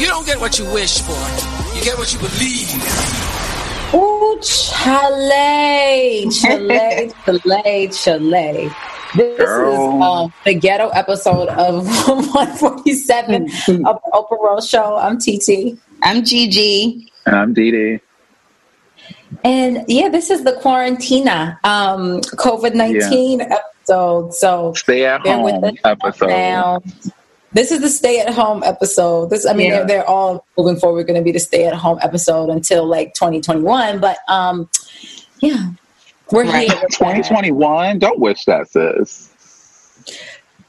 You 0.00 0.06
don't 0.06 0.24
get 0.24 0.40
what 0.40 0.58
you 0.58 0.64
wish 0.72 0.98
for. 1.02 1.12
You 1.76 1.84
get 1.84 1.98
what 1.98 2.10
you 2.10 2.18
believe. 2.20 2.72
Ooh, 3.92 4.38
chale, 4.40 6.30
chale, 6.30 7.10
chale, 7.90 7.90
chale. 7.90 8.70
This 9.14 9.36
Girl. 9.38 9.72
is 9.72 10.02
um, 10.02 10.32
the 10.46 10.54
ghetto 10.54 10.88
episode 10.88 11.48
of 11.48 11.84
147 12.08 13.42
of 13.44 13.50
the 13.50 14.10
Oprah 14.14 14.40
Rose 14.42 14.66
Show. 14.66 14.96
I'm 14.96 15.18
TT. 15.18 15.78
I'm 16.02 16.24
Gigi. 16.24 17.12
And 17.26 17.36
I'm 17.36 17.52
Dee 17.52 17.70
Dee. 17.70 18.00
And 19.44 19.84
yeah, 19.86 20.08
this 20.08 20.30
is 20.30 20.44
the 20.44 20.52
Quarantina 20.52 21.62
um, 21.62 22.22
COVID 22.22 22.74
19 22.74 23.42
episode. 23.42 24.32
So 24.32 24.72
Stay 24.72 25.04
at 25.04 25.22
bear 25.24 25.42
with 25.42 25.56
home 25.56 25.76
episode. 25.84 26.28
now. 26.28 26.80
This 27.52 27.72
is 27.72 27.80
the 27.80 27.88
stay 27.88 28.20
at 28.20 28.32
home 28.32 28.62
episode. 28.64 29.30
This, 29.30 29.46
I 29.46 29.52
mean, 29.52 29.68
Yeah. 29.70 29.78
they're, 29.78 29.86
they're 29.86 30.08
all 30.08 30.46
moving 30.56 30.76
forward 30.76 31.06
going 31.06 31.18
to 31.18 31.24
be 31.24 31.32
the 31.32 31.40
stay 31.40 31.66
at 31.66 31.74
home 31.74 31.98
episode 32.02 32.48
until 32.48 32.86
like 32.86 33.14
2021. 33.14 33.98
But 33.98 34.18
um, 34.28 34.68
yeah, 35.40 35.70
we're 36.30 36.44
Right. 36.44 36.70
here. 36.70 36.80
2021. 36.92 37.98
Don't 37.98 38.20
wish 38.20 38.44
that, 38.44 38.70
sis. 38.70 39.28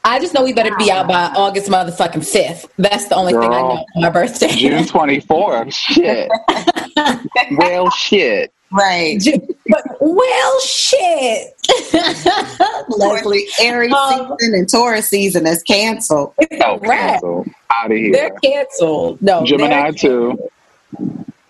I 0.04 0.18
just 0.18 0.34
know 0.34 0.42
we 0.42 0.52
better 0.52 0.74
be 0.76 0.90
out 0.90 1.06
by 1.06 1.26
August 1.36 1.68
motherfucking 1.70 2.24
5th. 2.28 2.68
That's 2.76 3.06
the 3.06 3.14
only 3.14 3.32
thing 3.32 3.44
I 3.44 3.48
know 3.60 3.84
my 3.94 4.10
birthday. 4.10 4.48
June 4.48 4.82
24th. 4.82 5.72
Shit. 5.94 6.28
well, 7.56 7.88
shit. 7.90 8.52
Right. 8.72 9.22
but, 9.68 9.82
well, 10.00 10.60
shit. 10.60 11.54
Leslie. 12.88 13.46
Aries 13.60 13.92
Um, 13.92 14.34
season 14.38 14.54
and 14.54 14.68
Taurus 14.68 15.08
season 15.08 15.46
is 15.46 15.62
canceled. 15.62 16.34
It's 16.38 16.62
Oh, 16.64 16.76
a 16.76 16.78
wrap. 16.88 17.10
cancel. 17.20 17.44
Out 17.74 17.90
of 17.90 17.96
here. 17.96 18.12
They're 18.12 18.30
canceled. 18.42 19.20
No, 19.22 19.44
Gemini, 19.44 19.82
they're 19.82 19.92
too. 19.92 20.50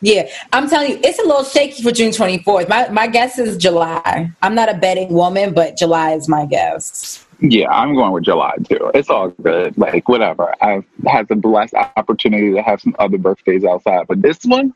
Yeah, 0.04 0.28
I'm 0.52 0.68
telling 0.68 0.90
you, 0.90 1.00
it's 1.04 1.20
a 1.20 1.22
little 1.22 1.44
shaky 1.44 1.80
for 1.82 1.92
June 1.92 2.10
24th. 2.10 2.68
My 2.68 2.88
my 2.88 3.06
guess 3.06 3.38
is 3.38 3.56
July. 3.56 4.30
I'm 4.42 4.54
not 4.54 4.68
a 4.68 4.74
betting 4.74 5.12
woman, 5.12 5.54
but 5.54 5.76
July 5.76 6.12
is 6.14 6.28
my 6.28 6.44
guess. 6.46 7.24
Yeah, 7.38 7.68
I'm 7.70 7.94
going 7.94 8.10
with 8.12 8.24
July, 8.24 8.54
too. 8.68 8.90
It's 8.94 9.08
all 9.10 9.28
good. 9.28 9.76
Like, 9.78 10.08
whatever. 10.08 10.54
I've 10.60 10.84
had 11.06 11.28
the 11.28 11.36
blessed 11.36 11.74
opportunity 11.74 12.52
to 12.52 12.62
have 12.62 12.80
some 12.80 12.94
other 12.98 13.18
birthdays 13.18 13.64
outside, 13.64 14.06
but 14.08 14.22
this 14.22 14.38
one, 14.44 14.72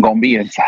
going 0.00 0.16
to 0.16 0.20
be 0.20 0.34
inside. 0.36 0.64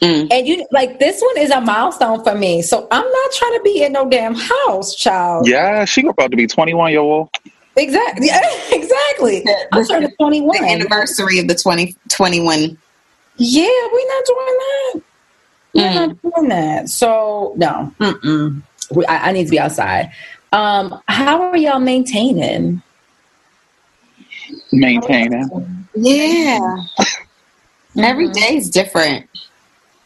Mm. 0.00 0.32
And 0.32 0.46
you 0.46 0.66
like 0.70 0.98
this 0.98 1.20
one 1.20 1.38
is 1.38 1.50
a 1.50 1.60
milestone 1.60 2.22
for 2.24 2.34
me, 2.34 2.62
so 2.62 2.86
I'm 2.90 3.04
not 3.04 3.32
trying 3.32 3.58
to 3.58 3.60
be 3.62 3.84
in 3.84 3.92
no 3.92 4.08
damn 4.08 4.34
house, 4.34 4.94
child. 4.94 5.48
Yeah, 5.48 5.84
she 5.84 6.06
about 6.06 6.30
to 6.30 6.36
be 6.36 6.46
21 6.46 6.92
year 6.92 7.00
old. 7.00 7.30
Exactly. 7.76 8.28
Yeah, 8.28 8.40
exactly. 8.70 9.44
I'm 9.72 9.84
turning 9.84 10.14
21. 10.20 10.62
The 10.62 10.68
anniversary 10.68 11.40
of 11.40 11.48
the 11.48 11.56
2021. 11.56 12.78
Yeah, 13.36 13.88
we're 13.92 14.08
not 14.08 14.24
doing 14.26 14.46
that. 14.46 15.02
We're 15.74 15.88
mm. 15.88 15.94
not 15.94 16.22
doing 16.22 16.48
that. 16.50 16.88
So 16.88 17.52
no, 17.56 17.92
mm-mm. 17.98 18.62
We, 18.92 19.04
I, 19.06 19.30
I 19.30 19.32
need 19.32 19.46
to 19.46 19.50
be 19.50 19.58
outside. 19.58 20.12
Um, 20.52 21.00
how 21.08 21.42
are 21.42 21.56
y'all 21.56 21.80
maintaining? 21.80 22.80
Maintaining. 24.70 25.88
Yeah. 25.96 26.76
Every 27.98 28.26
mm-hmm. 28.26 28.32
day 28.32 28.56
is 28.56 28.70
different. 28.70 29.28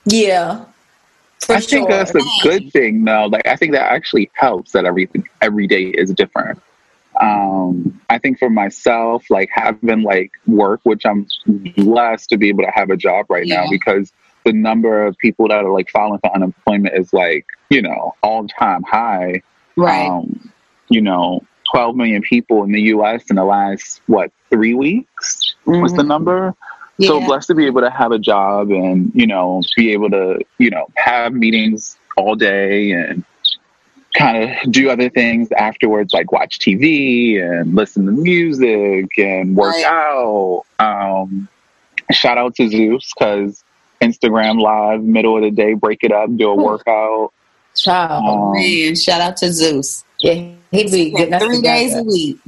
Yeah, 0.09 0.65
I 1.49 1.61
think 1.61 1.89
that's 1.89 2.15
a 2.15 2.23
good 2.43 2.73
thing, 2.73 3.05
though. 3.05 3.27
Like, 3.27 3.47
I 3.47 3.57
think 3.57 3.73
that 3.73 3.91
actually 3.93 4.31
helps 4.35 4.73
that 4.73 4.85
everything 4.85 5.25
every 5.41 5.67
day 5.67 5.85
is 5.85 6.13
different. 6.13 6.61
Um, 7.21 8.01
I 8.11 8.19
think 8.19 8.39
for 8.39 8.51
myself, 8.51 9.25
like 9.29 9.49
having 9.53 10.03
like 10.03 10.31
work, 10.47 10.81
which 10.85 11.05
I'm 11.05 11.27
blessed 11.47 12.31
to 12.31 12.37
be 12.37 12.49
able 12.49 12.65
to 12.65 12.71
have 12.71 12.91
a 12.91 12.97
job 12.97 13.27
right 13.29 13.47
now 13.47 13.65
because 13.71 14.13
the 14.45 14.53
number 14.53 15.05
of 15.05 15.19
people 15.19 15.49
that 15.49 15.65
are 15.65 15.73
like 15.73 15.91
filing 15.91 16.21
for 16.21 16.35
unemployment 16.35 16.95
is 16.95 17.13
like 17.13 17.47
you 17.71 17.83
know 17.83 18.15
all 18.23 18.47
time 18.47 18.83
high. 18.83 19.43
Right. 19.77 20.09
Um, 20.09 20.53
you 20.89 21.01
know, 21.01 21.45
12 21.73 21.97
million 21.97 22.23
people 22.23 22.65
in 22.65 22.73
the 22.73 22.83
U.S. 22.83 23.25
in 23.31 23.37
the 23.37 23.45
last 23.45 24.01
what 24.07 24.33
three 24.51 24.75
weeks 24.75 25.55
was 25.67 25.93
the 25.93 26.03
number. 26.03 26.55
So 27.07 27.21
blessed 27.21 27.47
to 27.49 27.55
be 27.55 27.67
able 27.67 27.81
to 27.83 27.91
have 27.91 28.11
a 28.13 28.19
job 28.19 28.71
and 28.71 29.13
you 29.15 29.27
know 29.27 29.63
be 29.77 29.93
able 29.93 30.11
to 30.11 30.41
you 30.59 30.71
know 30.71 30.87
have 30.97 31.33
meetings 31.33 31.97
all 32.17 32.35
day 32.35 32.91
and 32.93 33.25
kind 34.15 34.51
of 34.65 34.73
do 34.73 34.91
other 34.91 35.09
things 35.09 35.53
afterwards, 35.53 36.13
like 36.13 36.33
watch 36.33 36.59
TV 36.59 37.41
and 37.41 37.75
listen 37.75 38.07
to 38.07 38.11
music 38.13 39.07
and 39.17 39.55
work 39.55 39.75
Right. 39.75 39.85
out. 39.85 40.65
Um, 40.81 41.49
shout 42.11 42.37
out 42.39 42.57
to 42.57 42.69
Zeus 42.69 43.13
because 43.17 43.63
Instagram 44.01 44.61
Live, 44.61 45.03
middle 45.03 45.37
of 45.37 45.43
the 45.43 45.51
day, 45.53 45.75
break 45.75 46.03
it 46.03 46.11
up, 46.11 46.35
do 46.37 46.49
a 46.51 46.55
workout. 46.55 47.33
Child. 47.77 48.25
Um, 48.25 48.53
Man, 48.55 48.97
shout 48.97 49.21
out 49.21 49.37
to 49.37 49.53
Zeus. 49.53 50.05
yeah, 50.19 50.35
he'd 50.73 50.91
be 50.91 51.15
us 51.15 51.41
Three 51.43 51.61
days 51.63 51.95
a 51.95 52.03
week. 52.03 52.39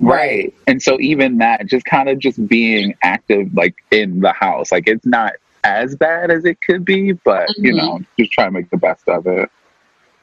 Right. 0.00 0.54
And 0.66 0.80
so 0.82 0.98
even 1.00 1.38
that, 1.38 1.66
just 1.66 1.84
kind 1.84 2.08
of 2.08 2.18
just 2.18 2.46
being 2.46 2.94
active 3.02 3.52
like 3.54 3.74
in 3.90 4.20
the 4.20 4.32
house. 4.32 4.70
Like 4.70 4.86
it's 4.86 5.04
not 5.04 5.32
as 5.64 5.96
bad 5.96 6.30
as 6.30 6.44
it 6.44 6.58
could 6.62 6.84
be, 6.84 7.12
but 7.12 7.48
you 7.58 7.72
Mhm. 7.72 7.76
know, 7.76 8.00
just 8.18 8.32
try 8.32 8.44
to 8.44 8.50
make 8.50 8.70
the 8.70 8.76
best 8.76 9.08
of 9.08 9.26
it. 9.26 9.50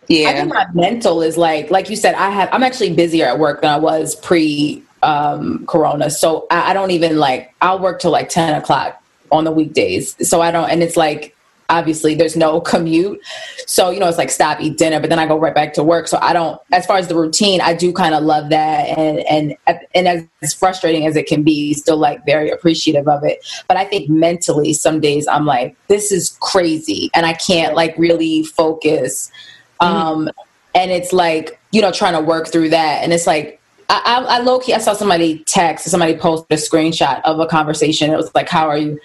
Yeah. 0.07 0.29
I 0.29 0.31
Yeah. 0.31 0.37
think 0.37 0.53
my 0.53 0.65
mental 0.73 1.21
is 1.21 1.37
like, 1.37 1.71
like 1.71 1.89
you 1.89 1.95
said, 1.95 2.15
I 2.15 2.29
have. 2.29 2.49
I'm 2.51 2.63
actually 2.63 2.93
busier 2.93 3.25
at 3.25 3.39
work 3.39 3.61
than 3.61 3.71
I 3.71 3.77
was 3.77 4.15
pre 4.15 4.81
um, 5.03 5.65
Corona, 5.67 6.09
so 6.09 6.47
I, 6.49 6.71
I 6.71 6.73
don't 6.73 6.91
even 6.91 7.17
like. 7.17 7.53
I'll 7.61 7.79
work 7.79 7.99
till 7.99 8.11
like 8.11 8.29
ten 8.29 8.55
o'clock 8.55 8.99
on 9.31 9.43
the 9.43 9.51
weekdays, 9.51 10.15
so 10.27 10.41
I 10.41 10.49
don't. 10.51 10.69
And 10.69 10.81
it's 10.81 10.97
like 10.97 11.34
obviously 11.69 12.15
there's 12.15 12.35
no 12.35 12.61
commute, 12.61 13.19
so 13.65 13.89
you 13.89 13.99
know 13.99 14.07
it's 14.07 14.17
like 14.17 14.29
stop, 14.29 14.61
eat 14.61 14.77
dinner, 14.77 14.99
but 14.99 15.09
then 15.09 15.19
I 15.19 15.25
go 15.25 15.37
right 15.37 15.55
back 15.55 15.73
to 15.73 15.83
work. 15.83 16.07
So 16.07 16.17
I 16.21 16.33
don't. 16.33 16.59
As 16.71 16.85
far 16.85 16.97
as 16.97 17.07
the 17.07 17.15
routine, 17.15 17.61
I 17.61 17.73
do 17.73 17.91
kind 17.93 18.15
of 18.15 18.23
love 18.23 18.49
that, 18.49 18.97
and 18.97 19.19
and 19.67 19.87
and 19.93 20.29
as 20.41 20.53
frustrating 20.53 21.05
as 21.05 21.15
it 21.15 21.27
can 21.27 21.43
be, 21.43 21.73
still 21.73 21.97
like 21.97 22.25
very 22.25 22.49
appreciative 22.49 23.07
of 23.07 23.23
it. 23.23 23.45
But 23.67 23.77
I 23.77 23.85
think 23.85 24.09
mentally, 24.09 24.73
some 24.73 24.99
days 24.99 25.27
I'm 25.27 25.45
like, 25.45 25.75
this 25.87 26.11
is 26.11 26.37
crazy, 26.41 27.09
and 27.13 27.25
I 27.25 27.33
can't 27.33 27.75
like 27.75 27.95
really 27.97 28.43
focus. 28.43 29.31
Um 29.79 30.29
and 30.75 30.91
it's 30.91 31.13
like 31.13 31.59
you 31.71 31.81
know 31.81 31.91
trying 31.91 32.13
to 32.13 32.21
work 32.21 32.47
through 32.47 32.69
that. 32.69 33.03
And 33.03 33.13
it's 33.13 33.25
like 33.25 33.59
I, 33.89 34.01
I, 34.05 34.35
I 34.35 34.39
low 34.39 34.59
key 34.59 34.73
I 34.73 34.77
saw 34.79 34.93
somebody 34.93 35.39
text 35.45 35.89
somebody 35.89 36.15
posted 36.15 36.51
a 36.51 36.61
screenshot 36.61 37.21
of 37.23 37.39
a 37.39 37.47
conversation. 37.47 38.11
It 38.11 38.17
was 38.17 38.33
like 38.35 38.49
how 38.49 38.67
are 38.67 38.77
you 38.77 38.99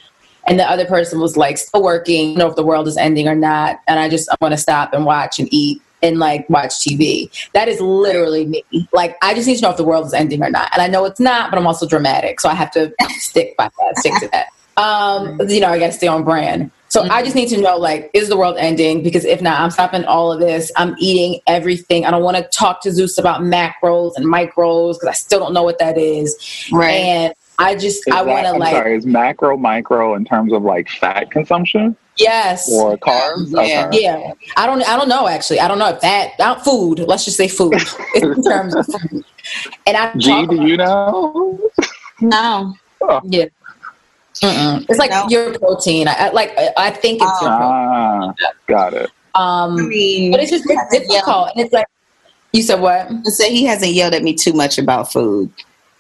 and 0.51 0.59
the 0.59 0.69
other 0.69 0.85
person 0.85 1.21
was 1.21 1.37
like 1.37 1.57
still 1.57 1.83
working 1.83 2.31
you 2.31 2.37
know 2.37 2.49
if 2.49 2.57
the 2.57 2.65
world 2.65 2.87
is 2.89 2.97
ending 2.97 3.29
or 3.29 3.35
not 3.35 3.81
and 3.87 3.99
I 3.99 4.09
just 4.09 4.29
I 4.31 4.37
want 4.41 4.53
to 4.53 4.59
stop 4.59 4.93
and 4.93 5.07
watch 5.07 5.39
and 5.39 5.49
eat 5.53 5.81
and 6.03 6.19
like 6.19 6.49
watch 6.51 6.73
TV 6.73 7.31
that 7.53 7.69
is 7.69 7.81
literally 7.81 8.47
me 8.47 8.65
like 8.93 9.17
I 9.23 9.33
just 9.33 9.47
need 9.47 9.57
to 9.57 9.63
know 9.63 9.71
if 9.71 9.77
the 9.77 9.85
world 9.85 10.07
is 10.07 10.13
ending 10.13 10.43
or 10.43 10.51
not 10.51 10.71
and 10.73 10.83
I 10.83 10.89
know 10.89 11.05
it's 11.05 11.21
not 11.21 11.51
but 11.51 11.59
I'm 11.59 11.67
also 11.67 11.87
dramatic 11.87 12.41
so 12.41 12.49
I 12.49 12.55
have 12.55 12.71
to 12.73 12.93
stick 13.11 13.57
by 13.57 13.71
that 13.79 13.99
stick 13.99 14.13
to 14.21 14.29
that 14.29 14.49
um 14.77 15.41
you 15.49 15.61
know 15.61 15.69
I 15.69 15.79
got 15.79 15.87
to 15.87 15.93
stay 15.93 16.09
on 16.09 16.25
brand 16.25 16.71
so 16.91 17.09
I 17.09 17.23
just 17.23 17.37
need 17.37 17.49
to 17.51 17.61
know, 17.61 17.77
like, 17.77 18.11
is 18.15 18.29
the 18.29 18.37
world 18.37 18.57
ending? 18.59 19.01
Because 19.05 19.25
if 19.25 19.41
not, 19.41 19.61
I'm 19.61 19.71
stopping 19.71 20.05
all 20.07 20.33
of 20.33 20.41
this. 20.41 20.73
I'm 20.77 20.97
eating 20.99 21.41
everything. 21.47 22.05
I 22.05 22.11
don't 22.11 22.25
want 22.25 22.37
to 22.37 22.43
talk 22.53 22.83
to 22.83 22.91
Zeus 22.91 23.17
about 23.17 23.43
macros 23.43 24.17
and 24.17 24.27
micros 24.27 24.95
because 24.95 25.07
I 25.07 25.13
still 25.13 25.39
don't 25.39 25.55
know 25.55 25.63
what 25.63 25.79
that 25.79 25.97
is. 25.97 26.69
Right. 26.73 26.95
And 26.95 27.35
I 27.61 27.75
just 27.75 28.09
Is 28.09 28.15
I 28.15 28.23
want 28.23 28.45
to 28.47 28.53
I'm 28.53 28.59
like 28.59 28.73
sorry, 28.73 28.97
is 28.97 29.05
macro 29.05 29.57
micro 29.57 30.15
in 30.15 30.25
terms 30.25 30.53
of 30.53 30.63
like 30.63 30.89
fat 30.89 31.31
consumption 31.31 31.95
yes. 32.17 32.73
or 32.73 32.97
carbs? 32.97 33.51
Yeah. 33.53 33.87
Okay. 33.87 34.03
Yeah, 34.03 34.33
I 34.57 34.67
don't. 34.67 34.83
I 34.89 34.97
don't 34.97 35.09
know. 35.11 35.29
Actually, 35.29 35.61
I 35.61 35.69
don't 35.69 35.79
know 35.79 35.91
if 35.91 36.01
that 36.01 36.33
not 36.39 36.65
food. 36.65 37.01
Let's 37.01 37.27
just 37.27 37.37
say 37.37 37.49
food 37.49 37.75
in 38.15 38.43
terms 38.43 38.75
of 38.75 38.87
food. 38.87 39.25
And 39.87 39.97
I 39.97 40.15
G, 40.17 40.47
do 40.47 40.57
you 40.67 40.79
know? 40.79 41.61
No. 42.21 42.75
Yeah, 43.25 43.47
Mm-mm. 44.43 44.87
it's 44.89 44.99
like 44.99 45.11
No. 45.11 45.27
your 45.29 45.59
protein. 45.59 46.09
I, 46.09 46.13
I 46.15 46.31
like. 46.31 46.57
I- 46.57 46.73
I 46.77 46.91
think 46.91 47.21
it's 47.23 47.43
your 47.43 47.51
protein. 47.51 47.61
Ah, 47.61 48.33
got 48.67 48.95
it. 48.95 49.11
Um, 49.35 49.77
I 49.79 49.83
mean, 49.83 50.31
but 50.31 50.41
it's 50.41 50.51
just 50.51 50.65
it's 50.67 51.09
difficult. 51.09 51.51
And 51.55 51.65
it's 51.65 51.73
like 51.75 51.87
you 52.53 52.63
said 52.63 52.81
what? 52.81 53.09
to 53.25 53.31
say 53.31 53.51
he 53.51 53.65
hasn't 53.65 53.93
yelled 53.93 54.15
at 54.15 54.23
me 54.23 54.35
too 54.35 54.55
much 54.55 54.79
about 54.79 55.13
food. 55.13 55.53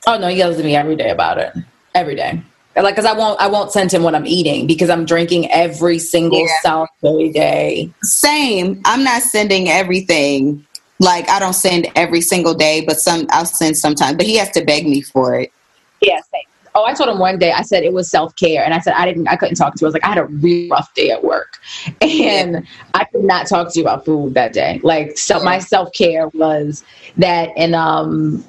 Oh 0.06 0.18
no, 0.18 0.28
he 0.28 0.36
yells 0.36 0.58
at 0.58 0.64
me 0.64 0.76
every 0.76 0.96
day 0.96 1.10
about 1.10 1.38
it. 1.38 1.52
Every 1.94 2.14
day. 2.14 2.42
Like, 2.76 2.96
cause 2.96 3.04
I 3.04 3.12
won't, 3.12 3.38
I 3.40 3.48
won't 3.48 3.72
send 3.72 3.92
him 3.92 4.02
what 4.02 4.14
I'm 4.14 4.26
eating 4.26 4.66
because 4.66 4.88
I'm 4.88 5.04
drinking 5.04 5.50
every 5.50 5.98
single 5.98 6.40
Yeah. 6.40 6.54
Salisbury 6.62 7.30
day. 7.30 7.90
Same. 8.02 8.80
I'm 8.84 9.04
not 9.04 9.22
sending 9.22 9.68
everything. 9.68 10.64
Like 11.00 11.28
I 11.28 11.38
don't 11.38 11.54
send 11.54 11.88
every 11.96 12.20
single 12.20 12.54
day, 12.54 12.84
but 12.86 13.00
some 13.00 13.26
I'll 13.30 13.46
send 13.46 13.76
sometimes. 13.76 14.16
But 14.16 14.26
he 14.26 14.36
has 14.36 14.50
to 14.52 14.64
beg 14.64 14.86
me 14.86 15.00
for 15.02 15.34
it. 15.34 15.52
Yeah, 16.00 16.20
same. 16.32 16.42
Oh, 16.74 16.84
I 16.84 16.94
told 16.94 17.08
him 17.08 17.18
one 17.18 17.38
day. 17.38 17.52
I 17.52 17.62
said 17.62 17.82
it 17.82 17.92
was 17.92 18.08
self 18.08 18.36
care, 18.36 18.64
and 18.64 18.72
I 18.72 18.78
said 18.78 18.94
I 18.94 19.06
didn't. 19.06 19.26
I 19.26 19.36
couldn't 19.36 19.56
talk 19.56 19.74
to 19.74 19.80
you. 19.80 19.86
I 19.86 19.88
was 19.88 19.94
like, 19.94 20.04
I 20.04 20.08
had 20.08 20.18
a 20.18 20.26
really 20.26 20.68
rough 20.70 20.92
day 20.94 21.10
at 21.10 21.24
work, 21.24 21.58
and 22.00 22.66
I 22.94 23.04
could 23.04 23.24
not 23.24 23.46
talk 23.46 23.72
to 23.72 23.78
you 23.78 23.84
about 23.84 24.04
food 24.04 24.34
that 24.34 24.52
day. 24.52 24.80
Like, 24.82 25.18
so 25.18 25.42
my 25.42 25.58
self 25.58 25.92
care 25.92 26.28
was 26.28 26.84
that, 27.16 27.50
and 27.56 27.74
um, 27.74 28.44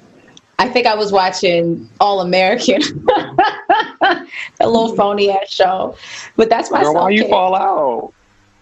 I 0.62 0.68
think 0.68 0.86
I 0.86 0.94
was 0.94 1.10
watching 1.10 1.90
All 1.98 2.20
American, 2.20 2.80
a 3.10 4.26
little 4.60 4.94
phony 4.94 5.28
ass 5.28 5.50
show, 5.50 5.96
but 6.36 6.48
that's 6.48 6.70
my 6.70 6.84
Girl, 6.84 6.94
why 6.94 7.10
you 7.10 7.26
fall 7.28 7.56
out? 7.56 8.14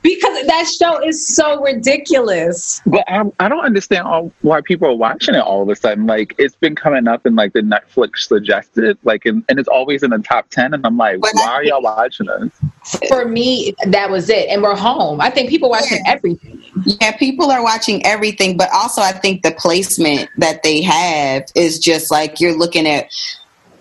Because 0.02 0.46
that 0.46 0.66
show 0.66 1.04
is 1.04 1.26
so 1.26 1.60
ridiculous. 1.62 2.80
But 2.86 3.04
I, 3.08 3.24
I 3.38 3.48
don't 3.48 3.64
understand 3.64 4.06
all, 4.06 4.32
why 4.42 4.60
people 4.62 4.88
are 4.88 4.94
watching 4.94 5.34
it 5.34 5.40
all 5.40 5.62
of 5.62 5.68
a 5.68 5.76
sudden. 5.76 6.06
Like 6.06 6.34
it's 6.38 6.54
been 6.54 6.74
coming 6.74 7.06
up 7.06 7.26
in 7.26 7.36
like 7.36 7.52
the 7.52 7.60
Netflix 7.60 8.20
suggested, 8.20 8.98
like, 9.04 9.26
in, 9.26 9.44
and 9.48 9.58
it's 9.58 9.68
always 9.68 10.02
in 10.02 10.10
the 10.10 10.18
top 10.18 10.48
ten. 10.50 10.74
And 10.74 10.86
I'm 10.86 10.96
like, 10.96 11.20
But 11.20 11.32
why 11.34 11.42
I 11.42 11.52
are 11.52 11.64
y'all 11.64 11.82
watching 11.82 12.26
this? 12.26 13.08
For 13.08 13.26
me, 13.26 13.74
that 13.86 14.10
was 14.10 14.30
it, 14.30 14.48
and 14.48 14.62
we're 14.62 14.76
home. 14.76 15.20
I 15.20 15.30
think 15.30 15.50
people 15.50 15.70
watching 15.70 16.02
everything. 16.06 16.62
Yeah, 17.00 17.16
people 17.16 17.50
are 17.50 17.62
watching 17.62 18.04
everything, 18.06 18.56
but 18.56 18.70
also 18.72 19.02
I 19.02 19.12
think 19.12 19.42
the 19.42 19.52
placement 19.52 20.30
that 20.38 20.62
they 20.62 20.80
have 20.82 21.44
is 21.54 21.78
just 21.78 22.10
like 22.10 22.40
you're 22.40 22.56
looking 22.56 22.86
at. 22.86 23.12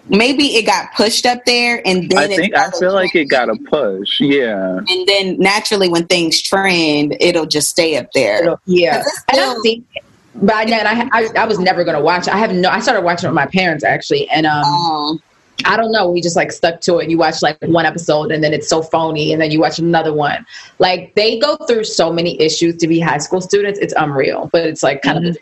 Maybe 0.09 0.55
it 0.55 0.65
got 0.65 0.93
pushed 0.95 1.25
up 1.25 1.45
there, 1.45 1.81
and 1.87 2.09
then 2.09 2.17
I 2.19 2.23
it 2.25 2.35
think 2.35 2.55
I 2.55 2.71
feel 2.71 2.93
like 2.93 3.13
it 3.15 3.25
got 3.25 3.49
a 3.49 3.55
push. 3.55 4.19
Yeah, 4.19 4.79
and 4.87 5.07
then 5.07 5.37
naturally 5.39 5.87
when 5.87 6.05
things 6.07 6.41
trend, 6.41 7.15
it'll 7.19 7.45
just 7.45 7.69
stay 7.69 7.95
up 7.97 8.11
there. 8.13 8.57
Yeah, 8.65 8.97
'Cause 8.97 9.05
it's 9.07 9.23
and 9.31 9.39
I've 9.39 9.49
still- 9.51 9.61
seen 9.63 9.85
it, 9.95 10.03
but 10.35 10.55
I, 10.55 10.63
and 10.63 11.09
I, 11.11 11.19
I, 11.19 11.27
I 11.43 11.45
was 11.45 11.59
never 11.59 11.83
gonna 11.83 12.01
watch. 12.01 12.27
I 12.27 12.37
have 12.37 12.53
no. 12.53 12.69
I 12.69 12.79
started 12.79 13.01
watching 13.01 13.27
it 13.27 13.29
with 13.29 13.35
my 13.35 13.45
parents 13.45 13.83
actually, 13.83 14.27
and 14.29 14.45
um, 14.47 14.63
Um, 14.63 15.21
I 15.65 15.75
don't 15.77 15.91
know. 15.91 16.09
We 16.09 16.21
just 16.21 16.35
like 16.35 16.51
stuck 16.51 16.81
to 16.81 16.97
it. 16.99 17.09
You 17.09 17.17
watch 17.19 17.41
like 17.43 17.57
one 17.65 17.85
episode, 17.85 18.31
and 18.31 18.43
then 18.43 18.53
it's 18.53 18.67
so 18.67 18.81
phony, 18.81 19.31
and 19.33 19.39
then 19.41 19.51
you 19.51 19.59
watch 19.59 19.77
another 19.77 20.13
one. 20.13 20.43
Like 20.79 21.13
they 21.15 21.37
go 21.37 21.55
through 21.67 21.83
so 21.83 22.11
many 22.11 22.39
issues 22.41 22.77
to 22.77 22.87
be 22.87 22.99
high 22.99 23.17
school 23.19 23.41
students. 23.41 23.77
It's 23.79 23.93
unreal, 23.95 24.49
but 24.51 24.65
it's 24.65 24.81
like 24.81 25.01
kind 25.03 25.27
of. 25.27 25.37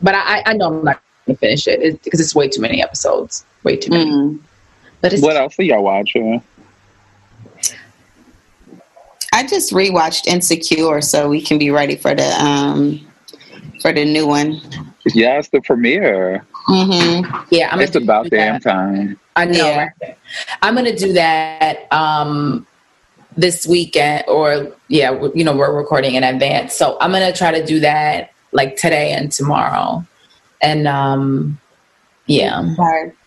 But 0.00 0.14
I, 0.14 0.42
I 0.46 0.52
know 0.54 0.66
I'm 0.66 0.84
not 0.84 1.01
gonna 1.26 1.36
finish 1.38 1.66
it 1.66 2.02
because 2.02 2.20
it's 2.20 2.34
way 2.34 2.48
too 2.48 2.60
many 2.60 2.82
episodes. 2.82 3.44
Way 3.64 3.76
too 3.76 3.90
many. 3.90 4.10
mm. 4.10 4.38
But 5.00 5.12
it's 5.12 5.22
what 5.22 5.36
else 5.36 5.58
are 5.58 5.62
y'all 5.62 5.82
watching? 5.82 6.42
I 9.32 9.46
just 9.46 9.72
rewatched 9.72 10.26
Insecure, 10.26 11.00
so 11.00 11.28
we 11.28 11.40
can 11.40 11.58
be 11.58 11.70
ready 11.70 11.96
for 11.96 12.14
the 12.14 12.28
um 12.42 13.00
for 13.80 13.92
the 13.92 14.04
new 14.04 14.26
one. 14.26 14.60
Yes, 15.14 15.48
the 15.48 15.60
premiere. 15.60 16.44
hmm 16.66 17.26
yeah. 17.50 17.70
I'm 17.72 17.80
It's 17.80 17.96
about 17.96 18.30
damn 18.30 18.60
time. 18.60 19.18
I 19.34 19.46
know. 19.46 19.66
Yeah. 19.66 19.88
right? 20.00 20.16
I'm 20.60 20.74
gonna 20.74 20.96
do 20.96 21.12
that 21.14 21.92
um, 21.92 22.66
this 23.36 23.66
weekend, 23.66 24.24
or 24.28 24.72
yeah, 24.88 25.10
you 25.34 25.44
know, 25.44 25.56
we're 25.56 25.74
recording 25.74 26.14
in 26.14 26.22
advance, 26.22 26.74
so 26.74 26.96
I'm 27.00 27.10
gonna 27.12 27.32
try 27.32 27.50
to 27.50 27.64
do 27.64 27.80
that 27.80 28.32
like 28.52 28.76
today 28.76 29.12
and 29.12 29.32
tomorrow, 29.32 30.04
and 30.62 30.88
um, 30.88 31.58
yeah, 32.26 32.74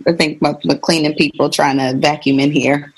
I 0.07 0.13
think 0.13 0.39
the 0.39 0.57
the 0.63 0.77
cleaning 0.77 1.15
people 1.15 1.49
trying 1.49 1.77
to 1.77 1.97
vacuum 1.97 2.39
in 2.39 2.51
here. 2.51 2.93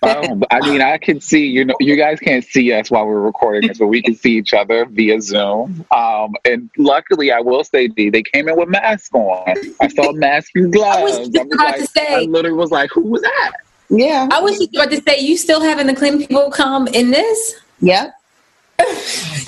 But 0.00 0.28
I 0.50 0.60
mean, 0.60 0.82
I 0.82 0.98
can 0.98 1.20
see 1.20 1.46
you 1.46 1.64
know, 1.64 1.74
you 1.80 1.96
guys 1.96 2.20
can't 2.20 2.44
see 2.44 2.72
us 2.72 2.90
while 2.90 3.06
we're 3.06 3.20
recording 3.20 3.68
this, 3.68 3.78
but 3.78 3.88
we 3.88 4.02
can 4.02 4.14
see 4.14 4.36
each 4.36 4.54
other 4.54 4.84
via 4.84 5.20
Zoom. 5.20 5.84
Um, 5.90 6.34
and 6.44 6.70
luckily, 6.78 7.32
I 7.32 7.40
will 7.40 7.64
say, 7.64 7.88
D, 7.88 8.10
they 8.10 8.22
came 8.22 8.48
in 8.48 8.56
with 8.56 8.68
masks 8.68 9.10
on. 9.12 9.54
I 9.80 9.88
saw 9.88 10.12
masks 10.12 10.52
and 10.54 10.72
gloves. 10.72 10.98
I 10.98 11.02
was 11.02 11.28
just 11.28 11.52
about 11.52 11.66
like, 11.66 11.76
to 11.76 11.86
say- 11.86 12.14
I 12.14 12.20
literally 12.22 12.56
was 12.56 12.70
like, 12.70 12.90
"Who 12.90 13.02
was 13.02 13.22
that?" 13.22 13.52
Yeah. 13.88 14.28
I 14.30 14.40
was 14.40 14.58
just 14.58 14.74
about 14.74 14.90
to 14.90 15.02
say, 15.02 15.20
you 15.20 15.36
still 15.36 15.60
having 15.60 15.86
the 15.86 15.94
clean 15.94 16.18
people 16.18 16.50
come 16.50 16.86
in 16.88 17.10
this? 17.10 17.54
Yep. 17.80 18.14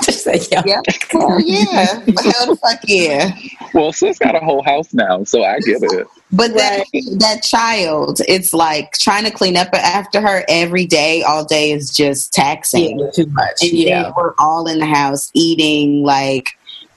just 0.04 0.24
say, 0.24 0.40
yeah. 0.50 0.62
Yep. 0.64 0.84
Hell 1.10 1.40
yeah. 1.40 1.84
Hell 1.86 2.46
the 2.46 2.58
fuck 2.60 2.80
yeah. 2.84 3.36
Well, 3.74 3.92
sis 3.92 4.18
got 4.18 4.34
a 4.34 4.40
whole 4.40 4.62
house 4.62 4.94
now, 4.94 5.24
so 5.24 5.44
I 5.44 5.58
get 5.60 5.82
it. 5.82 6.06
But 6.32 6.54
that 6.54 6.84
that 7.18 7.42
child, 7.42 8.20
it's 8.28 8.52
like 8.52 8.92
trying 8.92 9.24
to 9.24 9.30
clean 9.30 9.56
up 9.56 9.68
after 9.74 10.20
her 10.20 10.44
every 10.48 10.86
day, 10.86 11.22
all 11.22 11.44
day 11.44 11.72
is 11.72 11.90
just 11.90 12.32
taxing. 12.32 12.98
Yeah, 13.00 13.10
too 13.14 13.26
much. 13.26 13.62
And 13.62 13.72
Yeah. 13.72 14.12
we're 14.16 14.34
all 14.38 14.66
in 14.66 14.78
the 14.78 14.86
house 14.86 15.30
eating 15.34 16.02
like 16.04 16.50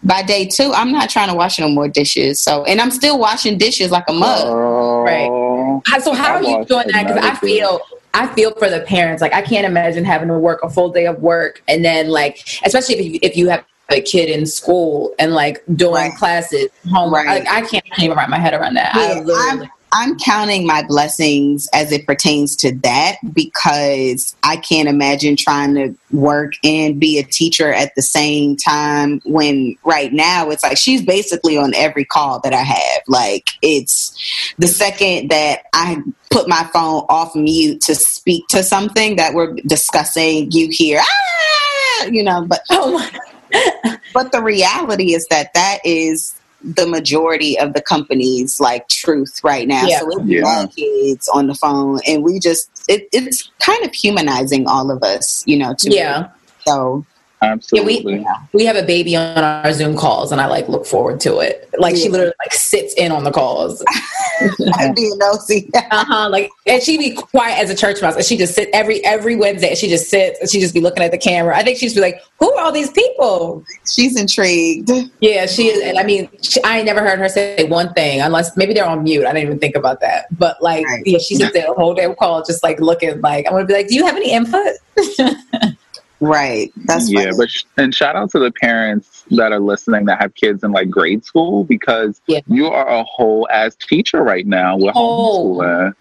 by 0.03 0.21
day 0.23 0.47
two, 0.47 0.71
I'm 0.73 0.91
not 0.91 1.09
trying 1.09 1.29
to 1.29 1.35
wash 1.35 1.59
no 1.59 1.69
more 1.69 1.87
dishes. 1.87 2.41
So 2.41 2.63
and 2.65 2.81
I'm 2.81 2.91
still 2.91 3.19
washing 3.19 3.57
dishes 3.57 3.91
like 3.91 4.05
a 4.09 4.13
mug. 4.13 4.47
Oh, 4.47 5.01
Right. 5.03 5.81
So 6.01 6.13
how 6.13 6.33
I 6.33 6.35
are 6.37 6.43
you 6.43 6.65
doing 6.65 6.87
that? 6.91 7.07
Because 7.07 7.23
I 7.23 7.35
feel 7.35 7.79
I 8.13 8.27
feel 8.33 8.53
for 8.55 8.69
the 8.69 8.81
parents. 8.81 9.21
Like 9.21 9.33
I 9.33 9.41
can't 9.41 9.65
imagine 9.65 10.03
having 10.03 10.27
to 10.27 10.37
work 10.37 10.61
a 10.63 10.69
full 10.69 10.89
day 10.89 11.05
of 11.05 11.21
work 11.21 11.63
and 11.67 11.83
then 11.83 12.09
like, 12.09 12.45
especially 12.65 12.95
if 12.95 13.05
you, 13.05 13.19
if 13.21 13.37
you 13.37 13.49
have 13.49 13.65
a 13.89 14.01
kid 14.01 14.29
in 14.29 14.45
school 14.45 15.13
and 15.19 15.33
like 15.33 15.63
doing 15.75 15.93
Right. 15.93 16.15
classes, 16.15 16.69
homework. 16.89 17.25
Right. 17.25 17.45
Like 17.45 17.49
I 17.49 17.67
can't, 17.67 17.83
even 17.99 18.17
wrap 18.17 18.29
my 18.29 18.39
head 18.39 18.53
around 18.53 18.75
that. 18.75 18.95
I 18.95 19.19
literally, 19.19 19.63
I'm 19.63 19.69
counting 20.17 20.65
my 20.65 20.83
blessings 20.83 21.67
as 21.73 21.91
it 21.91 22.05
pertains 22.05 22.55
to 22.57 22.73
that 22.77 23.17
because 23.33 24.35
I 24.43 24.57
can't 24.57 24.87
imagine 24.87 25.35
trying 25.35 25.75
to 25.75 25.95
work 26.11 26.53
and 26.63 26.99
be 26.99 27.19
a 27.19 27.23
teacher 27.23 27.73
at 27.73 27.93
the 27.95 28.01
same 28.01 28.55
time 28.55 29.21
when 29.25 29.77
right 29.83 30.13
now 30.13 30.49
it's 30.49 30.63
like 30.63 30.77
she's 30.77 31.01
basically 31.01 31.57
on 31.57 31.73
every 31.75 32.05
call 32.05 32.39
that 32.41 32.53
I 32.53 32.61
have. 32.61 33.01
Like 33.07 33.49
it's 33.61 34.53
the 34.57 34.67
second 34.67 35.29
that 35.29 35.63
I 35.73 36.01
put 36.29 36.47
my 36.47 36.63
phone 36.73 37.05
off 37.09 37.35
mute 37.35 37.81
to 37.81 37.95
speak 37.95 38.47
to 38.49 38.63
something 38.63 39.17
that 39.17 39.33
we're 39.33 39.55
discussing, 39.67 40.49
you 40.51 40.69
hear, 40.71 41.01
ah, 41.01 42.05
you 42.05 42.23
know, 42.23 42.45
but 42.45 42.61
oh 42.69 42.93
my, 42.93 43.97
but 44.13 44.31
the 44.31 44.41
reality 44.41 45.13
is 45.13 45.27
that 45.27 45.53
that 45.53 45.79
is 45.83 46.33
the 46.63 46.85
majority 46.87 47.57
of 47.59 47.73
the 47.73 47.81
company's 47.81 48.59
like 48.59 48.87
truth 48.87 49.39
right 49.43 49.67
now. 49.67 49.85
Yeah. 49.85 49.99
So 49.99 50.09
it's 50.11 50.25
Yeah. 50.25 50.65
kids 50.75 51.27
on 51.29 51.47
the 51.47 51.55
phone, 51.55 51.99
and 52.07 52.23
we 52.23 52.39
just 52.39 52.69
it, 52.87 53.07
it's 53.11 53.49
kind 53.59 53.83
of 53.85 53.93
humanizing 53.93 54.67
all 54.67 54.91
of 54.91 55.03
us, 55.03 55.43
you 55.45 55.57
know. 55.57 55.73
To 55.79 55.89
me. 55.89 55.95
yeah. 55.97 56.29
So 56.67 57.05
Absolutely. 57.43 58.03
We 58.05 58.27
we 58.53 58.65
have 58.65 58.75
a 58.75 58.83
baby 58.83 59.15
on 59.15 59.35
our 59.43 59.73
Zoom 59.73 59.97
calls 59.97 60.31
and 60.31 60.39
I 60.39 60.45
like 60.45 60.69
look 60.69 60.85
forward 60.85 61.19
to 61.21 61.39
it. 61.39 61.67
Like 61.79 61.95
she 61.95 62.07
literally 62.07 62.33
like 62.39 62.53
sits 62.53 62.93
in 62.93 63.11
on 63.11 63.23
the 63.23 63.31
calls. 63.31 63.83
I'm 64.75 64.93
being 64.93 65.17
nosy. 65.17 65.67
Uh-huh. 65.73 66.29
Like 66.29 66.51
and 66.67 66.83
she 66.83 66.99
be 66.99 67.15
quiet 67.15 67.57
as 67.57 67.71
a 67.71 67.75
church 67.75 67.99
mouse 67.99 68.15
and 68.15 68.23
she 68.23 68.37
just 68.37 68.53
sit 68.53 68.69
every 68.73 69.03
every 69.03 69.35
Wednesday 69.35 69.69
and 69.69 69.77
she 69.77 69.87
just 69.87 70.07
sits 70.07 70.39
and 70.39 70.49
she 70.51 70.59
just 70.59 70.73
be 70.75 70.81
looking 70.81 71.01
at 71.03 71.09
the 71.11 71.17
camera. 71.17 71.57
I 71.57 71.63
think 71.63 71.79
she'd 71.79 71.95
be 71.95 72.01
like, 72.01 72.21
Who 72.39 72.53
are 72.53 72.65
all 72.65 72.71
these 72.71 72.91
people? 72.91 73.65
She's 73.91 74.19
intrigued. 74.19 74.91
Yeah, 75.19 75.47
she 75.47 75.67
is. 75.67 75.81
And 75.81 75.97
I 75.97 76.03
mean, 76.03 76.29
she, 76.43 76.61
I 76.63 76.77
ain't 76.77 76.85
never 76.85 77.01
heard 77.01 77.17
her 77.17 77.27
say 77.29 77.63
one 77.63 77.91
thing 77.93 78.21
unless 78.21 78.55
maybe 78.55 78.75
they're 78.75 78.85
on 78.85 79.01
mute. 79.01 79.25
I 79.25 79.33
didn't 79.33 79.47
even 79.47 79.59
think 79.59 79.75
about 79.75 79.99
that. 80.01 80.27
But 80.37 80.61
like, 80.61 80.85
Right. 80.85 81.01
yeah, 81.07 81.17
she 81.17 81.35
sits 81.35 81.53
there 81.53 81.65
the 81.67 81.73
whole 81.73 81.95
damn 81.95 82.13
call 82.13 82.43
just 82.43 82.61
like 82.61 82.79
looking 82.79 83.19
like, 83.21 83.47
I'm 83.47 83.57
to 83.57 83.65
be 83.65 83.73
like, 83.73 83.87
Do 83.87 83.95
you 83.95 84.05
have 84.05 84.15
any 84.15 84.31
input? 84.31 84.75
Right. 86.21 86.71
That's 86.85 87.11
yeah, 87.11 87.23
funny. 87.25 87.37
but 87.37 87.49
sh- 87.49 87.63
and 87.77 87.93
shout 87.93 88.15
out 88.15 88.29
to 88.31 88.39
the 88.39 88.51
parents 88.51 89.25
that 89.31 89.51
are 89.51 89.59
listening 89.59 90.05
that 90.05 90.21
have 90.21 90.35
kids 90.35 90.63
in 90.63 90.71
like 90.71 90.89
grade 90.89 91.25
school 91.25 91.63
because 91.63 92.21
Yeah. 92.27 92.41
you 92.47 92.67
are 92.67 92.87
a 92.87 93.03
whole 93.03 93.47
ass 93.51 93.75
teacher 93.75 94.21
right 94.21 94.45
now 94.45 94.77
with 94.77 94.93
Whole. 94.93 95.57
homeschooling. 95.57 95.93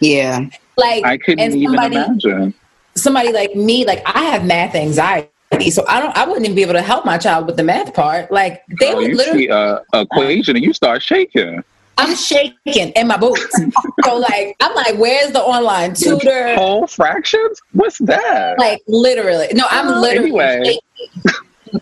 yeah. 0.00 0.46
Like, 0.76 1.04
I 1.04 1.16
couldn't 1.16 1.40
and 1.40 1.54
even 1.54 1.68
somebody, 1.76 1.96
imagine. 1.96 2.54
somebody 2.96 3.32
like 3.32 3.54
me, 3.54 3.84
like 3.84 4.02
I 4.04 4.24
have 4.24 4.44
math 4.44 4.74
anxiety. 4.74 5.30
So 5.70 5.84
I 5.88 6.00
don't, 6.00 6.16
I 6.16 6.26
wouldn't 6.26 6.44
even 6.44 6.54
be 6.56 6.62
able 6.62 6.74
to 6.74 6.82
help 6.82 7.04
my 7.04 7.16
child 7.16 7.46
with 7.46 7.56
the 7.56 7.62
math 7.64 7.94
part. 7.94 8.30
Like 8.32 8.62
they 8.80 8.88
Girl, 8.90 8.96
would 8.96 9.08
you 9.10 9.16
literally, 9.16 9.46
see 9.46 9.48
a 9.48 9.80
equation 9.94 10.56
and 10.56 10.64
you 10.64 10.72
start 10.72 11.02
shaking. 11.02 11.62
I'm 11.98 12.14
shaking 12.14 12.90
in 12.90 13.06
my 13.08 13.16
boots. 13.16 13.60
so 14.04 14.16
like 14.16 14.56
I'm 14.60 14.74
like, 14.74 14.96
where's 14.96 15.32
the 15.32 15.40
online 15.42 15.94
tutor? 15.94 16.54
Whole 16.54 16.86
fractions? 16.86 17.60
What's 17.72 17.98
that? 17.98 18.58
Like 18.58 18.80
literally. 18.86 19.48
No, 19.52 19.66
I'm 19.68 20.00
literally 20.00 20.30
Anyway. 20.30 20.62
shaking. 20.64 20.80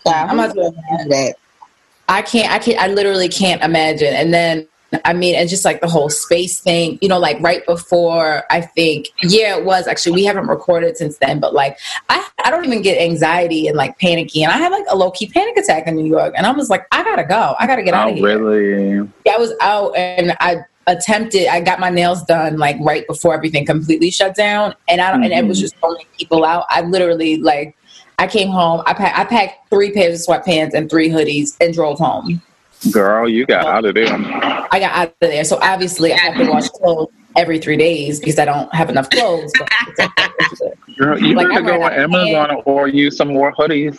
I'm 0.05 0.37
not 0.37 0.53
doing 0.53 0.73
that. 1.09 1.35
I 2.09 2.21
can't 2.21 2.51
I 2.51 2.59
can't 2.59 2.79
I 2.79 2.87
literally 2.87 3.29
can't 3.29 3.61
imagine. 3.61 4.13
And 4.13 4.33
then 4.33 4.67
I 5.03 5.11
mean, 5.13 5.35
and 5.35 5.49
just 5.49 5.65
like 5.65 5.81
the 5.81 5.87
whole 5.87 6.09
space 6.09 6.59
thing, 6.61 6.97
you 7.01 7.09
know, 7.09 7.19
like 7.19 7.39
right 7.41 7.65
before 7.65 8.43
I 8.49 8.61
think, 8.61 9.07
yeah, 9.21 9.57
it 9.57 9.65
was 9.65 9.85
actually, 9.85 10.13
we 10.13 10.23
haven't 10.23 10.47
recorded 10.47 10.95
since 10.95 11.17
then, 11.17 11.39
but 11.41 11.53
like, 11.53 11.77
I, 12.09 12.25
I 12.45 12.51
don't 12.51 12.63
even 12.65 12.81
get 12.81 12.97
anxiety 13.01 13.67
and 13.67 13.75
like 13.75 13.99
panicky. 13.99 14.43
And 14.43 14.51
I 14.51 14.57
had 14.57 14.71
like 14.71 14.85
a 14.89 14.95
low 14.95 15.11
key 15.11 15.27
panic 15.27 15.57
attack 15.57 15.87
in 15.87 15.95
New 15.97 16.05
York. 16.05 16.33
And 16.37 16.45
I 16.45 16.51
was 16.51 16.69
like, 16.69 16.87
I 16.93 17.03
gotta 17.03 17.25
go. 17.25 17.55
I 17.59 17.67
gotta 17.67 17.83
get 17.83 17.93
out 17.93 18.07
Oh, 18.07 18.11
of 18.11 18.15
here. 18.17 18.39
really? 18.39 19.09
Yeah, 19.25 19.33
I 19.33 19.37
was 19.37 19.51
out 19.59 19.95
and 19.97 20.35
I 20.39 20.57
attempted, 20.87 21.47
I 21.47 21.59
got 21.59 21.81
my 21.81 21.89
nails 21.89 22.23
done 22.23 22.57
like 22.57 22.77
right 22.79 23.05
before 23.07 23.33
everything 23.33 23.65
completely 23.65 24.09
shut 24.09 24.35
down. 24.35 24.73
And 24.87 25.01
I 25.01 25.11
don't, 25.11 25.21
and 25.23 25.33
it 25.33 25.45
was 25.45 25.57
Mhm. 25.57 25.61
just 25.61 25.75
so 25.81 25.89
many 25.89 26.07
people 26.17 26.45
out. 26.45 26.65
I 26.69 26.79
literally 26.81 27.35
like, 27.41 27.75
I 28.19 28.25
came 28.27 28.47
home, 28.47 28.83
I, 28.85 28.93
pack, 28.93 29.19
I 29.19 29.25
packed 29.25 29.69
three 29.69 29.91
pairs 29.91 30.25
of 30.27 30.33
sweatpants 30.43 30.73
and 30.73 30.89
three 30.89 31.09
hoodies 31.09 31.57
and 31.59 31.73
drove 31.73 31.99
home. 31.99 32.41
Girl, 32.91 33.27
you 33.27 33.45
got 33.45 33.65
out 33.65 33.85
of 33.85 33.95
there. 33.95 34.07
I 34.11 34.79
got 34.79 34.91
out 34.95 35.07
of 35.09 35.15
there. 35.19 35.43
So 35.43 35.59
obviously, 35.61 36.13
I 36.13 36.17
have 36.17 36.37
to 36.37 36.49
wash 36.49 36.69
clothes 36.69 37.09
every 37.35 37.59
three 37.59 37.77
days 37.77 38.19
because 38.19 38.39
I 38.39 38.45
don't 38.45 38.73
have 38.73 38.89
enough 38.89 39.09
clothes. 39.09 39.51
But 39.57 39.69
Girl, 40.97 41.19
you 41.19 41.35
Like, 41.35 41.47
better 41.49 41.59
I 41.59 41.61
go 41.61 41.71
ran 41.71 41.81
on 41.81 41.91
out 41.91 41.93
of 41.93 41.99
Amazon 41.99 42.61
or 42.65 42.87
use 42.87 43.17
some 43.17 43.29
more 43.29 43.53
hoodies. 43.53 43.97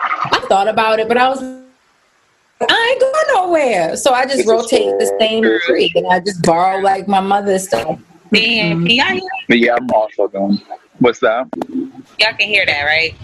I 0.00 0.44
thought 0.48 0.68
about 0.68 0.98
it, 0.98 1.08
but 1.08 1.16
I 1.16 1.28
was. 1.28 1.42
I 2.60 2.88
ain't 2.90 3.00
going 3.00 3.46
nowhere, 3.46 3.96
so 3.96 4.12
I 4.12 4.24
just 4.26 4.46
rotate 4.46 4.98
the 4.98 5.16
same 5.20 5.42
three, 5.66 5.92
and 5.96 6.06
I 6.06 6.20
just 6.20 6.42
borrow 6.42 6.78
like 6.80 7.08
my 7.08 7.20
mother's 7.20 7.66
stuff. 7.68 7.98
Damn, 8.32 8.86
can 8.86 8.90
y'all 8.90 9.06
hear? 9.06 9.22
But 9.48 9.58
yeah, 9.58 9.76
I'm 9.76 9.90
also 9.90 10.28
going. 10.28 10.60
What's 10.98 11.18
that? 11.20 11.48
Y'all 11.68 12.32
can 12.38 12.48
hear 12.48 12.64
that, 12.64 12.82
right? 12.84 13.14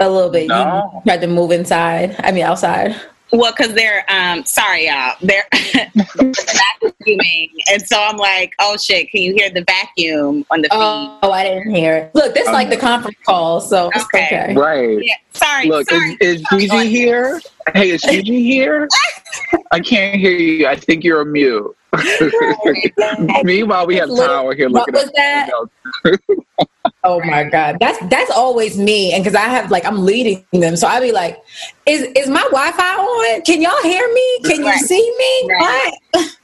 A 0.00 0.08
little 0.08 0.30
bit. 0.30 0.46
No. 0.48 0.90
You 0.94 1.00
tried 1.04 1.20
to 1.22 1.26
move 1.26 1.50
inside. 1.50 2.16
I 2.20 2.30
mean, 2.32 2.44
outside. 2.44 2.94
Well, 3.30 3.52
because 3.54 3.74
they're 3.74 4.04
um 4.10 4.42
sorry 4.46 4.86
y'all, 4.86 5.14
they're 5.20 5.44
vacuuming, 5.52 7.50
and 7.70 7.86
so 7.86 8.00
I'm 8.00 8.16
like, 8.16 8.54
oh 8.58 8.78
shit, 8.78 9.10
can 9.10 9.20
you 9.20 9.34
hear 9.34 9.50
the 9.50 9.64
vacuum 9.64 10.46
on 10.50 10.62
the 10.62 10.68
feed? 10.70 10.78
Oh, 10.78 11.30
I 11.30 11.44
didn't 11.44 11.74
hear 11.74 11.94
it. 11.96 12.10
Look, 12.14 12.32
this 12.32 12.46
is 12.46 12.52
like 12.54 12.70
the 12.70 12.76
conference 12.78 13.18
call, 13.26 13.60
so 13.60 13.88
Okay. 13.88 14.24
okay. 14.26 14.54
Right. 14.54 14.98
Yeah, 15.04 15.14
sorry, 15.32 15.68
Look, 15.68 15.90
sorry. 15.90 16.16
is, 16.22 16.40
is 16.40 16.46
Gigi 16.50 16.88
here? 16.88 17.40
Hey, 17.74 17.90
is 17.90 18.00
Gigi 18.00 18.42
here? 18.42 18.88
I 19.72 19.80
can't 19.80 20.18
hear 20.18 20.30
you. 20.32 20.66
I 20.66 20.76
think 20.76 21.04
you're 21.04 21.20
a 21.20 21.26
mute. 21.26 21.76
Meanwhile, 23.44 23.86
we 23.86 23.96
have 23.96 24.08
Little- 24.08 24.26
power 24.34 24.54
here 24.54 24.70
what 24.70 24.86
looking 24.90 24.94
was 24.94 25.08
at 25.08 25.14
that? 25.16 25.50
Oh 27.04 27.20
my 27.24 27.44
god, 27.44 27.78
that's 27.80 27.98
that's 28.08 28.30
always 28.30 28.76
me, 28.78 29.12
and 29.12 29.22
because 29.22 29.34
I 29.34 29.48
have 29.48 29.70
like 29.70 29.84
I'm 29.84 30.04
leading 30.04 30.44
them, 30.52 30.76
so 30.76 30.86
I 30.86 31.00
be 31.00 31.12
like, 31.12 31.38
"Is 31.86 32.02
is 32.16 32.28
my 32.28 32.42
Wi-Fi 32.50 32.94
on? 32.94 33.42
Can 33.42 33.62
y'all 33.62 33.82
hear 33.82 34.12
me? 34.12 34.38
Can 34.44 34.64
you 34.64 34.78
see 34.78 35.14
me? 35.18 35.48
Right. 35.50 35.92
What?" 36.12 36.30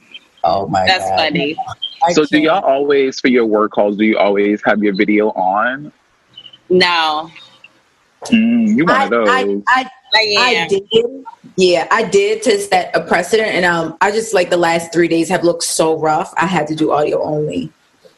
Oh 0.47 0.67
my 0.67 0.85
That's 0.85 1.03
god, 1.09 1.17
funny. 1.17 1.55
I 2.03 2.13
So, 2.13 2.23
do 2.23 2.35
can't. 2.35 2.43
y'all 2.43 2.63
always, 2.63 3.19
for 3.19 3.29
your 3.29 3.47
work 3.47 3.71
calls, 3.71 3.97
do 3.97 4.05
you 4.05 4.15
always 4.15 4.61
have 4.63 4.83
your 4.83 4.93
video 4.93 5.29
on? 5.29 5.91
No, 6.69 7.31
Mm, 8.31 8.77
you 8.77 8.85
one 8.85 8.95
I, 8.95 9.03
of 9.05 9.09
those. 9.11 9.63
I, 9.67 9.81
I, 9.81 9.89
I 10.13 10.65
I 10.65 10.67
did. 10.67 11.25
Yeah, 11.57 11.87
I 11.91 12.03
did 12.03 12.41
to 12.43 12.59
set 12.59 12.95
a 12.95 13.01
precedent, 13.01 13.49
and 13.49 13.65
um, 13.65 13.97
I 14.01 14.11
just 14.11 14.33
like 14.33 14.49
the 14.49 14.57
last 14.57 14.91
three 14.91 15.07
days 15.07 15.29
have 15.29 15.43
looked 15.43 15.63
so 15.63 15.97
rough. 15.99 16.33
I 16.37 16.45
had 16.45 16.67
to 16.67 16.75
do 16.75 16.91
audio 16.91 17.21
only. 17.23 17.71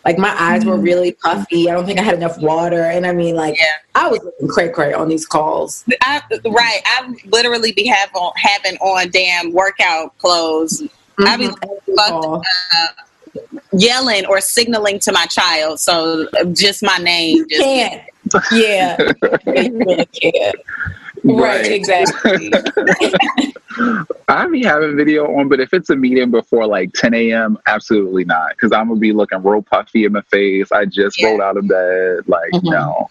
Like 0.07 0.17
my 0.17 0.33
eyes 0.41 0.63
were 0.63 0.77
really 0.77 1.11
puffy. 1.11 1.69
I 1.69 1.73
don't 1.73 1.85
think 1.85 1.99
I 1.99 2.01
had 2.01 2.15
enough 2.15 2.37
water, 2.39 2.81
and 2.83 3.05
I 3.05 3.11
mean, 3.11 3.35
like 3.35 3.57
Yeah. 3.59 3.65
I 3.93 4.07
was 4.09 4.21
looking 4.23 4.47
cray 4.47 4.69
cray 4.69 4.93
on 4.93 5.09
these 5.09 5.25
calls. 5.25 5.83
I, 6.01 6.21
right. 6.45 6.79
I 6.85 7.13
literally 7.25 7.73
be 7.73 7.85
have 7.87 8.09
on, 8.15 8.31
having 8.37 8.77
on 8.77 9.09
damn 9.11 9.51
workout 9.51 10.17
clothes, 10.19 10.81
I 11.19 11.35
be 11.35 11.47
Mhm. 11.47 11.59
Fucked 11.97 12.09
call. 12.09 12.41
yelling 13.73 14.25
or 14.27 14.39
signaling 14.39 14.99
to 14.99 15.11
my 15.11 15.25
child. 15.25 15.81
So 15.81 16.25
uh, 16.39 16.45
just 16.45 16.81
my 16.83 16.97
name. 16.99 17.45
Just, 17.49 17.61
can't. 17.63 18.03
Yeah, 18.53 18.95
Yeah, 18.97 18.97
you 19.61 19.77
really 19.77 20.05
can't. 20.05 20.55
Right, 21.27 21.61
Right. 21.61 21.71
exactly. 21.71 22.51
I 24.27 24.47
be 24.47 24.63
having 24.63 24.95
video 24.95 25.25
on, 25.37 25.49
but 25.49 25.59
if 25.59 25.73
it's 25.73 25.89
a 25.89 25.95
meeting 25.95 26.31
before 26.31 26.65
like 26.65 26.93
10 26.93 27.13
a.m., 27.13 27.57
absolutely 27.67 28.25
not. 28.25 28.49
Because 28.51 28.71
I'm 28.71 28.87
gonna 28.87 28.99
be 28.99 29.13
looking 29.13 29.43
real 29.43 29.61
puffy 29.61 30.05
in 30.05 30.13
my 30.13 30.21
face. 30.21 30.71
I 30.71 30.85
just 30.85 31.19
Yeah. 31.19 31.29
rolled 31.29 31.41
out 31.41 31.57
of 31.57 31.67
bed. 31.67 32.19
Like, 32.27 32.51
Mhm. 32.53 32.63
no. 32.71 33.09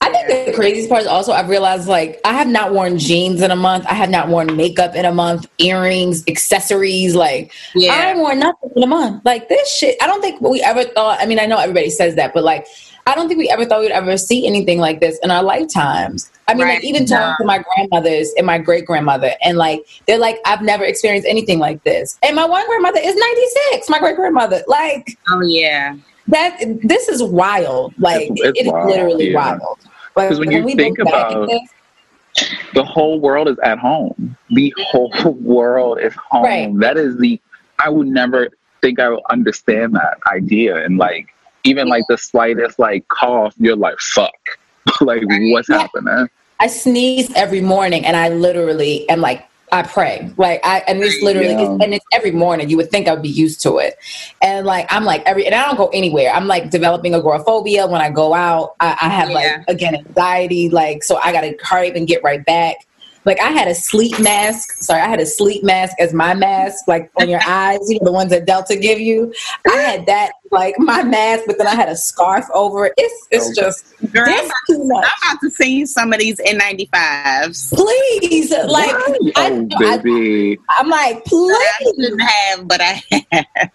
I 0.00 0.08
think 0.10 0.46
the 0.46 0.52
craziest 0.54 0.88
part 0.88 1.02
is 1.02 1.06
also 1.06 1.30
I've 1.32 1.48
realized 1.48 1.86
like 1.86 2.20
I 2.24 2.32
have 2.32 2.48
not 2.48 2.72
worn 2.72 2.98
jeans 2.98 3.42
in 3.42 3.50
a 3.52 3.56
month. 3.56 3.84
I 3.86 3.94
have 3.94 4.10
not 4.10 4.28
worn 4.28 4.56
makeup 4.56 4.96
in 4.96 5.04
a 5.04 5.12
month, 5.12 5.46
earrings, 5.58 6.24
accessories. 6.26 7.14
Like 7.14 7.52
I 7.76 7.78
yeah. 7.78 8.10
ain't 8.10 8.18
worn 8.18 8.40
nothing 8.40 8.70
in 8.74 8.82
a 8.82 8.86
month. 8.88 9.24
Like 9.24 9.48
this 9.48 9.72
shit. 9.76 9.96
I 10.02 10.06
don't 10.08 10.20
think 10.20 10.40
we 10.40 10.60
ever 10.62 10.82
thought. 10.84 11.18
I 11.20 11.26
mean, 11.26 11.38
I 11.38 11.46
know 11.46 11.58
everybody 11.58 11.90
says 11.90 12.16
that, 12.16 12.34
but 12.34 12.42
like 12.42 12.66
I 13.06 13.14
don't 13.16 13.26
think 13.28 13.38
we 13.38 13.48
ever 13.50 13.64
thought 13.64 13.80
we'd 13.80 13.90
ever 13.90 14.16
see 14.16 14.46
anything 14.46 14.78
like 14.78 15.00
this 15.00 15.18
in 15.24 15.30
our 15.30 15.42
lifetimes. 15.42 16.30
I 16.46 16.54
mean, 16.54 16.64
Right. 16.66 16.74
like 16.74 16.84
even 16.84 17.04
talking 17.04 17.34
to 17.40 17.44
my 17.44 17.58
grandmothers 17.74 18.32
and 18.36 18.46
my 18.46 18.58
great 18.58 18.86
grandmother, 18.86 19.32
and 19.42 19.58
like 19.58 19.84
they're 20.06 20.18
like, 20.18 20.38
I've 20.46 20.62
never 20.62 20.84
experienced 20.84 21.26
anything 21.28 21.58
like 21.58 21.82
this. 21.84 22.16
And 22.22 22.36
my 22.36 22.44
one 22.44 22.64
grandmother 22.66 23.00
is 23.02 23.16
ninety 23.16 23.46
six. 23.70 23.88
My 23.88 23.98
great 23.98 24.16
grandmother, 24.16 24.62
like 24.68 25.18
Oh 25.28 25.42
yeah. 25.42 25.96
that. 26.28 26.58
This 26.82 27.08
is 27.08 27.22
wild. 27.22 27.92
Like 27.98 28.22
It's- 28.22 28.38
it's 28.40 28.60
it 28.60 28.66
is 28.66 28.72
wild, 28.72 28.88
literally 28.88 29.30
yeah. 29.30 29.56
wild. 29.58 29.78
But 30.14 30.28
'Cause 30.28 30.38
when 30.38 30.50
you 30.52 30.62
we 30.62 30.74
think 30.76 30.98
look 30.98 31.08
back 31.08 31.30
at 31.32 31.36
about- 31.36 31.48
this, 31.48 32.50
The 32.74 32.84
whole 32.84 33.18
world 33.20 33.48
is 33.48 33.58
at 33.64 33.78
home. 33.78 34.36
The 34.50 34.72
whole 34.78 35.10
world 35.40 35.98
is 36.00 36.14
home. 36.14 36.44
Right. 36.44 36.78
That 36.80 36.96
is 36.96 37.16
the, 37.18 37.40
I 37.78 37.88
would 37.90 38.06
never 38.06 38.48
think 38.80 39.00
I 39.00 39.08
would 39.10 39.20
understand 39.30 39.94
that 39.96 40.18
idea. 40.32 40.76
And 40.84 40.96
like, 40.98 41.31
even 41.64 41.88
like 41.88 42.04
the 42.08 42.18
slightest 42.18 42.78
like 42.78 43.06
cough, 43.08 43.54
you're 43.58 43.76
like, 43.76 43.98
fuck. 43.98 44.32
like, 45.00 45.22
what's 45.24 45.68
Yeah. 45.68 45.78
happening? 45.78 46.28
I 46.60 46.66
sneeze 46.68 47.32
every 47.34 47.60
morning, 47.60 48.04
and 48.04 48.16
I 48.16 48.28
literally 48.28 49.08
am 49.08 49.20
like, 49.20 49.44
I 49.72 49.82
pray, 49.82 50.30
like 50.36 50.60
I, 50.64 50.80
and 50.86 51.02
it's 51.02 51.22
literally, 51.22 51.48
Yeah. 51.54 51.62
it's, 51.62 51.82
and 51.82 51.94
it's 51.94 52.04
every 52.12 52.30
morning. 52.30 52.68
You 52.68 52.76
would 52.76 52.90
think 52.90 53.08
I 53.08 53.14
would 53.14 53.22
be 53.22 53.28
used 53.30 53.62
to 53.62 53.78
it, 53.78 53.94
and 54.42 54.66
like 54.66 54.86
I'm 54.92 55.04
like 55.04 55.22
every, 55.24 55.46
and 55.46 55.54
I 55.54 55.64
don't 55.64 55.76
go 55.76 55.88
anywhere. 55.88 56.30
I'm 56.30 56.46
like 56.46 56.68
developing 56.70 57.14
agoraphobia 57.14 57.86
when 57.86 58.02
I 58.02 58.10
go 58.10 58.34
out. 58.34 58.74
I, 58.80 58.90
I 59.00 59.08
have 59.08 59.30
Yeah. 59.30 59.34
like 59.34 59.64
again 59.68 59.94
anxiety, 59.94 60.68
like 60.68 61.02
so 61.02 61.18
I 61.24 61.32
got 61.32 61.40
to 61.40 61.56
hurry 61.62 61.88
up 61.90 61.96
and 61.96 62.06
get 62.06 62.22
right 62.22 62.44
back. 62.44 62.76
Like 63.24 63.40
I 63.40 63.50
had 63.50 63.68
a 63.68 63.74
sleep 63.74 64.18
mask. 64.18 64.72
Sorry, 64.72 65.00
I 65.00 65.08
had 65.08 65.20
a 65.20 65.26
sleep 65.26 65.62
mask 65.62 65.94
as 66.00 66.12
my 66.12 66.34
mask, 66.34 66.88
like 66.88 67.10
on 67.20 67.28
your 67.28 67.40
eyes. 67.46 67.78
You 67.88 67.98
know 68.00 68.06
the 68.06 68.12
ones 68.12 68.30
that 68.30 68.46
Delta 68.46 68.76
give 68.76 68.98
you. 69.00 69.32
I 69.70 69.76
had 69.76 70.06
that 70.06 70.32
like 70.50 70.74
my 70.78 71.02
mask, 71.02 71.44
but 71.46 71.58
then 71.58 71.66
I 71.66 71.74
had 71.74 71.88
a 71.88 71.96
scarf 71.96 72.44
over 72.52 72.86
it. 72.86 72.92
It's 72.96 73.26
it's 73.30 73.46
Okay. 73.58 73.66
just 73.66 73.84
Girl, 74.12 74.24
I'm, 74.26 74.32
this 74.36 74.52
too 74.68 74.84
much. 74.84 75.06
I'm 75.22 75.32
about 75.34 75.40
to 75.42 75.50
see 75.50 75.76
you 75.78 75.86
some 75.86 76.12
of 76.12 76.18
these 76.18 76.38
N95s. 76.40 77.72
Please, 77.74 78.50
like 78.50 78.90
oh, 78.92 79.30
I, 79.36 79.66
I, 79.76 79.96
baby. 79.98 80.58
I'm 80.70 80.88
like, 80.88 81.24
that 81.24 81.32
I 81.32 81.84
please. 81.84 81.94
shouldn't 82.04 82.20
have, 82.22 82.68
but 82.68 82.80
I 82.82 83.02
have. 83.32 83.70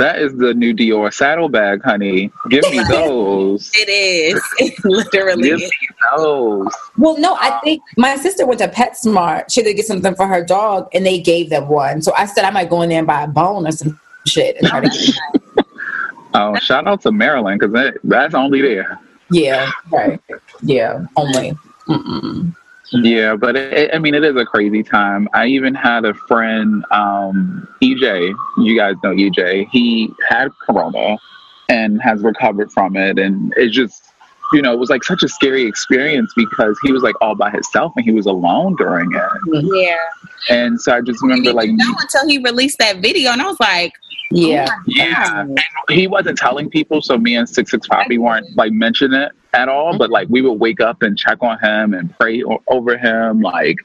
That 0.00 0.18
is 0.22 0.34
the 0.38 0.54
new 0.54 0.72
Dior 0.74 1.12
saddlebag, 1.12 1.82
honey. 1.82 2.30
Give 2.48 2.64
me 2.70 2.80
those. 2.88 3.70
It 3.74 3.88
is. 3.90 4.42
It 4.58 4.82
literally 4.84 5.42
Give 5.50 5.60
is. 5.60 5.70
me 5.70 5.88
those. 6.16 6.72
Well, 6.96 7.18
no, 7.18 7.34
I 7.38 7.60
think 7.62 7.82
my 7.98 8.16
sister 8.16 8.46
went 8.46 8.60
to 8.60 8.68
PetSmart. 8.68 9.52
She 9.52 9.60
had 9.60 9.66
to 9.68 9.74
get 9.74 9.84
something 9.84 10.14
for 10.14 10.26
her 10.26 10.42
dog, 10.42 10.88
and 10.94 11.04
they 11.04 11.20
gave 11.20 11.50
them 11.50 11.68
one. 11.68 12.00
So 12.00 12.14
I 12.16 12.24
said 12.24 12.44
I 12.46 12.50
might 12.50 12.70
go 12.70 12.80
in 12.80 12.88
there 12.88 12.98
and 12.98 13.06
buy 13.06 13.24
a 13.24 13.28
bone 13.28 13.66
or 13.66 13.72
some 13.72 14.00
shit. 14.26 14.56
And 14.56 14.68
try 14.68 14.80
to 14.80 14.88
get 14.88 15.66
Oh, 16.34 16.54
shout 16.60 16.86
out 16.86 17.02
to 17.02 17.12
Maryland 17.12 17.60
because 17.60 17.74
that, 17.74 17.94
that's 18.04 18.34
only 18.34 18.62
there. 18.62 18.98
yeah, 19.30 19.70
right. 19.92 20.18
Yeah, 20.62 21.04
only. 21.16 21.52
Mm-mm. 21.88 22.54
Yeah, 22.92 23.36
but 23.36 23.56
it, 23.56 23.94
I 23.94 23.98
mean, 23.98 24.14
it 24.14 24.24
is 24.24 24.36
a 24.36 24.44
crazy 24.44 24.82
time. 24.82 25.28
I 25.32 25.46
even 25.46 25.74
had 25.74 26.04
a 26.04 26.14
friend, 26.14 26.84
um, 26.90 27.68
EJ. 27.82 28.34
You 28.58 28.76
guys 28.76 28.96
know 29.02 29.10
EJ. 29.10 29.68
He 29.70 30.12
had 30.28 30.48
corona 30.60 31.16
and 31.68 32.02
has 32.02 32.22
recovered 32.22 32.72
from 32.72 32.96
it, 32.96 33.18
and 33.18 33.54
it 33.56 33.68
just, 33.68 34.12
you 34.52 34.60
know, 34.60 34.72
it 34.72 34.78
was 34.78 34.90
like 34.90 35.04
such 35.04 35.22
a 35.22 35.28
scary 35.28 35.64
experience 35.64 36.32
because 36.36 36.78
he 36.82 36.90
was 36.90 37.02
like 37.02 37.14
all 37.20 37.36
by 37.36 37.50
himself 37.50 37.92
and 37.94 38.04
he 38.04 38.10
was 38.10 38.26
alone 38.26 38.74
during 38.76 39.08
it. 39.14 39.62
Yeah. 39.72 39.96
And 40.48 40.80
so 40.80 40.92
I 40.92 41.00
just 41.00 41.22
remember 41.22 41.52
like, 41.52 41.68
didn't 41.68 41.96
until 42.00 42.28
he 42.28 42.38
released 42.38 42.78
that 42.78 43.00
video, 43.00 43.30
and 43.30 43.40
I 43.40 43.46
was 43.46 43.60
like, 43.60 43.92
Yeah. 44.32 44.68
yeah, 44.86 45.42
and 45.42 45.60
he 45.90 46.08
wasn't 46.08 46.38
telling 46.38 46.68
people. 46.68 47.02
So 47.02 47.16
me 47.18 47.36
and 47.36 47.48
Six 47.48 47.70
Six 47.70 47.86
Poppy 47.86 48.18
weren't 48.18 48.56
like 48.56 48.72
mentioning 48.72 49.20
it 49.20 49.32
at 49.52 49.68
all. 49.68 49.96
But 49.98 50.10
like 50.10 50.28
we 50.28 50.42
would 50.42 50.60
wake 50.60 50.80
up 50.80 51.02
and 51.02 51.18
check 51.18 51.38
on 51.42 51.58
him 51.58 51.94
and 51.94 52.16
pray 52.18 52.42
o- 52.42 52.62
over 52.68 52.96
him, 52.96 53.40
like 53.40 53.76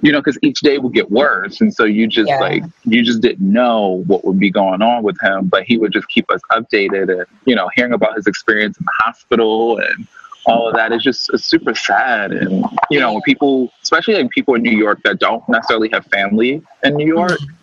you 0.00 0.12
know, 0.12 0.20
because 0.20 0.38
each 0.42 0.60
day 0.60 0.76
would 0.76 0.92
get 0.92 1.10
worse, 1.10 1.60
and 1.62 1.72
so 1.72 1.84
you 1.84 2.06
just 2.06 2.28
Yeah. 2.28 2.38
like 2.38 2.62
you 2.84 3.02
just 3.02 3.22
didn't 3.22 3.50
know 3.50 4.02
what 4.06 4.24
would 4.24 4.38
be 4.38 4.50
going 4.50 4.82
on 4.82 5.02
with 5.02 5.18
him, 5.22 5.46
but 5.46 5.62
he 5.64 5.78
would 5.78 5.92
just 5.92 6.08
keep 6.08 6.30
us 6.30 6.40
updated, 6.52 7.10
and 7.10 7.24
you 7.46 7.54
know, 7.54 7.70
hearing 7.74 7.92
about 7.92 8.14
his 8.16 8.26
experience 8.26 8.76
in 8.78 8.84
the 8.84 8.92
hospital 9.04 9.78
and 9.78 10.06
all 10.46 10.68
of 10.68 10.74
that 10.74 10.92
is 10.92 11.02
just 11.02 11.30
it's 11.32 11.46
super 11.46 11.74
sad, 11.74 12.32
and 12.32 12.66
you 12.90 13.00
know, 13.00 13.14
when 13.14 13.22
people, 13.22 13.72
especially 13.82 14.14
like 14.14 14.28
people 14.30 14.54
in 14.54 14.62
New 14.62 14.76
York 14.76 15.00
that 15.04 15.18
don't 15.18 15.46
necessarily 15.48 15.88
have 15.90 16.04
family 16.06 16.60
in 16.82 16.94
New 16.96 17.06
York. 17.06 17.30
Mm-hmm. 17.32 17.54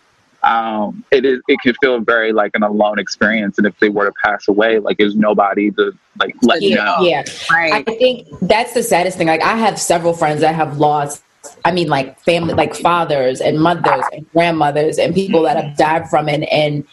Um, 0.42 1.04
it 1.12 1.24
is. 1.24 1.40
It 1.46 1.60
can 1.60 1.74
feel 1.74 2.00
very 2.00 2.32
like 2.32 2.50
an 2.54 2.62
alone 2.64 2.98
experience, 2.98 3.58
and 3.58 3.66
if 3.66 3.78
they 3.78 3.88
were 3.88 4.06
to 4.06 4.12
pass 4.24 4.48
away, 4.48 4.80
like 4.80 4.98
there's 4.98 5.14
nobody 5.14 5.70
to 5.72 5.92
like 6.18 6.34
let 6.42 6.62
you 6.62 6.70
yeah, 6.70 6.84
know. 6.84 6.96
yeah. 7.00 7.24
right. 7.50 7.88
I 7.88 7.96
think 7.96 8.26
that's 8.42 8.74
the 8.74 8.82
saddest 8.82 9.16
thing. 9.16 9.28
Like 9.28 9.42
I 9.42 9.56
have 9.56 9.78
several 9.78 10.14
friends 10.14 10.40
that 10.40 10.54
have 10.54 10.78
lost. 10.78 11.22
I 11.64 11.70
mean, 11.70 11.88
like 11.88 12.18
family, 12.20 12.54
like 12.54 12.74
fathers 12.74 13.40
and 13.40 13.60
mothers 13.60 14.04
and 14.12 14.28
grandmothers 14.32 14.98
and 14.98 15.14
people 15.14 15.42
that 15.42 15.56
have 15.62 15.76
died 15.76 16.08
from 16.08 16.28
it. 16.28 16.42
And 16.50 16.84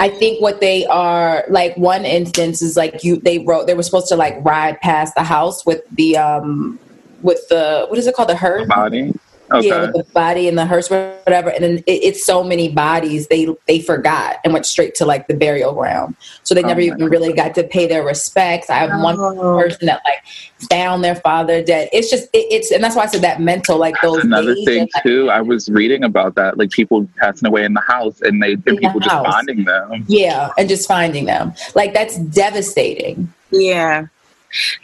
I 0.00 0.08
think 0.08 0.40
what 0.40 0.60
they 0.60 0.84
are 0.86 1.44
like. 1.48 1.76
One 1.76 2.04
instance 2.04 2.62
is 2.62 2.76
like 2.76 3.04
you. 3.04 3.16
They 3.16 3.38
wrote. 3.38 3.68
They 3.68 3.74
were 3.74 3.84
supposed 3.84 4.08
to 4.08 4.16
like 4.16 4.44
ride 4.44 4.80
past 4.80 5.14
the 5.14 5.22
house 5.22 5.64
with 5.64 5.82
the 5.92 6.16
um 6.16 6.80
with 7.22 7.46
the 7.48 7.86
what 7.88 7.98
is 7.98 8.08
it 8.08 8.14
called 8.16 8.28
the 8.28 8.36
hearse 8.36 8.66
Body. 8.66 9.12
Okay. 9.54 9.68
yeah, 9.68 9.80
with 9.82 9.92
the 9.92 10.04
body 10.12 10.48
and 10.48 10.56
the 10.58 10.66
hearse, 10.66 10.88
whatever. 10.90 11.50
And 11.50 11.62
then 11.62 11.78
it, 11.86 12.04
it's 12.04 12.24
so 12.24 12.42
many 12.42 12.70
bodies 12.70 13.28
they 13.28 13.46
they 13.66 13.80
forgot 13.80 14.36
and 14.44 14.52
went 14.52 14.66
straight 14.66 14.94
to 14.96 15.04
like 15.04 15.28
the 15.28 15.34
burial 15.34 15.72
ground. 15.74 16.16
So 16.42 16.54
they 16.54 16.62
Oh 16.62 16.68
never 16.68 16.80
my 16.80 16.86
even 16.86 17.04
really 17.06 17.32
got 17.32 17.54
to 17.56 17.64
pay 17.64 17.86
their 17.86 18.04
respects. 18.04 18.70
I 18.70 18.74
have 18.78 19.00
one 19.00 19.16
Oh. 19.18 19.58
person 19.58 19.86
that 19.86 20.00
like 20.04 20.22
found 20.70 21.02
their 21.04 21.16
father 21.16 21.62
dead. 21.62 21.88
It's 21.92 22.10
just 22.10 22.24
it, 22.32 22.46
it's 22.50 22.70
and 22.70 22.82
that's 22.82 22.96
why 22.96 23.02
I 23.04 23.06
said 23.06 23.22
that 23.22 23.40
mental 23.40 23.78
like 23.78 23.94
those 24.02 24.24
Another 24.24 24.54
thing 24.54 24.80
and, 24.82 24.90
like, 24.94 25.02
too, 25.02 25.30
I 25.30 25.40
was 25.40 25.68
reading 25.68 26.04
about 26.04 26.34
that, 26.36 26.58
like 26.58 26.70
people 26.70 27.08
passing 27.18 27.46
away 27.48 27.64
in 27.64 27.74
the 27.74 27.80
house, 27.80 28.20
and 28.22 28.42
they 28.42 28.52
and 28.52 28.64
the 28.64 28.76
people 28.76 29.00
just 29.00 29.10
house. 29.12 29.26
finding 29.26 29.64
them. 29.64 30.04
yeah, 30.08 30.50
and 30.58 30.68
just 30.68 30.86
finding 30.88 31.24
them 31.26 31.52
like 31.74 31.92
that's 31.94 32.16
devastating. 32.18 33.32
Yeah. 33.50 34.06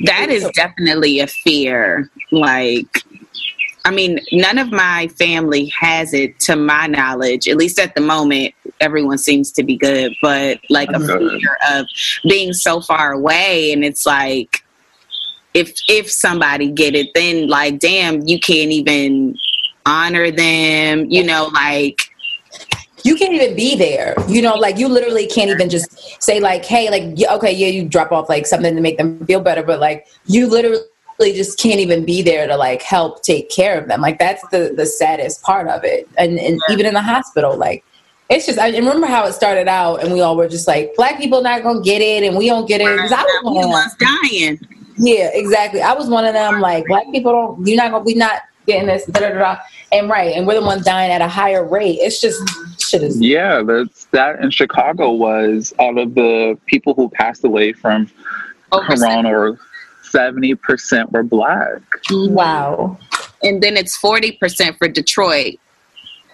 That 0.07 0.31
is 0.31 0.49
definitely 0.55 1.21
a 1.21 1.27
fear. 1.27 2.11
Like, 2.33 3.05
I 3.85 3.91
mean, 3.91 4.21
none 4.33 4.59
of 4.59 4.71
my 4.71 5.09
family 5.19 5.67
has 5.67 6.13
it 6.13 6.39
to 6.41 6.57
my 6.57 6.87
knowledge, 6.87 7.49
at 7.49 7.57
least 7.57 7.79
at 7.79 7.95
the 7.95 8.01
moment. 8.01 8.55
Everyone 8.81 9.19
seems 9.19 9.51
to 9.53 9.63
be 9.63 9.77
good, 9.77 10.15
but 10.21 10.61
like 10.69 10.91
a 10.91 10.99
Good. 10.99 11.41
fear 11.41 11.59
of 11.71 11.87
being 12.29 12.53
so 12.53 12.81
far 12.81 13.13
away. 13.13 13.73
And 13.73 13.85
it's 13.85 14.07
like, 14.07 14.65
if 15.55 15.73
if 15.89 16.11
somebody 16.11 16.71
get 16.71 16.95
it, 16.95 17.09
then 17.15 17.49
like, 17.49 17.79
damn, 17.79 18.27
you 18.27 18.39
can't 18.39 18.71
even 18.71 19.37
honor 19.87 20.31
them, 20.31 21.07
you 21.09 21.25
know, 21.25 21.47
like, 21.47 22.03
you 23.05 23.17
can't 23.17 23.33
even 23.33 23.57
be 23.57 23.75
there. 23.75 24.15
You 24.29 24.43
know, 24.43 24.55
like 24.55 24.79
you 24.79 24.89
literally 24.89 25.27
can't 25.27 25.51
even 25.51 25.71
just 25.71 26.23
say 26.23 26.41
like, 26.41 26.65
"Hey, 26.65 26.91
like, 26.91 27.19
okay, 27.31 27.53
yeah, 27.53 27.69
you 27.69 27.89
drop 27.89 28.13
off 28.13 28.29
like 28.29 28.47
something 28.47 28.75
to 28.75 28.81
make 28.81 28.99
them 28.99 29.25
feel 29.27 29.41
better," 29.41 29.63
but 29.63 29.81
like 29.81 30.07
you 30.27 30.47
literally 30.47 30.81
just 31.21 31.59
can't 31.59 31.81
even 31.81 32.05
be 32.05 32.23
there 32.23 32.47
to 32.47 32.57
like 32.57 32.83
help 32.83 33.23
take 33.23 33.51
care 33.51 33.81
of 33.81 33.89
them. 33.89 34.01
Like 34.01 34.19
that's 34.19 34.47
the 34.49 34.73
the 34.77 34.87
saddest 34.87 35.43
part 35.43 35.69
of 35.69 35.85
it. 35.85 36.09
And 36.17 36.39
and 36.39 36.61
even 36.71 36.87
in 36.87 36.95
the 36.95 37.03
hospital, 37.03 37.57
like 37.57 37.85
it's 38.31 38.47
just. 38.47 38.59
I 38.59 38.71
remember 38.71 39.07
how 39.07 39.27
it 39.27 39.33
started 39.33 39.69
out, 39.69 40.03
and 40.03 40.13
we 40.13 40.21
all 40.21 40.37
were 40.37 40.49
just 40.49 40.69
like, 40.69 40.95
"Black 40.97 41.19
people 41.19 41.43
not 41.43 41.63
gonna 41.63 41.81
get 41.81 42.03
it, 42.03 42.25
and 42.25 42.37
we 42.37 42.47
don't 42.47 42.69
get 42.69 42.81
it." 42.81 42.99
'Cause 42.99 43.13
I 43.13 43.23
was 43.23 43.41
we 43.45 43.51
one 43.51 43.69
was 43.69 43.97
dying. 43.99 44.61
Yeah, 44.99 45.31
exactly. 45.33 45.81
I 45.81 45.95
was 45.95 46.09
one 46.09 46.25
of 46.25 46.35
them. 46.35 46.61
Like 46.61 46.87
black 46.87 47.05
people 47.11 47.33
don't. 47.33 47.67
You're 47.67 47.77
not 47.77 47.91
gonna. 47.91 48.05
We 48.05 48.15
not 48.15 48.43
getting 48.67 48.87
this. 48.87 49.07
Da, 49.07 49.21
da, 49.21 49.29
da, 49.31 49.39
da. 49.39 49.57
And 49.93 50.11
right, 50.11 50.35
and 50.35 50.47
we're 50.47 50.61
the 50.61 50.67
ones 50.67 50.85
dying 50.85 51.11
at 51.11 51.23
a 51.23 51.29
higher 51.29 51.65
rate. 51.65 51.99
It's 52.01 52.21
just 52.21 52.43
shit 52.79 53.03
is 53.03 53.21
Yeah, 53.21 53.63
that's 53.63 54.05
that 54.07 54.41
in 54.41 54.51
Chicago 54.51 55.13
was 55.13 55.73
out 55.81 55.97
of 55.97 56.15
the 56.15 56.59
people 56.67 56.95
who 56.95 57.09
passed 57.09 57.45
away 57.45 57.73
from 57.73 58.11
Over 58.73 58.97
corona, 58.97 59.31
or 59.31 59.59
seventy 60.11 60.55
percent 60.55 61.13
were 61.13 61.23
black. 61.23 61.81
wow. 62.11 62.99
And 63.43 63.63
then 63.63 63.77
it's 63.77 63.97
40% 64.01 64.79
for 64.79 64.89
Detroit. 64.89 65.61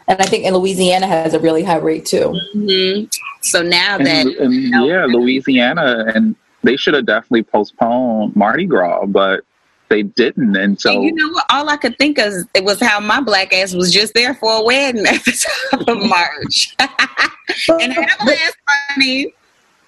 And 0.09 0.21
I 0.21 0.25
think 0.25 0.45
in 0.45 0.55
Louisiana 0.55 1.07
has 1.07 1.35
a 1.35 1.39
really 1.39 1.63
high 1.63 1.77
rate 1.77 2.07
too. 2.07 2.39
hmm 2.53 3.05
So 3.43 3.63
now 3.63 3.99
that 3.99 4.07
And, 4.07 4.31
and 4.37 4.87
yeah, 4.87 5.07
Louisiana, 5.07 6.05
and 6.15 6.35
they 6.63 6.77
should 6.77 6.95
have 6.95 7.07
definitely 7.07 7.43
postponed 7.43 8.37
Mardi 8.37 8.67
Gras, 8.67 9.07
but 9.07 9.45
they 9.89 10.03
didn't, 10.03 10.57
and 10.57 10.81
so 10.81 10.93
And 10.93 11.05
you 11.05 11.13
know 11.15 11.29
what? 11.29 11.45
All 11.51 11.69
I 11.69 11.77
could 11.77 11.97
think 11.99 12.19
of 12.19 12.33
it 12.55 12.65
was 12.65 12.81
how 12.81 13.01
my 13.01 13.21
black 13.21 13.53
ass 13.53 13.75
was 13.75 13.93
just 13.93 14.15
there 14.15 14.35
for 14.35 14.61
a 14.61 14.63
wedding 14.63 15.07
at 15.07 15.25
the 15.25 15.47
top 15.71 15.89
of 15.89 15.99
March. 15.99 16.75
and 17.69 17.93
have 17.93 18.21
a 18.21 18.25
last 18.25 18.57
funny. 18.95 19.35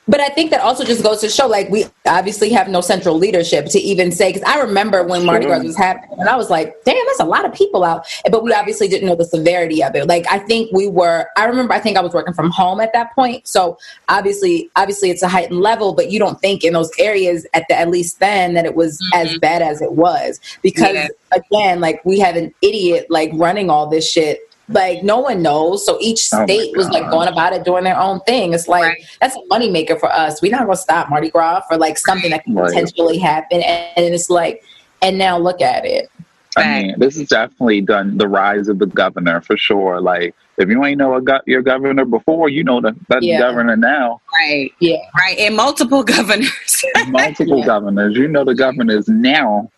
But 0.08 0.20
I 0.20 0.28
think 0.28 0.50
that 0.50 0.60
also 0.60 0.84
just 0.84 1.02
goes 1.02 1.20
to 1.20 1.28
show, 1.28 1.46
like, 1.48 1.68
we 1.68 1.84
obviously 2.06 2.50
have 2.50 2.68
no 2.68 2.80
central 2.80 3.16
leadership 3.18 3.66
to 3.66 3.78
even 3.78 4.12
say. 4.12 4.32
Because 4.32 4.46
I 4.46 4.60
remember 4.60 5.02
when 5.02 5.24
Mardi 5.24 5.46
Gras 5.46 5.62
was 5.62 5.76
happening, 5.76 6.18
and 6.20 6.28
I 6.28 6.36
was 6.36 6.48
like, 6.48 6.76
"Damn, 6.84 7.04
that's 7.06 7.20
a 7.20 7.24
lot 7.24 7.44
of 7.44 7.52
people 7.52 7.82
out." 7.82 8.06
But 8.30 8.44
we 8.44 8.52
obviously 8.52 8.86
didn't 8.86 9.08
know 9.08 9.16
the 9.16 9.24
severity 9.24 9.82
of 9.82 9.96
it. 9.96 10.06
Like, 10.06 10.24
I 10.30 10.38
think 10.38 10.70
we 10.72 10.88
were. 10.88 11.26
I 11.36 11.44
remember. 11.46 11.74
I 11.74 11.80
think 11.80 11.96
I 11.96 12.00
was 12.00 12.12
working 12.12 12.34
from 12.34 12.50
home 12.50 12.80
at 12.80 12.92
that 12.92 13.14
point, 13.14 13.48
so 13.48 13.78
obviously, 14.08 14.70
obviously, 14.76 15.10
it's 15.10 15.22
a 15.22 15.28
heightened 15.28 15.60
level. 15.60 15.92
But 15.92 16.10
you 16.10 16.18
don't 16.18 16.40
think 16.40 16.62
in 16.62 16.72
those 16.72 16.90
areas 16.98 17.46
at 17.54 17.64
the 17.68 17.76
at 17.76 17.88
least 17.90 18.20
then 18.20 18.54
that 18.54 18.64
it 18.64 18.74
was 18.76 19.00
as 19.14 19.28
mm-hmm. 19.28 19.38
bad 19.38 19.62
as 19.62 19.82
it 19.82 19.92
was 19.92 20.40
because 20.62 20.94
Yeah. 20.94 21.08
again, 21.32 21.80
like 21.80 22.04
we 22.04 22.18
have 22.20 22.36
an 22.36 22.54
idiot 22.62 23.06
like 23.10 23.30
running 23.34 23.70
all 23.70 23.88
this 23.88 24.08
shit. 24.10 24.38
Like 24.68 25.04
no 25.04 25.20
one 25.20 25.42
knows, 25.42 25.86
so 25.86 25.96
each 26.00 26.28
Oh 26.32 26.44
state 26.44 26.76
was 26.76 26.88
like 26.88 27.08
going 27.10 27.28
about 27.28 27.52
it 27.52 27.64
doing 27.64 27.84
their 27.84 27.98
own 27.98 28.20
thing. 28.20 28.52
It's 28.52 28.66
like 28.66 28.82
Right. 28.82 29.04
that's 29.20 29.36
a 29.36 29.38
moneymaker 29.50 29.98
for 29.98 30.10
us. 30.12 30.42
We're 30.42 30.50
not 30.50 30.62
gonna 30.66 30.76
stop 30.76 31.08
Mardi 31.08 31.30
Gras 31.30 31.62
for 31.68 31.76
like 31.76 31.96
something 31.98 32.30
that 32.30 32.42
can 32.44 32.54
Right. 32.54 32.68
potentially 32.68 33.18
happen. 33.18 33.62
And, 33.62 33.90
and 33.96 34.14
it's 34.14 34.28
like, 34.28 34.64
and 35.02 35.16
now 35.18 35.38
look 35.38 35.60
at 35.62 35.84
it. 35.86 36.10
I 36.56 36.82
mean, 36.82 36.94
this 36.98 37.16
is 37.16 37.28
definitely 37.28 37.82
done 37.82 38.16
the 38.16 38.26
rise 38.26 38.68
of 38.68 38.78
the 38.78 38.86
governor 38.86 39.42
for 39.42 39.58
sure. 39.58 40.00
Like, 40.00 40.34
if 40.56 40.70
you 40.70 40.82
ain't 40.86 40.96
know 40.98 41.14
a 41.14 41.20
go- 41.20 41.42
your 41.46 41.60
governor 41.60 42.06
before, 42.06 42.48
you 42.48 42.64
know 42.64 42.80
the, 42.80 42.96
the 43.10 43.18
Yeah. 43.20 43.38
governor 43.40 43.76
now. 43.76 44.22
Right. 44.40 44.72
Yeah. 44.80 44.96
Right. 45.18 45.38
And 45.38 45.54
multiple 45.54 46.02
governors. 46.16 46.82
Multiple 47.08 47.62
governors, 47.62 48.16
you 48.16 48.26
know 48.26 48.42
the 48.42 48.54
governors 48.54 49.06
now. 49.06 49.70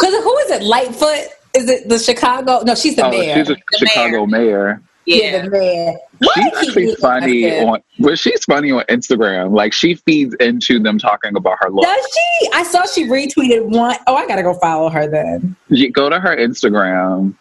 Cause 0.00 0.12
who 0.14 0.38
is 0.38 0.50
it? 0.52 0.62
Lightfoot? 0.62 1.26
Is 1.54 1.68
it 1.68 1.88
the 1.88 1.98
Chicago? 1.98 2.62
No, 2.64 2.74
she's 2.74 2.96
the 2.96 3.06
oh, 3.06 3.10
mayor. 3.10 3.34
she's 3.34 3.50
a 3.50 3.56
The 3.70 3.78
Chicago 3.78 4.26
mayor. 4.26 4.82
yeah. 5.06 5.16
yeah. 5.16 5.42
the 5.42 5.50
mayor. 5.50 5.94
Why 6.18 6.32
She's 6.34 6.68
actually 6.68 6.94
funny 6.96 7.60
on, 7.60 7.80
well, 7.98 8.14
she's 8.16 8.44
funny 8.44 8.70
on 8.70 8.84
Instagram. 8.84 9.52
Like, 9.52 9.72
she 9.72 9.94
feeds 9.94 10.34
into 10.40 10.78
them 10.78 10.98
talking 10.98 11.36
about 11.36 11.58
her 11.60 11.70
look. 11.70 11.84
Does 11.84 12.06
she? 12.12 12.50
I 12.54 12.62
saw 12.62 12.86
she 12.86 13.04
retweeted 13.04 13.64
one. 13.64 13.96
Oh, 14.06 14.14
I 14.14 14.26
gotta 14.26 14.42
go 14.42 14.54
follow 14.54 14.88
her 14.90 15.06
then. 15.08 15.56
You 15.68 15.90
go 15.90 16.08
to 16.08 16.20
her 16.20 16.36
Instagram. 16.36 17.34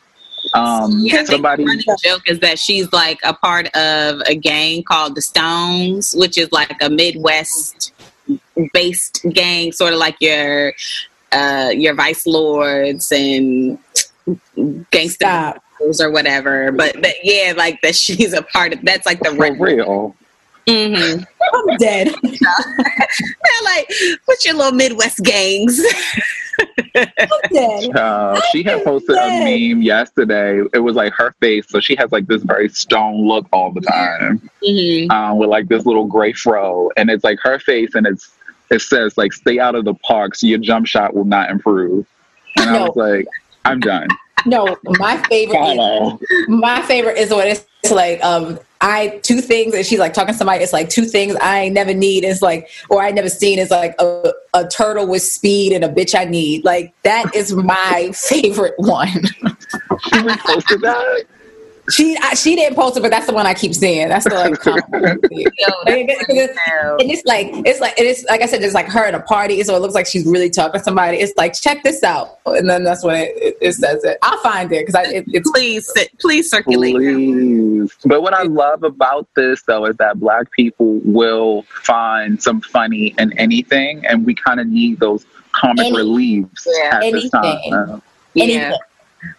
Um, 0.54 1.00
Yeah, 1.00 1.24
somebody, 1.24 1.64
the 1.64 1.84
funny 1.86 1.98
joke 2.04 2.28
is 2.28 2.40
that 2.40 2.60
she's 2.60 2.92
like 2.92 3.20
a 3.24 3.34
part 3.34 3.68
of 3.76 4.22
a 4.28 4.36
gang 4.36 4.84
called 4.84 5.16
the 5.16 5.22
Stones, 5.22 6.14
which 6.18 6.38
is 6.38 6.52
like 6.52 6.76
a 6.82 6.90
Midwest 6.90 7.94
based 8.74 9.26
gang, 9.32 9.72
sort 9.72 9.94
of 9.94 10.00
like 10.00 10.18
your 10.20 10.74
uh 11.34 11.70
your 11.70 11.94
Vice 11.96 12.26
Lords 12.26 13.12
and 13.12 13.78
gangster 14.92 15.26
Stop. 15.26 15.64
or 16.00 16.12
whatever. 16.12 16.72
But, 16.72 17.02
but 17.02 17.16
yeah, 17.24 17.54
like 17.58 17.82
that 17.82 17.96
she's 18.04 18.34
a 18.34 18.42
part 18.42 18.74
of 18.74 18.82
that's 18.84 19.06
like 19.06 19.20
the 19.20 19.32
for 19.36 19.54
real. 19.54 20.16
hmm 20.68 21.24
I'm 21.56 21.78
dead. 21.78 22.08
They're 22.24 23.64
like, 23.66 23.92
what's 24.26 24.46
your 24.46 24.56
little 24.56 24.72
Midwest 24.72 25.20
gangs? 25.24 25.80
I'm 26.96 27.28
dead. 27.52 27.96
Uh, 27.96 28.40
she 28.52 28.64
had 28.64 28.84
posted 28.84 29.16
Yes. 29.16 29.42
a 29.42 29.44
meme 29.74 29.82
yesterday. 29.82 30.62
It 30.74 30.80
was 30.80 30.96
like 30.96 31.14
her 31.14 31.36
face, 31.42 31.66
so 31.68 31.80
she 31.80 31.96
has 31.96 32.12
like 32.12 32.28
this 32.28 32.44
very 32.44 32.70
stone 32.70 33.28
look 33.28 33.48
all 33.52 33.72
the 33.72 33.82
time, 33.82 34.50
hmm 34.66 35.12
um, 35.12 35.38
with 35.38 35.50
like 35.50 35.68
this 35.68 35.86
little 35.86 36.06
gray 36.06 36.34
fro, 36.34 36.90
and 36.98 37.10
it's 37.10 37.24
like 37.24 37.40
her 37.44 37.60
face, 37.60 37.94
and 37.96 38.08
it's 38.08 38.32
it 38.72 38.82
says 38.82 39.18
like 39.18 39.34
"Stay 39.34 39.60
out 39.60 39.76
of 39.76 39.86
the 39.86 39.94
park, 39.96 40.36
so 40.36 40.48
your 40.48 40.60
jump 40.60 40.88
shot 40.88 41.14
will 41.14 41.26
not 41.26 41.50
improve." 41.50 42.06
And 42.58 42.70
I 42.70 42.88
was 42.88 42.96
like, 42.96 43.28
"I'm 43.66 43.80
done." 43.80 44.08
No, 44.46 44.78
my 44.84 45.18
favorite. 45.30 45.58
Is, 45.58 45.76
Follow. 45.76 46.20
my 46.48 46.82
favorite 46.82 47.18
is 47.18 47.32
when 47.32 47.48
it's 47.48 47.92
like 47.92 48.24
um 48.24 48.60
I 48.82 49.20
two 49.24 49.40
things 49.40 49.74
and 49.74 49.86
she's 49.86 50.00
like 50.00 50.14
talking 50.14 50.34
to 50.34 50.38
somebody. 50.38 50.64
It's 50.64 50.74
like 50.74 50.90
two 50.90 51.06
things 51.06 51.36
I 51.42 51.70
never 51.70 51.94
need. 51.94 52.26
It's 52.26 52.42
like 52.42 52.70
or 52.90 53.02
I 53.02 53.12
never 53.12 53.30
seen. 53.30 53.60
It's 53.60 53.72
like 53.72 53.96
a, 54.00 54.34
a 54.54 54.68
turtle 54.68 55.08
with 55.08 55.22
speed 55.22 55.72
and 55.72 55.86
a 55.86 55.90
bitch 55.90 56.18
I 56.20 56.26
need. 56.26 56.66
Like 56.66 56.94
that 57.04 57.34
is 57.34 57.54
my 57.54 58.12
favorite 58.16 58.76
one. 58.78 59.08
She 59.08 60.22
that. 60.22 61.24
She 61.90 62.18
I, 62.22 62.34
she 62.34 62.56
didn't 62.56 62.76
post 62.76 62.96
it, 62.96 63.02
but 63.02 63.12
that's 63.12 63.28
the 63.28 63.34
one 63.34 63.46
I 63.46 63.54
keep 63.54 63.74
seeing. 63.74 64.08
That's 64.08 64.24
the 64.24 64.34
like, 64.36 64.58
common 64.60 64.84
one. 64.90 65.02
and 65.02 66.10
it's, 66.10 66.56
it's 67.00 67.26
like 67.26 67.48
it's 67.66 67.82
like 67.82 67.94
it's 67.98 68.24
like 68.26 68.42
I 68.42 68.46
said, 68.46 68.64
it's 68.64 68.74
like 68.74 68.88
her 68.88 69.04
at 69.06 69.14
a 69.14 69.20
party, 69.20 69.62
so 69.64 69.76
it 69.76 69.80
looks 69.80 69.94
like 69.94 70.06
she's 70.08 70.26
really 70.26 70.50
talking 70.50 70.80
to 70.80 70.84
somebody. 70.84 71.18
It's 71.18 71.34
like 71.36 71.54
check 71.54 71.84
this 71.84 72.02
out, 72.02 72.40
and 72.46 72.70
then 72.70 72.86
that's 72.86 73.04
when 73.04 73.18
it, 73.18 73.34
it, 73.36 73.58
it 73.60 73.74
says 73.74 74.02
it. 74.06 74.18
I'll 74.22 74.38
find 74.40 74.72
it 74.72 74.86
because 74.88 75.10
it, 75.12 75.26
it's 75.28 75.52
please 75.52 75.92
please 76.22 76.50
circulate. 76.50 76.96
Please. 76.96 77.94
But 78.06 78.22
what 78.22 78.34
I 78.34 78.44
love 78.44 78.84
about 78.84 79.28
this 79.36 79.64
though 79.64 79.86
is 79.86 79.98
that 79.98 80.22
black 80.22 80.52
people 80.52 81.00
will 81.04 81.64
find 81.64 82.42
some 82.42 82.62
funny 82.62 83.14
in 83.18 83.38
anything, 83.38 84.06
and 84.06 84.26
we 84.26 84.36
kind 84.36 84.62
of 84.62 84.68
need 84.68 85.02
those 85.02 85.26
comic 85.52 85.88
Any- 85.88 85.98
reliefs 85.98 86.66
Yeah. 86.66 86.96
at 86.96 87.02
this 87.12 87.30
Anything. 87.34 87.72
time. 87.72 88.02
Yeah. 88.36 88.44
anything. 88.44 88.74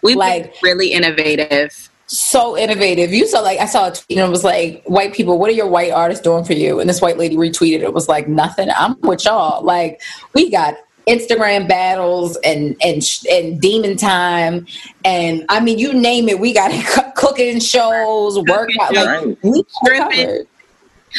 We 0.03 0.15
Like- 0.15 0.43
like 0.45 0.55
really 0.63 0.93
innovative. 0.93 1.89
So 2.07 2.57
innovative. 2.57 3.13
You 3.13 3.27
saw 3.27 3.41
like 3.41 3.59
I 3.59 3.67
saw 3.67 3.89
a 3.89 3.93
tweet 3.93 4.19
and 4.19 4.29
it 4.29 4.31
was 4.31 4.45
like, 4.45 4.83
"White 4.85 5.15
people, 5.15 5.39
what 5.39 5.51
are 5.51 5.55
your 5.55 5.69
white 5.69 5.93
artists 5.93 6.23
doing 6.23 6.45
for 6.45 6.53
you?" 6.53 6.81
And 6.81 6.89
this 6.89 7.01
white 7.01 7.19
lady 7.19 7.37
retweeted. 7.37 7.81
It 7.81 7.95
was 7.95 8.09
like, 8.09 8.29
"Nothing. 8.29 8.69
I'm 8.77 9.01
with 9.01 9.25
y'all." 9.25 9.65
Like 9.65 10.01
we 10.35 10.51
got 10.51 10.75
Instagram 11.07 11.69
battles 11.69 12.37
and 12.45 12.77
and 12.83 13.03
and 13.31 13.61
demon 13.61 13.97
time, 13.97 14.67
and 15.05 15.45
I 15.49 15.61
mean, 15.61 15.79
you 15.79 15.93
name 15.93 16.29
it. 16.29 16.39
We 16.39 16.53
got 16.53 16.73
co- 16.87 17.11
cooking 17.17 17.61
shows, 17.61 18.39
workout. 18.39 18.95
Like 18.95 19.39
we 19.43 19.65
covered. 19.87 20.47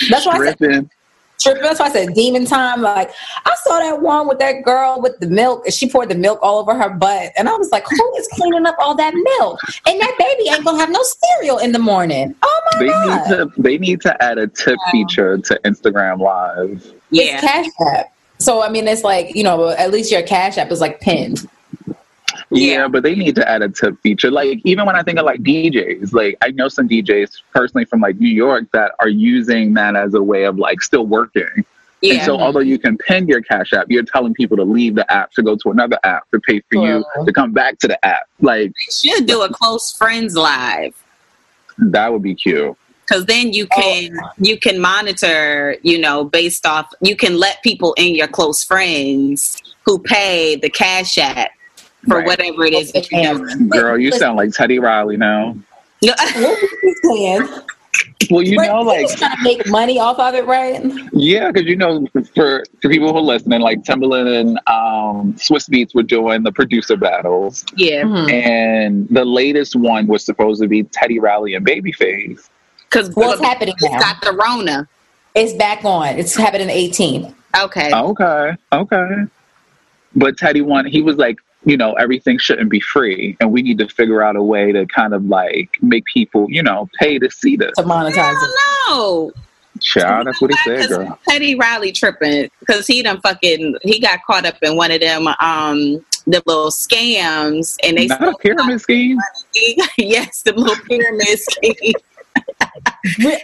That's 0.09 0.25
why 0.25 0.37
I 0.37 0.55
said 0.55 0.89
Tripping. 1.39 1.61
tripping. 1.61 1.63
That's 1.63 1.79
why 1.79 1.87
I 1.87 1.91
said 1.91 2.13
demon 2.13 2.45
time. 2.45 2.81
Like 2.81 3.11
I 3.45 3.55
saw 3.63 3.79
that 3.79 4.01
one 4.01 4.27
with 4.27 4.39
that 4.39 4.63
girl 4.63 5.01
with 5.01 5.19
the 5.19 5.27
milk, 5.27 5.65
and 5.65 5.73
she 5.73 5.89
poured 5.89 6.09
the 6.09 6.15
milk 6.15 6.39
all 6.41 6.59
over 6.59 6.75
her 6.75 6.89
butt, 6.89 7.31
and 7.37 7.47
I 7.49 7.53
was 7.55 7.71
like, 7.71 7.85
"Who 7.87 8.15
is 8.17 8.27
cleaning 8.33 8.65
up 8.65 8.75
all 8.79 8.95
that 8.95 9.13
milk?" 9.13 9.59
And 9.85 9.99
that 9.99 10.15
baby 10.17 10.49
ain't 10.49 10.65
gonna 10.65 10.79
have 10.79 10.89
no 10.89 11.01
cereal 11.03 11.57
in 11.59 11.71
the 11.71 11.79
morning. 11.79 12.35
Oh 12.41 12.61
my 12.73 12.79
They 12.79 12.87
god! 12.87 13.29
need 13.29 13.35
to 13.35 13.61
they 13.61 13.77
need 13.77 14.01
to 14.01 14.23
add 14.23 14.37
a 14.37 14.47
tip 14.47 14.77
feature 14.91 15.37
to 15.37 15.59
Instagram 15.65 16.19
Live. 16.19 16.93
Yeah. 17.11 17.35
It's 17.35 17.41
Cash 17.41 17.65
App. 17.93 18.13
So 18.39 18.61
I 18.61 18.69
mean, 18.69 18.87
it's 18.87 19.03
like 19.03 19.35
you 19.35 19.43
know, 19.43 19.69
at 19.69 19.91
least 19.91 20.11
your 20.11 20.23
Cash 20.23 20.57
App 20.57 20.71
is 20.71 20.81
like 20.81 20.99
pinned. 21.01 21.47
Yeah, 22.51 22.73
Yeah. 22.73 22.87
but 22.87 23.03
they 23.03 23.15
need 23.15 23.35
to 23.35 23.49
add 23.49 23.61
a 23.61 23.69
tip 23.69 23.99
feature. 24.01 24.31
Like 24.31 24.59
even 24.63 24.85
when 24.85 24.95
I 24.95 25.03
think 25.03 25.19
of 25.19 25.25
like 25.25 25.41
DJs, 25.41 26.13
like 26.13 26.37
I 26.41 26.51
know 26.51 26.67
some 26.67 26.87
DJs 26.87 27.41
personally 27.53 27.85
from 27.85 28.01
like 28.01 28.17
New 28.19 28.33
York 28.33 28.65
that 28.73 28.93
are 28.99 29.09
using 29.09 29.73
that 29.75 29.95
as 29.95 30.13
a 30.13 30.21
way 30.21 30.43
of 30.43 30.57
like 30.57 30.81
still 30.81 31.05
working. 31.05 31.65
Yeah. 32.01 32.15
And 32.15 32.23
so 32.23 32.37
although 32.37 32.59
you 32.59 32.77
can 32.77 32.97
pin 32.97 33.27
your 33.27 33.41
Cash 33.41 33.73
App, 33.73 33.87
you're 33.89 34.03
telling 34.03 34.33
people 34.33 34.57
to 34.57 34.63
leave 34.63 34.95
the 34.95 35.11
app 35.11 35.31
to 35.33 35.41
go 35.41 35.55
to 35.55 35.71
another 35.71 35.97
app 36.03 36.29
to 36.31 36.39
pay 36.39 36.61
for 36.71 36.85
you 36.85 37.03
to 37.25 37.33
come 37.33 37.51
back 37.51 37.79
to 37.79 37.87
the 37.87 38.05
app. 38.05 38.27
Like 38.41 38.73
should 38.91 39.25
do 39.25 39.41
a 39.41 39.49
close 39.49 39.91
friends 39.95 40.35
live. 40.35 40.93
that 41.77 42.11
would 42.11 42.21
be 42.21 42.35
cute. 42.35 42.77
because 43.07 43.25
then 43.25 43.53
you 43.53 43.67
oh, 43.75 43.81
can 43.81 44.17
you 44.37 44.57
can 44.57 44.79
monitor 44.79 45.75
you 45.83 45.97
know 45.97 46.23
based 46.23 46.65
off 46.65 46.91
you 47.01 47.15
can 47.15 47.37
let 47.39 47.61
people 47.63 47.93
in 47.97 48.15
your 48.15 48.27
close 48.27 48.63
friends 48.63 49.61
who 49.85 49.99
pay 49.99 50.55
the 50.55 50.69
cash 50.69 51.17
app 51.17 51.51
for 52.07 52.17
Right. 52.17 52.25
whatever 52.27 52.65
it 52.65 52.73
is 52.73 52.91
that 52.93 53.11
you're 53.11 53.35
doing. 53.37 53.69
Girl, 53.69 53.97
you 53.97 54.11
sound 54.11 54.37
like 54.37 54.51
Teddy 54.51 54.79
Riley 54.79 55.17
now. 55.17 55.55
What 56.01 56.17
was 56.35 56.69
he 56.81 56.93
saying? 57.03 57.47
Well, 58.29 58.41
you 58.41 58.57
Right, 58.57 58.69
know, 58.69 58.81
like 58.81 59.07
trying 59.17 59.37
to 59.37 59.43
make 59.43 59.67
money 59.67 59.99
off 59.99 60.19
of 60.19 60.33
it, 60.35 60.45
right? 60.45 60.81
Yeah, 61.13 61.51
because 61.51 61.67
you 61.67 61.75
know, 61.75 62.05
for 62.35 62.63
for 62.81 62.89
people 62.89 63.11
who 63.11 63.17
are 63.17 63.21
listening, 63.21 63.61
like 63.61 63.83
Timbaland 63.83 64.39
and 64.41 64.57
um, 64.67 65.33
Swizz 65.35 65.69
Beatz 65.69 65.93
were 65.95 66.03
doing 66.03 66.43
the 66.43 66.51
producer 66.51 66.97
battles, 66.97 67.63
yeah 67.75 68.03
Mhm. 68.03 68.31
and 68.31 69.07
the 69.09 69.23
latest 69.25 69.75
one 69.75 70.07
was 70.07 70.25
supposed 70.25 70.61
to 70.61 70.67
be 70.67 70.83
Teddy 70.83 71.19
Riley 71.19 71.53
and 71.55 71.65
Babyface. 71.65 72.49
because 72.89 73.15
Well, 73.15 73.31
it's 73.33 73.41
happening 73.41 73.75
now. 73.81 73.99
got 73.99 74.21
the 74.21 74.31
rona 74.33 74.87
It's 75.35 75.53
back 75.53 75.83
on. 75.85 76.07
It's 76.17 76.35
happening 76.35 76.69
18. 76.69 77.33
okay 77.61 77.91
Okay, 77.93 78.51
okay. 78.73 79.09
But 80.15 80.37
Teddy 80.37 80.61
won. 80.61 80.85
He 80.85 81.01
was 81.01 81.17
like, 81.17 81.37
you 81.65 81.77
know, 81.77 81.93
everything 81.93 82.37
shouldn't 82.37 82.69
be 82.69 82.79
free, 82.79 83.35
and 83.39 83.51
we 83.51 83.61
need 83.61 83.77
to 83.79 83.87
figure 83.87 84.21
out 84.21 84.35
a 84.35 84.43
way 84.43 84.71
to 84.71 84.85
kind 84.87 85.13
of 85.13 85.25
like 85.25 85.69
make 85.81 86.05
people, 86.05 86.47
you 86.49 86.63
know, 86.63 86.89
pay 86.99 87.19
to 87.19 87.29
see 87.29 87.55
this. 87.55 87.71
to 87.77 87.83
monetize 87.83 88.33
it. 88.33 88.49
no 88.89 89.31
Child, 89.81 90.27
that's 90.27 90.41
what 90.41 90.51
he 90.51 90.57
said, 90.63 90.87
girl. 90.87 91.19
Teddy 91.27 91.55
Riley 91.55 91.91
tripping 91.91 92.49
because 92.61 92.87
he 92.87 93.03
done 93.03 93.19
fucking 93.19 93.75
he 93.81 93.99
got 93.99 94.19
caught 94.25 94.45
up 94.45 94.55
in 94.61 94.77
one 94.77 94.91
of 94.91 95.01
them 95.01 95.27
um 95.27 96.03
the 96.27 96.41
little 96.45 96.71
scams 96.71 97.77
and 97.83 97.97
they 97.97 98.07
Not 98.07 98.21
a 98.23 98.33
pyramid 98.37 98.79
scheme. 98.79 99.17
yes 99.97 100.43
the 100.43 100.53
little 100.53 100.77
pyramid 100.85 101.27
scheme 101.39 101.93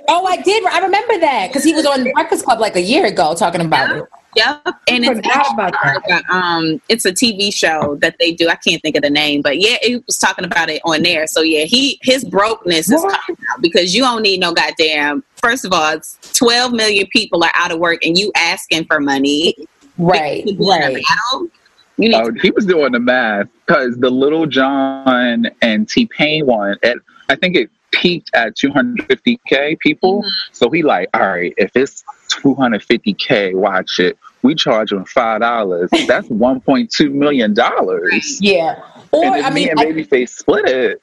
Oh, 0.08 0.26
I 0.26 0.38
did. 0.42 0.66
I 0.66 0.80
remember 0.80 1.20
that 1.20 1.48
because 1.48 1.64
he 1.64 1.74
was 1.74 1.86
on 1.86 2.04
Breakfast 2.14 2.46
Club 2.46 2.60
like 2.60 2.76
a 2.76 2.82
year 2.82 3.06
ago 3.06 3.36
talking 3.36 3.62
about 3.62 3.96
it. 3.96 4.04
Yep, 4.36 4.62
and 4.88 5.06
it's 5.06 5.16
forgot 5.16 5.54
about 5.54 5.74
like 5.84 6.04
a, 6.10 6.34
um, 6.34 6.82
it's 6.88 7.06
a 7.06 7.12
TV 7.12 7.54
show 7.54 7.96
that 7.98 8.16
they 8.20 8.32
do. 8.32 8.48
I 8.48 8.56
can't 8.56 8.82
think 8.82 8.96
of 8.96 9.04
the 9.04 9.10
name, 9.10 9.42
but 9.42 9.60
yeah, 9.60 9.78
it 9.82 10.04
was 10.08 10.18
talking 10.18 10.46
about 10.46 10.70
it 10.70 10.82
on 10.86 11.04
there. 11.04 11.28
So 11.28 11.42
yeah, 11.42 11.66
he 11.66 12.00
his 12.02 12.24
brokenness 12.24 12.90
is 12.92 13.02
coming 13.02 13.44
out 13.52 13.62
because 13.62 13.94
you 13.94 14.04
don't 14.04 14.22
need 14.22 14.40
no 14.40 14.54
goddamn. 14.54 15.24
First 15.36 15.66
of 15.66 15.74
all, 15.74 15.94
it's 15.94 16.18
twelve 16.34 16.72
million 16.72 17.08
people 17.08 17.44
are 17.44 17.52
out 17.54 17.72
of 17.72 17.80
work, 17.80 18.06
and 18.06 18.18
you 18.18 18.32
asking 18.36 18.86
for 18.86 19.00
money. 19.00 19.56
Right, 19.98 20.48
to 20.48 20.54
be 20.54 20.64
in 20.64 20.82
a 20.82 20.94
right. 20.94 21.04
You 21.98 22.10
need 22.10 22.16
Oh, 22.16 22.32
he 22.42 22.52
was 22.52 22.66
doing 22.66 22.94
the 22.94 23.00
math 23.00 23.48
because 23.66 23.98
the 23.98 24.10
Lil 24.10 24.46
Jon 24.46 25.48
and 25.62 25.88
T 25.88 26.06
Pain 26.06 26.46
one, 26.46 26.78
at, 26.84 26.98
I 27.30 27.36
think 27.36 27.56
it 27.56 27.70
peaked 27.92 28.32
at 28.34 28.56
250k 28.56 29.80
people. 29.80 30.24
So 30.52 30.70
he 30.70 30.82
like, 30.82 31.10
all 31.14 31.22
right, 31.22 31.54
if 31.58 31.72
it's 31.76 32.04
250k, 32.36 33.54
watch 33.54 34.00
it. 34.00 34.18
We 34.44 34.56
charge 34.56 34.90
them 34.90 35.06
five 35.06 35.42
dollars. 35.42 35.90
That's 36.08 36.28
1.2 36.30 37.12
million 37.12 37.54
dollars. 37.54 38.40
Yeah. 38.42 38.82
Or 39.12 39.24
And 39.26 39.46
I 39.46 39.50
me 39.50 39.56
mean, 39.66 39.70
and 39.72 39.80
I- 39.80 39.86
Babyface 39.86 40.30
split 40.30 40.66
it. 40.68 41.02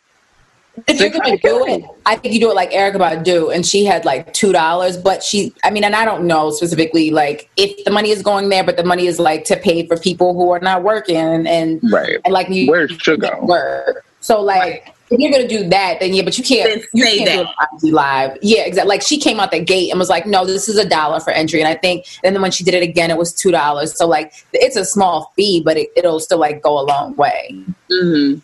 if 0.86 1.00
you're 1.00 1.10
gonna 1.10 1.36
do 1.38 1.66
it, 1.66 1.84
I 2.06 2.16
think 2.16 2.34
you 2.34 2.40
do 2.40 2.50
it 2.50 2.54
like 2.54 2.70
Erykah 2.70 2.96
Badu, 3.24 3.52
and 3.54 3.66
she 3.66 3.84
had 3.84 4.04
like 4.04 4.32
two 4.32 4.52
dollars. 4.52 4.96
But 4.96 5.22
she, 5.22 5.52
I 5.64 5.70
mean, 5.70 5.84
and 5.84 5.94
I 5.94 6.04
don't 6.04 6.24
know 6.26 6.50
specifically 6.50 7.10
like 7.10 7.50
if 7.56 7.84
the 7.84 7.90
money 7.90 8.10
is 8.10 8.22
going 8.22 8.48
there, 8.48 8.62
but 8.64 8.76
the 8.76 8.84
money 8.84 9.06
is 9.06 9.18
like 9.18 9.44
to 9.46 9.56
pay 9.56 9.86
for 9.86 9.96
people 9.96 10.34
who 10.34 10.50
are 10.50 10.60
not 10.60 10.82
working, 10.82 11.16
and 11.16 11.46
and, 11.48 11.80
Right. 11.92 12.18
and 12.24 12.32
like 12.32 12.48
you 12.48 12.70
Where's 12.70 12.92
sugar? 12.92 13.36
work. 13.42 14.04
So 14.20 14.40
like. 14.40 14.94
If 15.10 15.18
you're 15.18 15.30
gonna 15.32 15.48
do 15.48 15.68
that, 15.70 16.00
then 16.00 16.12
yeah, 16.12 16.22
but 16.22 16.36
you 16.36 16.44
can't. 16.44 16.82
You 16.92 17.04
say 17.04 17.18
can't 17.24 17.46
do 17.46 17.50
it 17.50 17.88
IG 17.88 17.92
live. 17.94 18.36
Yeah, 18.42 18.62
exactly. 18.62 18.88
Like 18.88 19.02
she 19.02 19.18
came 19.18 19.40
out 19.40 19.50
the 19.50 19.60
gate 19.60 19.90
and 19.90 19.98
was 19.98 20.08
like, 20.10 20.26
"No, 20.26 20.44
this 20.44 20.68
is 20.68 20.76
a 20.76 20.86
dollar 20.88 21.18
for 21.20 21.30
entry." 21.30 21.60
And 21.60 21.68
I 21.68 21.74
think, 21.74 22.06
and 22.22 22.34
then 22.34 22.42
when 22.42 22.50
she 22.50 22.62
did 22.64 22.74
it 22.74 22.82
again, 22.82 23.10
it 23.10 23.16
was 23.16 23.32
two 23.32 23.50
dollars. 23.50 23.96
So 23.96 24.06
like, 24.06 24.32
it's 24.52 24.76
a 24.76 24.84
small 24.84 25.32
fee, 25.36 25.62
but 25.64 25.76
it, 25.78 25.88
it'll 25.96 26.20
still 26.20 26.38
like 26.38 26.62
go 26.62 26.78
a 26.78 26.84
long 26.84 27.16
way. 27.16 27.54
Mhm. 27.90 28.42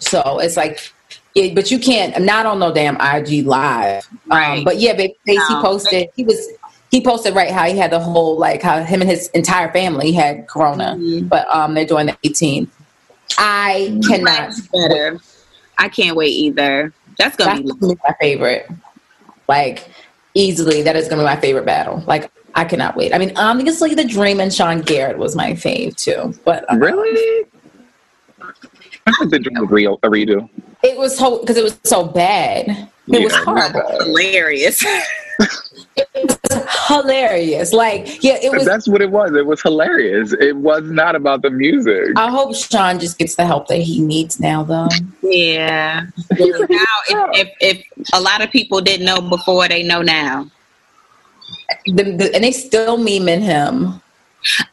So 0.00 0.38
it's 0.38 0.56
like, 0.56 0.80
yeah, 1.34 1.52
but 1.54 1.70
you 1.70 1.78
can't. 1.78 2.14
I'm 2.16 2.24
not 2.24 2.46
on 2.46 2.58
no 2.60 2.72
damn 2.72 2.96
IG 3.00 3.46
live. 3.46 4.06
Um, 4.30 4.38
Right. 4.38 4.64
but 4.64 4.78
yeah, 4.78 4.96
he 4.96 5.14
No. 5.26 5.60
posted. 5.62 6.08
He 6.16 6.24
was 6.24 6.48
he 6.90 7.02
posted 7.02 7.34
right 7.34 7.50
how 7.50 7.66
he 7.66 7.76
had 7.76 7.90
the 7.90 8.00
whole 8.00 8.38
like 8.38 8.62
how 8.62 8.82
him 8.82 9.02
and 9.02 9.10
his 9.10 9.28
entire 9.34 9.70
family 9.72 10.12
had 10.12 10.46
corona, 10.48 10.96
Mhm. 10.98 11.28
but 11.28 11.46
um 11.54 11.74
they're 11.74 11.84
doing 11.84 12.06
the 12.06 12.16
18th. 12.24 12.68
I 13.36 13.98
cannot. 14.08 14.52
Better. 14.72 15.18
I 15.78 15.88
can't 15.88 16.16
wait 16.16 16.30
either. 16.30 16.92
That's 17.18 17.36
gonna 17.36 17.50
That's 17.62 17.62
be 17.62 17.80
gonna 17.80 17.94
be 17.94 18.00
my 18.08 18.14
favorite. 18.20 18.68
Like 19.48 19.88
easily, 20.34 20.82
that 20.82 20.96
is 20.96 21.08
gonna 21.08 21.22
be 21.22 21.26
my 21.26 21.36
favorite 21.40 21.64
battle. 21.64 22.02
Like 22.06 22.30
I 22.54 22.64
cannot 22.64 22.96
wait. 22.96 23.14
I 23.14 23.18
mean, 23.18 23.32
obviously, 23.36 23.94
the 23.94 24.04
Dream 24.04 24.40
and 24.40 24.52
Sean 24.52 24.80
Garrett 24.80 25.18
was 25.18 25.34
my 25.36 25.52
fave 25.52 25.96
too, 25.96 26.34
but 26.44 26.64
um, 26.70 26.80
Really? 26.80 27.46
I 29.06 29.12
think 29.20 29.30
the 29.30 29.38
dream 29.38 29.66
real, 29.66 29.98
a 30.02 30.08
redo. 30.08 30.48
it 30.82 30.96
was 30.98 31.16
so 31.16 31.38
because 31.40 31.56
it 31.56 31.64
was 31.64 31.78
so 31.84 32.04
bad. 32.04 32.88
It 33.08 33.24
was 33.24 33.34
horrible. 33.36 33.80
hilarious. 34.04 34.84
hilarious. 36.88 37.72
Like, 37.72 38.22
yeah, 38.22 38.38
it 38.42 38.50
was. 38.50 38.64
that's 38.64 38.88
what 38.88 39.02
it 39.02 39.10
was. 39.10 39.32
It 39.32 39.46
was 39.46 39.62
hilarious. 39.62 40.32
It 40.32 40.56
was 40.56 40.82
not 40.84 41.14
about 41.14 41.42
the 41.42 41.50
music. 41.50 42.16
I 42.16 42.30
hope 42.30 42.54
Sean 42.54 42.98
just 42.98 43.18
gets 43.18 43.36
the 43.36 43.46
help 43.46 43.68
that 43.68 43.80
he 43.80 44.00
needs 44.00 44.40
now, 44.40 44.64
though. 44.64 44.88
yeah. 45.22 46.06
now, 46.30 46.46
if, 47.08 47.48
if 47.60 47.84
if 47.98 48.08
a 48.12 48.20
lot 48.20 48.42
of 48.42 48.50
people 48.50 48.80
didn't 48.80 49.06
know 49.06 49.20
before, 49.20 49.68
they 49.68 49.82
know 49.82 50.02
now. 50.02 50.50
The, 51.86 52.04
the, 52.04 52.30
and 52.34 52.42
they 52.42 52.52
still 52.52 52.98
memeing 52.98 53.42
him. 53.42 54.00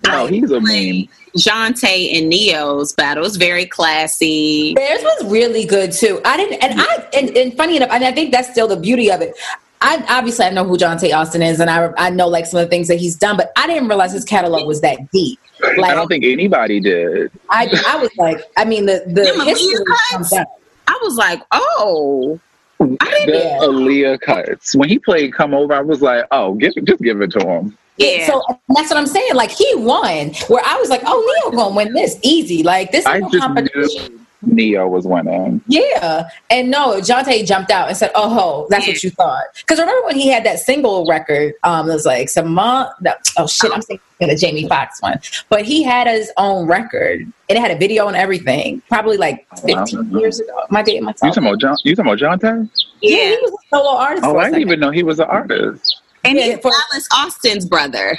Oh, 0.07 0.27
he's 0.27 0.51
a 0.51 0.61
meme. 0.61 1.07
Johntá 1.37 2.17
and 2.17 2.29
Ne-Yo's 2.29 2.93
battle 2.93 3.23
was 3.23 3.35
very 3.35 3.65
classy. 3.65 4.73
Theirs 4.73 5.01
was 5.03 5.25
really 5.25 5.65
good 5.65 5.91
too. 5.91 6.21
I 6.23 6.37
didn't, 6.37 6.63
and 6.63 6.79
I, 6.79 7.09
and, 7.13 7.35
and 7.35 7.57
funny 7.57 7.77
enough, 7.77 7.89
and 7.91 8.03
I 8.05 8.11
think 8.11 8.31
that's 8.31 8.49
still 8.49 8.67
the 8.67 8.77
beauty 8.77 9.11
of 9.11 9.21
it. 9.21 9.35
I 9.81 10.03
obviously 10.09 10.45
I 10.45 10.49
know 10.51 10.63
who 10.63 10.77
Johntá 10.77 11.13
Austin 11.13 11.41
is, 11.41 11.59
and 11.59 11.69
I 11.69 11.91
I 11.97 12.09
know 12.09 12.27
like 12.27 12.45
some 12.45 12.59
of 12.59 12.65
the 12.65 12.69
things 12.69 12.87
that 12.87 12.95
he's 12.99 13.15
done, 13.15 13.37
but 13.37 13.51
I 13.55 13.67
didn't 13.67 13.87
realize 13.87 14.11
his 14.13 14.25
catalog 14.25 14.65
was 14.67 14.81
that 14.81 15.11
deep. 15.11 15.39
Like 15.77 15.91
I 15.91 15.95
don't 15.95 16.07
think 16.07 16.23
anybody 16.25 16.79
did. 16.79 17.31
I, 17.49 17.67
I 17.87 17.97
was 17.97 18.09
like, 18.17 18.41
I 18.57 18.65
mean, 18.65 18.85
the 18.85 19.03
the 19.07 19.23
Them 19.23 19.41
history 19.41 19.73
Aaliyah 19.75 19.85
cuts? 19.85 20.11
comes 20.11 20.33
out. 20.33 20.47
I 20.87 20.99
was 21.03 21.15
like, 21.15 21.41
oh, 21.51 22.39
The 22.79 23.57
Aaliyah 23.61 24.21
cuts. 24.21 24.75
When 24.75 24.89
he 24.89 24.99
played 24.99 25.33
"Come 25.33 25.53
Over," 25.53 25.73
I 25.73 25.81
was 25.81 26.01
like, 26.01 26.25
"Oh, 26.31 26.53
give 26.55 26.73
just 26.83 27.01
give 27.01 27.21
it 27.21 27.31
to 27.31 27.39
him." 27.47 27.77
Yeah. 27.97 28.27
So 28.27 28.41
that's 28.75 28.89
what 28.89 28.97
I'm 28.97 29.07
saying. 29.07 29.35
Like 29.35 29.51
he 29.51 29.71
won, 29.75 30.31
where 30.47 30.63
I 30.65 30.77
was 30.79 30.89
like, 30.89 31.01
"Oh, 31.05 31.43
Leo 31.47 31.57
gonna 31.57 31.75
win 31.75 31.93
this 31.93 32.17
easy." 32.23 32.63
Like 32.63 32.91
this 32.91 33.01
is 33.01 33.05
I 33.07 33.19
no 33.19 33.29
just 33.29 33.43
competition. 33.43 34.13
knew 34.15 34.24
Ne-Yo 34.47 34.87
was 34.87 35.05
winning. 35.05 35.61
Yeah, 35.67 36.29
and 36.49 36.69
no, 36.71 36.99
Johntá 37.01 37.45
jumped 37.45 37.71
out 37.71 37.87
and 37.87 37.97
said, 37.97 38.11
"Oh, 38.15 38.29
ho, 38.29 38.67
that's 38.69 38.87
what 38.87 39.03
you 39.03 39.09
thought." 39.09 39.43
Because 39.55 39.79
remember 39.79 40.05
when 40.07 40.15
he 40.15 40.27
had 40.29 40.43
that 40.45 40.59
single 40.59 41.05
record? 41.07 41.53
Um, 41.63 41.89
it 41.89 41.93
was 41.93 42.05
like 42.05 42.29
some 42.29 42.53
month. 42.53 42.89
That, 43.01 43.27
oh 43.37 43.47
shit, 43.47 43.71
I'm 43.73 43.81
thinking 43.81 44.01
the 44.19 44.35
Jamie 44.35 44.67
Foxx 44.67 45.01
one. 45.01 45.19
But 45.49 45.65
he 45.65 45.83
had 45.83 46.07
his 46.07 46.31
own 46.37 46.67
record, 46.67 47.21
and 47.21 47.31
it 47.57 47.59
had 47.59 47.71
a 47.71 47.77
video 47.77 48.07
and 48.07 48.15
everything. 48.15 48.81
Probably 48.89 49.17
like 49.17 49.45
15 49.65 50.11
years 50.11 50.39
ago. 50.39 50.57
My 50.69 50.81
date, 50.81 50.95
You 50.95 51.01
myself. 51.03 51.33
talking 51.35 51.47
about 51.47 51.59
John? 51.59 51.75
You 51.83 51.95
talking 51.95 52.11
about 52.11 52.41
Johntá? 52.41 52.69
Yeah, 53.01 53.17
he 53.17 53.37
was 53.41 53.51
a 53.51 53.75
solo 53.75 53.97
artist. 53.97 54.23
Oh, 54.25 54.31
for 54.33 54.37
a 54.37 54.39
I 54.39 54.43
didn't 54.45 54.53
second. 54.55 54.67
even 54.67 54.79
know 54.79 54.91
he 54.91 55.03
was 55.03 55.19
an 55.19 55.25
artist. 55.27 56.01
And 56.23 56.37
he's 56.39 56.57
Dallas 56.59 57.07
Austin's 57.13 57.65
brother. 57.65 58.17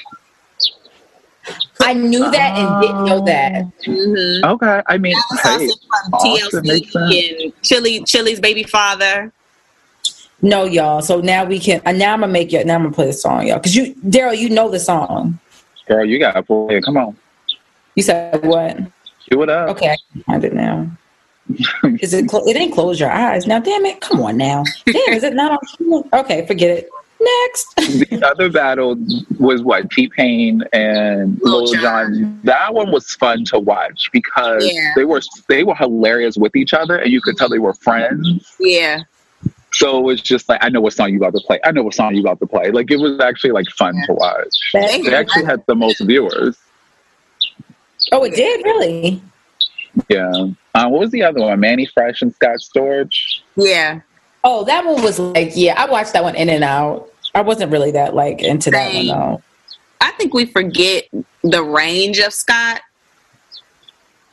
I 1.81 1.93
knew 1.93 2.31
that 2.31 2.57
and 2.57 2.83
didn't 2.83 3.05
know 3.05 3.25
that. 3.25 3.65
Mm-hmm. 3.85 4.45
Okay, 4.45 4.83
I 4.87 4.99
mean, 4.99 5.15
Dallas 5.43 5.61
hey, 5.61 5.69
Austin 5.69 5.89
from 5.89 6.15
Austin 6.15 6.63
makes 6.67 6.93
sense. 6.93 7.15
TLC 7.15 7.45
and 7.45 7.63
Chili 7.63 8.01
Chili's 8.05 8.41
baby 8.41 8.65
father. 8.65 9.33
No, 10.43 10.65
y'all. 10.65 11.01
So 11.01 11.21
now 11.21 11.45
we 11.45 11.59
can. 11.59 11.81
Uh, 11.87 11.93
now 11.93 12.13
I'm 12.13 12.21
gonna 12.21 12.33
make 12.33 12.53
you. 12.53 12.65
Now 12.65 12.75
I'm 12.75 12.83
gonna 12.83 12.95
play 12.95 13.07
the 13.07 13.13
song, 13.13 13.47
y'all. 13.47 13.59
Because 13.59 13.75
you, 13.75 13.95
Daryl, 14.07 14.37
you 14.37 14.51
know 14.51 14.71
the 14.71 14.81
song. 14.81 15.39
Girl, 15.87 16.05
you 16.05 16.19
gotta 16.19 16.43
play 16.43 16.77
it. 16.77 16.85
Come 16.85 16.97
on, 16.97 17.17
You 17.95 18.03
said 18.03 18.45
what? 18.45 18.79
cue 19.29 19.43
it 19.43 19.49
up. 19.49 19.71
Okay, 19.71 19.91
I 19.91 19.97
can 20.13 20.23
find 20.25 20.45
it 20.45 20.55
now. 20.55 20.91
Is 22.01 22.13
it? 22.13 22.29
Clo- 22.29 22.45
it 22.47 22.55
didn't 22.55 22.75
close 22.75 22.99
your 22.99 23.11
eyes. 23.11 23.47
Now, 23.47 23.61
damn 23.61 23.87
it! 23.87 24.01
Come 24.01 24.21
on 24.21 24.37
now. 24.37 24.65
Damn, 24.85 25.15
is 25.15 25.23
it 25.23 25.35
not 25.35 25.61
on? 25.81 26.05
Okay, 26.13 26.45
forget 26.45 26.71
it. 26.71 26.91
Next. 27.19 27.75
the 27.77 28.23
other 28.31 28.51
battle 28.51 28.97
was 29.39 29.63
what 29.63 29.91
T 29.91 30.09
Pain 30.09 30.63
and 30.73 31.39
Lil 31.43 31.73
Jon. 31.75 32.41
That 32.45 32.75
one 32.75 32.91
was 32.93 33.11
fun 33.13 33.45
to 33.47 33.59
watch 33.59 34.11
because 34.13 34.65
Yeah. 34.71 34.93
they 34.97 35.05
were 35.05 35.23
they 35.49 35.65
were 35.65 35.75
hilarious 35.75 36.37
with 36.37 36.55
each 36.55 36.75
other, 36.75 36.97
and 36.97 37.11
you 37.11 37.21
could 37.23 37.37
tell 37.37 37.49
they 37.49 37.59
were 37.59 37.75
friends. 37.75 38.55
Yeah. 38.61 39.03
So 39.73 39.99
it 39.99 40.03
was 40.03 40.21
just 40.23 40.49
like 40.49 40.63
I 40.63 40.69
know 40.69 40.81
what 40.81 40.93
song 40.93 41.11
you 41.11 41.17
about 41.19 41.35
to 41.35 41.41
play. 41.47 41.59
I 41.65 41.71
know 41.73 41.83
what 41.83 41.95
song 41.95 42.15
you 42.15 42.21
about 42.21 42.39
to 42.41 42.47
play. 42.47 42.71
Like 42.71 42.91
it 42.91 42.97
was 42.99 43.19
actually 43.21 43.53
like 43.53 43.67
fun 43.71 43.95
to 44.07 44.13
watch. 44.13 44.55
That's- 44.75 45.05
They 45.05 45.15
actually 45.15 45.45
had 45.45 45.63
the 45.67 45.75
most 45.75 46.01
viewers. 46.01 46.57
Oh, 48.13 48.23
it 48.25 48.35
did 48.35 48.65
really. 48.65 49.23
Yeah. 50.09 50.31
Uh, 50.75 50.89
what 50.89 51.01
was 51.01 51.11
the 51.11 51.23
other 51.23 51.41
one? 51.41 51.59
Mannie 51.61 51.87
Fresh 51.87 52.21
and 52.23 52.35
Scott 52.35 52.59
Storch. 52.61 53.41
Yeah. 53.57 54.01
Oh, 54.49 54.63
that 54.65 54.85
one 54.87 55.03
was 55.03 55.19
like, 55.19 55.51
yeah, 55.57 55.75
I 55.77 55.87
watched 55.91 56.13
that 56.13 56.23
one 56.23 56.37
in 56.37 56.49
and 56.49 56.63
out. 56.63 57.11
I 57.35 57.41
wasn't 57.41 57.73
really 57.73 57.91
that 57.91 58.15
like 58.15 58.41
into 58.43 58.71
that 58.71 58.95
one 58.95 59.07
though. 59.09 59.43
I 60.01 60.13
think 60.13 60.33
we 60.35 60.47
forget 60.47 61.05
the 61.43 61.65
range 61.65 62.21
of 62.21 62.33
Scott. 62.33 62.81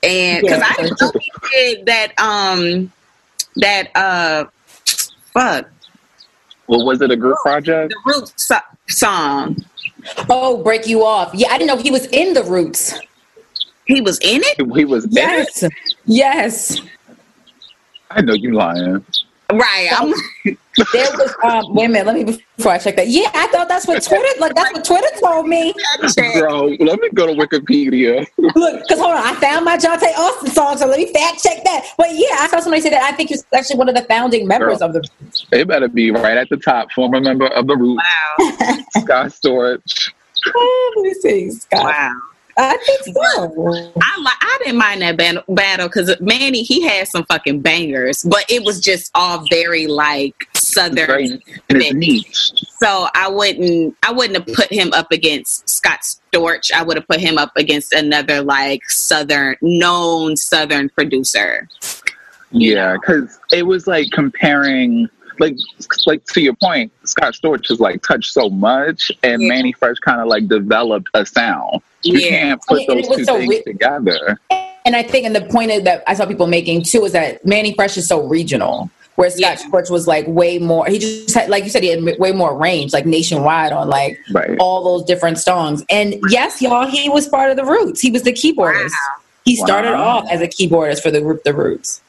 And 0.04 0.41
because 0.43 0.60
Yeah. 0.60 0.67
I 0.69 0.82
didn't 0.84 1.02
know 1.02 1.12
he 1.19 1.32
did 1.52 1.86
that 1.88 2.13
um 2.19 2.91
that 3.56 3.89
uh 3.95 4.45
fuck 5.34 5.67
Well, 6.67 6.86
was 6.86 7.02
it 7.02 7.10
a 7.10 7.15
group 7.15 7.38
project? 7.41 7.91
the 8.06 8.12
root 8.13 8.32
so- 8.39 8.58
song. 8.89 9.65
Oh, 10.30 10.62
break 10.63 10.86
you 10.86 11.04
off. 11.04 11.32
Yeah, 11.34 11.47
I 11.49 11.58
didn't 11.58 11.76
know 11.76 11.82
he 11.82 11.89
was 11.89 12.06
in 12.08 12.34
the 12.34 12.43
Roots. 12.43 12.93
He 13.86 13.99
was 14.02 14.19
in 14.19 14.41
it? 14.43 14.58
He 14.78 14.86
was. 14.86 15.06
in 15.06 15.12
it? 15.13 15.15
Yes, 15.15 15.63
yes. 16.06 16.82
I 18.12 18.21
know 18.21 18.34
you 18.34 18.52
lying. 18.54 19.04
Right. 19.57 19.89
I'm 19.91 20.13
There 20.91 21.07
was 21.13 21.35
um. 21.43 21.75
Wait 21.75 21.85
a 21.85 21.89
minute. 21.89 22.07
Let 22.07 22.15
me 22.15 22.43
before 22.57 22.71
I 22.71 22.77
check 22.79 22.95
that. 22.95 23.07
Yeah, 23.07 23.29
I 23.33 23.47
thought 23.47 23.69
that's 23.69 23.87
what 23.87 24.01
Twitter 24.01 24.39
like. 24.39 24.55
That's 24.55 24.73
what 24.73 24.83
Twitter 24.83 25.19
told 25.19 25.47
me. 25.47 25.73
Bro, 26.39 26.77
let 26.79 26.99
me 26.99 27.09
go 27.13 27.27
to 27.27 27.33
Wikipedia. 27.33 28.25
Look, 28.37 28.81
because 28.81 28.99
hold 28.99 29.11
on, 29.11 29.21
I 29.23 29.35
found 29.35 29.65
my 29.65 29.77
Johntá 29.77 30.11
Austin 30.17 30.49
song, 30.49 30.77
so 30.77 30.87
let 30.87 30.97
me 30.97 31.13
fact 31.13 31.43
check 31.43 31.63
that. 31.63 31.85
But 31.97 32.09
yeah, 32.13 32.37
I 32.39 32.47
saw 32.49 32.59
somebody 32.59 32.81
say 32.81 32.89
that. 32.89 33.03
I 33.03 33.11
think 33.15 33.29
he's 33.29 33.45
actually 33.53 33.77
one 33.77 33.87
of 33.87 33.95
the 33.95 34.03
founding 34.03 34.47
members 34.47 34.79
Girl. 34.79 34.87
of 34.87 34.93
the. 34.93 35.09
It 35.51 35.67
better 35.67 35.87
be 35.87 36.09
right 36.09 36.37
at 36.37 36.49
the 36.49 36.57
top. 36.57 36.91
Former 36.91 37.21
member 37.21 37.47
of 37.47 37.67
the 37.67 37.77
Root, 37.77 37.99
wow. 38.39 38.49
Scott 38.97 39.27
Storch. 39.27 40.11
Oh, 40.55 40.93
let 40.97 41.03
me 41.03 41.13
see, 41.13 41.51
Scott. 41.51 41.83
Wow. 41.83 42.21
I 42.57 42.77
think 42.77 43.15
so. 43.17 43.43
I 44.01 44.19
li- 44.19 44.39
I 44.41 44.59
didn't 44.63 44.77
mind 44.77 45.01
that 45.01 45.17
ban- 45.17 45.41
battle 45.49 45.87
because 45.87 46.13
Mannie 46.21 46.63
he 46.63 46.81
had 46.81 47.07
some 47.07 47.25
fucking 47.25 47.61
bangers, 47.61 48.23
but 48.23 48.45
it 48.49 48.63
was 48.63 48.79
just 48.79 49.11
all 49.15 49.45
very 49.49 49.87
like 49.87 50.35
southern. 50.53 51.41
Very 51.69 51.89
niche. 51.91 52.51
So 52.77 53.07
I 53.15 53.27
wouldn't 53.29 53.95
I 54.03 54.11
wouldn't 54.11 54.37
have 54.37 54.55
put 54.55 54.71
him 54.71 54.93
up 54.93 55.11
against 55.11 55.67
Scott 55.67 55.99
Storch. 56.01 56.71
I 56.71 56.83
would 56.83 56.97
have 56.97 57.07
put 57.07 57.19
him 57.19 57.37
up 57.37 57.51
against 57.55 57.91
another 57.93 58.41
like 58.43 58.87
southern 58.89 59.55
known 59.61 60.37
southern 60.37 60.89
producer. 60.89 61.67
Yeah, 62.51 62.93
because 62.93 63.39
it 63.51 63.63
was 63.63 63.87
like 63.87 64.11
comparing, 64.11 65.09
like, 65.39 65.55
like 66.05 66.23
to 66.25 66.39
your 66.41 66.53
point, 66.61 66.91
Scott 67.03 67.33
Storch 67.33 67.67
has 67.69 67.79
like 67.79 68.03
touched 68.03 68.31
so 68.31 68.47
much, 68.49 69.11
and 69.23 69.41
Yeah. 69.41 69.47
Mannie 69.47 69.73
Fresh 69.73 69.97
kind 69.99 70.21
of 70.21 70.27
like 70.27 70.47
developed 70.47 71.09
a 71.15 71.25
sound. 71.25 71.81
You 72.03 72.19
Yeah. 72.19 72.29
can't 72.29 72.61
put 72.67 72.81
And 72.81 72.99
it 72.99 73.07
those 73.07 73.09
was 73.09 73.17
two 73.19 73.25
so 73.25 73.37
things 73.37 73.49
ri- 73.49 73.63
together. 73.63 74.39
And 74.85 74.95
I 74.95 75.03
think, 75.03 75.25
and 75.25 75.35
the 75.35 75.41
point 75.45 75.71
is 75.71 75.83
that 75.83 76.03
I 76.07 76.13
saw 76.13 76.25
people 76.25 76.47
making 76.47 76.83
too 76.83 77.05
is 77.05 77.13
that 77.13 77.45
Mannie 77.45 77.73
Fresh 77.73 77.97
is 77.97 78.07
so 78.07 78.21
regional, 78.23 78.89
where 79.15 79.29
Scott 79.29 79.39
Yeah. 79.41 79.55
Storch 79.69 79.89
was 79.89 80.07
like 80.07 80.25
way 80.27 80.59
more. 80.59 80.85
He 80.87 80.99
just 80.99 81.33
had, 81.33 81.49
like 81.49 81.63
you 81.63 81.69
said, 81.69 81.83
he 81.83 81.89
had 81.89 82.19
way 82.19 82.31
more 82.33 82.55
range, 82.57 82.91
like 82.93 83.05
nationwide 83.05 83.71
on 83.71 83.89
like 83.89 84.17
Right. 84.33 84.57
all 84.59 84.83
those 84.83 85.05
different 85.05 85.37
songs. 85.37 85.83
And 85.89 86.15
yes, 86.29 86.61
y'all, 86.61 86.85
he 86.87 87.07
was 87.09 87.27
part 87.29 87.49
of 87.51 87.57
the 87.57 87.63
Roots. 87.63 88.01
He 88.01 88.11
was 88.11 88.23
the 88.23 88.33
keyboardist. 88.33 88.91
He 89.45 89.55
started 89.55 89.91
Wow. 89.91 90.03
off 90.19 90.25
as 90.31 90.41
a 90.41 90.47
keyboardist 90.47 91.01
for 91.01 91.11
the 91.11 91.21
group 91.21 91.43
The 91.43 91.53
Roots. 91.53 92.01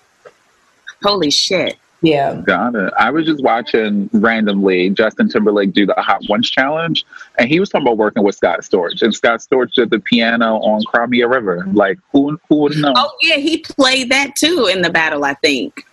Holy 1.02 1.30
shit! 1.30 1.76
Yeah. 2.04 2.34
Got 2.44 2.74
it. 2.74 2.92
I 2.98 3.10
was 3.10 3.24
just 3.24 3.42
watching 3.42 4.10
randomly 4.12 4.90
Justin 4.90 5.28
Timberlake 5.28 5.72
do 5.72 5.86
the 5.86 5.94
Hot 5.94 6.22
Ones 6.28 6.50
challenge, 6.50 7.04
and 7.38 7.48
he 7.48 7.60
was 7.60 7.70
talking 7.70 7.86
about 7.86 7.96
working 7.96 8.22
with 8.22 8.34
Scott 8.34 8.60
Storch, 8.60 9.00
and 9.00 9.14
Scott 9.14 9.40
Storch 9.40 9.72
did 9.72 9.88
the 9.88 9.98
piano 9.98 10.56
on 10.58 10.82
Cry 10.84 11.06
Me 11.06 11.22
a 11.22 11.28
River. 11.28 11.60
Mm-hmm. 11.60 11.76
Like, 11.76 11.98
who 12.12 12.38
who 12.48 12.56
would 12.56 12.76
know? 12.76 12.92
Oh 12.94 13.10
yeah, 13.22 13.36
he 13.36 13.58
played 13.58 14.10
that 14.10 14.36
too 14.36 14.68
in 14.70 14.82
the 14.82 14.90
battle. 14.90 15.24
I 15.24 15.34
think. 15.34 15.86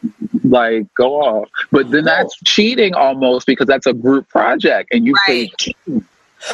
Like, 0.43 0.93
go 0.95 1.21
off. 1.21 1.49
But 1.71 1.91
then 1.91 2.03
that's 2.03 2.35
oh. 2.35 2.45
cheating 2.45 2.93
almost 2.93 3.47
because 3.47 3.67
that's 3.67 3.87
a 3.87 3.93
group 3.93 4.27
project, 4.27 4.89
and 4.91 5.05
you 5.05 5.13
Right. 5.27 5.49
play 5.85 6.01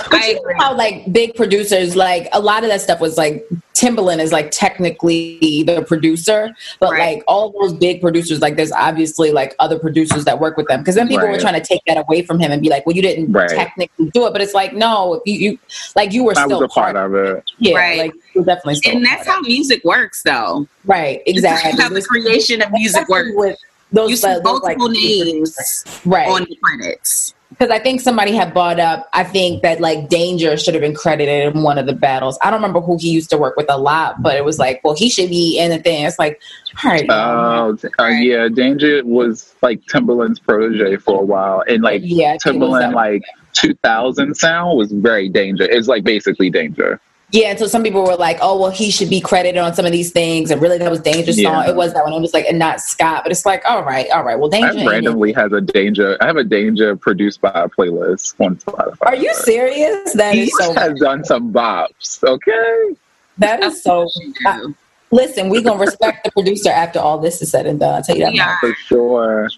But 0.10 0.14
I 0.22 0.28
you 0.28 0.34
know 0.36 0.54
how 0.58 0.76
like 0.76 1.12
big 1.14 1.36
producers, 1.36 1.96
like 1.96 2.28
a 2.34 2.40
lot 2.40 2.64
of 2.64 2.70
that 2.70 2.82
stuff 2.82 3.00
was 3.00 3.18
like 3.18 3.48
Timbaland 3.74 4.20
is 4.20 4.32
like 4.34 4.50
technically 4.52 5.64
the 5.64 5.82
producer, 5.84 6.54
but 6.80 6.92
Right. 6.92 7.16
like 7.18 7.24
all 7.28 7.54
those 7.60 7.74
big 7.74 8.02
producers, 8.02 8.42
like 8.42 8.56
there's 8.58 8.72
obviously 8.72 9.32
like 9.32 9.56
other 9.60 9.78
producers 9.80 10.26
that 10.26 10.40
work 10.40 10.58
with 10.58 10.68
them. 10.68 10.82
Because 10.82 10.96
then 10.96 11.08
people 11.08 11.28
were 11.28 11.38
trying 11.40 11.54
to 11.62 11.66
take 11.66 11.82
that 11.88 11.98
away 11.98 12.22
from 12.24 12.40
him 12.40 12.52
and 12.52 12.62
be 12.62 12.70
like, 12.70 12.86
well, 12.86 12.96
you 12.96 13.02
didn't 13.02 13.32
Right. 13.32 13.50
technically 13.50 14.10
do 14.12 14.26
it, 14.26 14.34
but 14.34 14.42
it's 14.42 14.54
like 14.54 14.74
no, 14.74 15.22
you, 15.26 15.34
you 15.52 15.60
like 15.96 16.12
you 16.12 16.24
were 16.24 16.38
I 16.38 16.46
still 16.46 16.64
a 16.64 16.68
part 16.68 16.96
of 16.98 17.14
it. 17.14 17.44
Yeah, 17.60 17.78
Right. 17.78 17.98
like 18.00 18.46
definitely 18.46 18.76
still 18.76 18.98
and 18.98 19.06
that's 19.06 19.28
how 19.28 19.40
music 19.42 19.82
works, 19.86 20.22
though. 20.24 20.68
right, 20.86 21.22
exactly. 21.26 21.72
How 21.82 21.90
the 21.90 22.02
creation 22.02 22.62
of 22.62 22.72
music 22.72 23.08
works. 23.10 23.30
with 23.36 23.58
those, 23.94 24.10
You 24.10 24.16
see 24.18 24.28
uh, 24.28 24.40
those, 24.40 24.62
like, 24.64 24.78
multiple 24.78 24.90
big 24.90 25.34
names 25.36 25.84
right? 26.06 26.28
on 26.28 26.42
the 26.50 26.58
credits. 26.62 27.34
Because 27.50 27.70
I 27.70 27.80
think 27.80 28.02
somebody 28.02 28.34
had 28.34 28.54
brought 28.54 28.80
up, 28.80 29.10
I 29.14 29.24
think 29.24 29.64
that 29.64 29.80
like 29.80 30.10
Danja 30.10 30.62
should 30.64 30.74
have 30.74 30.82
been 30.82 30.94
credited 30.94 31.56
in 31.56 31.64
one 31.64 31.78
of 31.78 31.86
the 31.86 31.94
battles. 31.94 32.38
I 32.42 32.52
don't 32.52 32.60
remember 32.60 32.82
who 32.82 32.98
he 32.98 33.10
used 33.10 33.30
to 33.30 33.38
work 33.38 33.56
with 33.56 33.68
a 33.70 33.78
lot, 33.78 34.22
but 34.22 34.36
it 34.36 34.44
was 34.44 34.60
like, 34.60 34.82
well, 34.84 34.96
he 34.96 35.10
should 35.10 35.30
be 35.30 35.58
in 35.58 35.70
the 35.70 35.80
thing. 35.80 36.06
It's 36.06 36.20
like, 36.20 36.42
all 36.84 36.92
right. 36.92 37.06
Oh, 37.10 37.78
uh, 38.00 38.08
yeah. 38.08 38.48
Danja 38.50 39.04
was 39.04 39.56
like 39.62 39.82
Timbaland's 39.86 40.40
protege 40.40 40.98
for 40.98 41.22
a 41.22 41.26
while, 41.26 41.64
and 41.68 41.82
like 41.82 42.02
yeah, 42.04 42.34
I 42.34 42.38
think 42.38 42.58
it 42.58 42.60
was 42.60 42.84
Timbaland, 42.84 42.94
like 42.94 43.24
2000 43.54 44.36
sound 44.36 44.78
was 44.78 44.92
very 44.92 45.30
Danja. 45.30 45.62
It's 45.62 45.88
like 45.88 46.04
basically 46.04 46.52
Danja. 46.52 47.00
Yeah. 47.32 47.50
And 47.50 47.60
so 47.60 47.68
some 47.68 47.84
people 47.84 48.04
were 48.04 48.16
like, 48.16 48.38
oh, 48.42 48.58
well, 48.60 48.70
he 48.72 48.90
should 48.90 49.10
be 49.10 49.20
credited 49.20 49.58
on 49.58 49.74
some 49.74 49.86
of 49.86 49.92
these 49.92 50.12
things, 50.12 50.50
and 50.50 50.62
really 50.62 50.78
that 50.78 50.90
was 50.90 51.02
Danja's 51.02 51.42
song. 51.42 51.68
It 51.68 51.76
was 51.76 51.94
that 51.94 52.04
one. 52.06 52.14
It 52.14 52.22
was 52.22 52.34
like, 52.34 52.46
and 52.46 52.58
not 52.58 52.80
Scott, 52.80 53.24
but 53.24 53.32
it's 53.32 53.46
like, 53.46 53.64
all 53.66 53.84
right, 53.84 54.10
all 54.12 54.24
right. 54.24 54.40
Well, 54.40 54.50
Danja. 54.50 54.64
I 54.64 54.70
ain't 54.70 54.80
in- 54.80 54.88
randomly 54.88 55.34
has 55.34 55.52
a 55.52 55.60
Danja. 55.60 56.16
I 56.22 56.26
have 56.28 56.38
a 56.38 56.44
Danja 56.46 57.00
produced 57.00 57.42
by 57.42 57.52
a 57.54 57.68
playlist 57.68 58.34
on 58.46 58.56
Spotify. 58.58 58.98
Are 59.02 59.16
you 59.16 59.34
serious? 59.36 60.14
That 60.14 60.36
He 60.36 60.44
is 60.44 60.58
so. 60.58 60.74
has 60.74 61.00
done 61.00 61.26
some 61.26 61.52
bops. 61.52 62.24
Okay. 62.24 62.96
That 63.40 63.62
is 63.64 63.84
so. 63.84 64.10
I- 64.46 64.64
listen, 65.12 65.50
we're 65.50 65.62
gonna 65.62 65.80
respect 65.82 66.24
the 66.24 66.32
producer 66.32 66.70
after 66.70 67.00
all 67.00 67.18
this 67.18 67.42
is 67.42 67.52
said 67.52 67.66
and 67.66 67.80
done. 67.80 67.96
I'll 67.96 68.04
tell 68.04 68.16
you 68.16 68.24
that. 68.24 68.36
Yeah, 68.36 68.58
For 68.60 68.74
sure. 68.76 69.50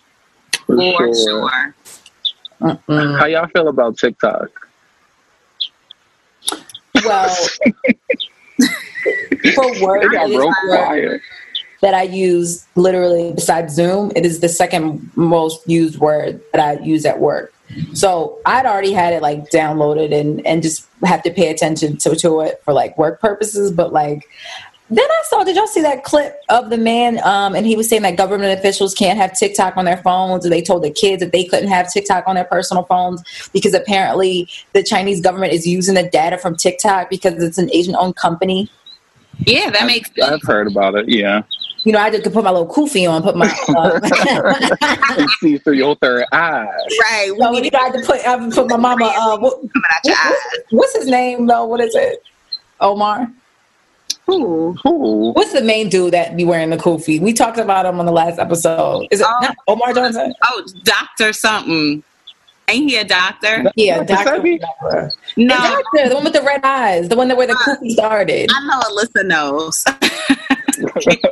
For, 0.65 0.75
for 0.75 1.13
sure. 1.15 1.73
sure. 2.61 3.17
How 3.17 3.25
y'all 3.25 3.47
feel 3.47 3.67
about 3.67 3.97
TikTok? 3.97 4.49
Well, 7.05 7.29
for 9.55 9.81
work, 9.83 10.03
It 10.03 10.11
got 10.11 10.29
it 10.29 10.31
is 10.33 10.37
real 10.37 10.53
quiet. 10.67 11.21
that 11.81 11.93
I 11.93 12.03
use 12.03 12.65
literally 12.75 13.31
besides 13.33 13.73
Zoom. 13.73 14.11
It 14.15 14.25
is 14.25 14.39
the 14.41 14.49
second 14.49 15.09
most 15.15 15.67
used 15.67 15.99
word 15.99 16.41
that 16.53 16.61
I 16.61 16.83
use 16.83 17.05
at 17.05 17.19
work. 17.19 17.53
So 17.93 18.39
I'd 18.45 18.65
already 18.65 18.93
had 18.93 19.13
it 19.13 19.21
like 19.21 19.49
downloaded 19.51 20.11
and 20.13 20.45
and 20.45 20.63
just 20.63 20.87
have 21.03 21.21
to 21.23 21.31
pay 21.31 21.49
attention 21.51 21.97
to, 21.97 22.15
to 22.15 22.41
it 22.41 22.61
for 22.65 22.73
like 22.73 22.97
work 22.97 23.21
purposes. 23.21 23.71
But 23.71 23.93
like 23.93 24.27
then 24.89 25.05
I 25.05 25.21
saw, 25.25 25.43
did 25.43 25.55
y'all 25.55 25.67
see 25.67 25.81
that 25.81 26.03
clip 26.03 26.35
of 26.49 26.71
the 26.71 26.77
man? 26.77 27.19
Um, 27.23 27.55
and 27.55 27.65
he 27.65 27.75
was 27.75 27.87
saying 27.87 28.01
that 28.01 28.17
government 28.17 28.57
officials 28.57 28.95
can't 28.95 29.17
have 29.19 29.37
TikTok 29.37 29.77
on 29.77 29.85
their 29.85 29.97
phones. 29.97 30.45
And 30.45 30.51
they 30.51 30.61
told 30.63 30.83
the 30.83 30.89
kids 30.89 31.21
that 31.21 31.31
they 31.31 31.43
couldn't 31.45 31.69
have 31.69 31.91
TikTok 31.91 32.23
on 32.27 32.35
their 32.35 32.45
personal 32.45 32.83
phones 32.83 33.21
because 33.53 33.75
apparently 33.75 34.49
the 34.73 34.81
Chinese 34.81 35.21
government 35.21 35.53
is 35.53 35.67
using 35.67 35.93
the 35.93 36.03
data 36.09 36.37
from 36.39 36.55
TikTok 36.55 37.09
because 37.09 37.41
it's 37.43 37.59
an 37.59 37.69
Asian 37.71 37.95
owned 37.95 38.15
company. 38.15 38.69
Yeah, 39.45 39.69
that 39.69 39.85
makes 39.85 40.09
sense. 40.13 40.31
I've 40.31 40.41
heard 40.47 40.67
about 40.67 40.95
it. 40.95 41.07
Yeah. 41.07 41.43
You 41.83 41.93
know, 41.93 41.99
I 41.99 42.09
just 42.09 42.23
could 42.23 42.33
put 42.33 42.43
my 42.43 42.51
little 42.51 42.67
kufi 42.67 43.09
on, 43.09 43.21
put 43.21 43.37
my. 43.37 43.47
Uh, 43.69 43.99
and 45.17 45.29
see 45.39 45.57
through 45.59 45.73
your 45.73 45.95
third 45.97 46.25
eye. 46.31 46.65
Right. 46.65 47.27
so, 47.39 47.51
you 47.53 47.69
know, 47.71 47.79
I 47.79 47.83
had 47.83 47.93
to 47.93 48.01
put, 48.05 48.15
I 48.25 48.37
had 48.37 48.51
put 48.51 48.67
my 48.69 48.75
mama. 48.75 49.05
Uh, 49.05 49.37
what, 49.37 49.53
Coming 49.53 49.71
out 49.75 50.03
your 50.03 50.15
what- 50.15 50.65
what's 50.71 50.95
his 50.95 51.07
name 51.07 51.45
though? 51.45 51.65
What 51.65 51.79
is 51.79 51.93
it? 51.95 52.23
Omar. 52.81 53.31
Ooh. 54.29 54.77
Ooh. 54.87 55.31
What's 55.33 55.53
the 55.53 55.61
main 55.61 55.89
dude 55.89 56.13
that 56.13 56.35
be 56.37 56.45
wearing 56.45 56.69
the 56.69 56.77
kufi? 56.77 57.19
We 57.19 57.33
talked 57.33 57.57
about 57.57 57.85
him 57.85 57.99
on 57.99 58.05
the 58.05 58.11
last 58.11 58.39
episode. 58.39 59.07
Is 59.11 59.21
it 59.21 59.27
Oh. 59.29 59.49
Omar 59.67 59.93
Johnson? 59.93 60.33
Oh, 60.47 60.63
doctor 60.83 61.33
something. 61.33 62.03
Ain't 62.67 62.89
he 62.89 62.97
a 62.97 63.03
doctor? 63.03 63.63
Yeah. 63.75 64.03
Doctor. 64.03 64.41
The 64.41 64.59
No. 65.37 65.55
doctor, 65.57 66.09
the 66.09 66.15
one 66.15 66.23
with 66.23 66.33
the 66.33 66.41
red 66.43 66.61
eyes, 66.63 67.09
the 67.09 67.15
one 67.15 67.27
that 67.29 67.37
where 67.37 67.47
the 67.47 67.53
kufi 67.53 67.91
started. 67.91 68.49
I 68.53 68.65
know 68.67 68.79
Alyssa 68.81 69.25
knows. 69.25 69.83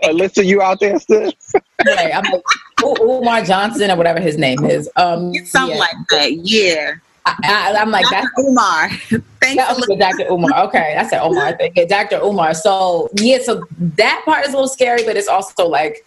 Alyssa, 0.04 0.46
you 0.46 0.62
out 0.62 0.80
there, 0.80 1.00
sis? 1.00 1.54
Right, 1.86 2.12
I'm 2.14 2.24
like 2.32 2.42
Omar 2.84 3.44
Johnson 3.44 3.92
or 3.92 3.96
whatever 3.96 4.20
his 4.20 4.38
name 4.38 4.66
is. 4.66 4.90
Um, 4.96 5.34
Something 5.46 5.76
yeah. 5.76 5.80
like 5.80 5.96
that. 6.10 6.34
Yeah. 6.34 6.96
I, 7.44 7.74
I, 7.76 7.82
I'm 7.82 7.92
like 7.92 8.06
Dr. 8.10 8.28
that's 8.36 8.48
Umar. 8.48 8.90
Thanks 9.42 9.56
That 9.64 9.76
for 9.76 9.88
was 9.88 10.00
Dr. 10.00 10.32
Umar. 10.32 10.66
Okay, 10.68 10.96
I 10.98 11.08
said 11.08 11.20
Omar. 11.22 11.46
I 11.48 11.54
think 11.54 11.76
yeah, 11.76 11.86
Dr. 11.86 12.18
Umar. 12.24 12.54
So 12.54 13.10
yeah, 13.16 13.40
so 13.44 13.64
that 13.80 14.22
part 14.26 14.46
is 14.46 14.50
a 14.54 14.56
little 14.58 14.68
scary, 14.68 15.04
but 15.06 15.16
it's 15.18 15.28
also 15.28 15.68
like 15.68 16.06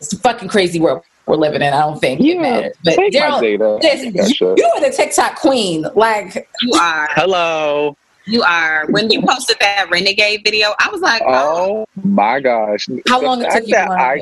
it's 0.00 0.12
a 0.12 0.18
fucking 0.18 0.48
crazy 0.48 0.80
world 0.80 1.02
we're 1.26 1.36
living 1.36 1.62
in. 1.62 1.72
I 1.72 1.80
don't 1.80 1.98
think 2.00 2.20
it 2.20 2.38
matters. 2.38 2.76
But 2.84 2.94
take 2.94 3.14
my 3.14 3.20
Daryl, 3.20 3.40
data. 3.40 3.74
listen, 3.82 4.12
That 4.14 4.28
you, 4.28 4.34
shit. 4.34 4.58
you 4.58 4.70
are 4.76 4.80
the 4.80 4.90
TikTok 4.90 5.36
queen. 5.36 5.86
Like 5.94 6.48
you 6.62 6.72
are. 6.78 7.08
Hello. 7.12 7.96
You 8.26 8.42
are. 8.42 8.86
When 8.90 9.10
you 9.10 9.22
posted 9.22 9.56
that 9.60 9.88
renegade 9.90 10.42
video, 10.44 10.74
I 10.80 10.88
was 10.90 11.00
like, 11.00 11.22
oh, 11.24 11.86
Oh 11.86 12.00
my 12.02 12.40
gosh. 12.40 12.88
how 13.08 13.20
The 13.20 13.26
long 13.26 13.40
it 13.42 13.50
took 13.50 13.60
you 13.62 13.66
to 13.66 13.70
that 13.72 13.88
learn 13.90 13.98
I, 14.00 14.14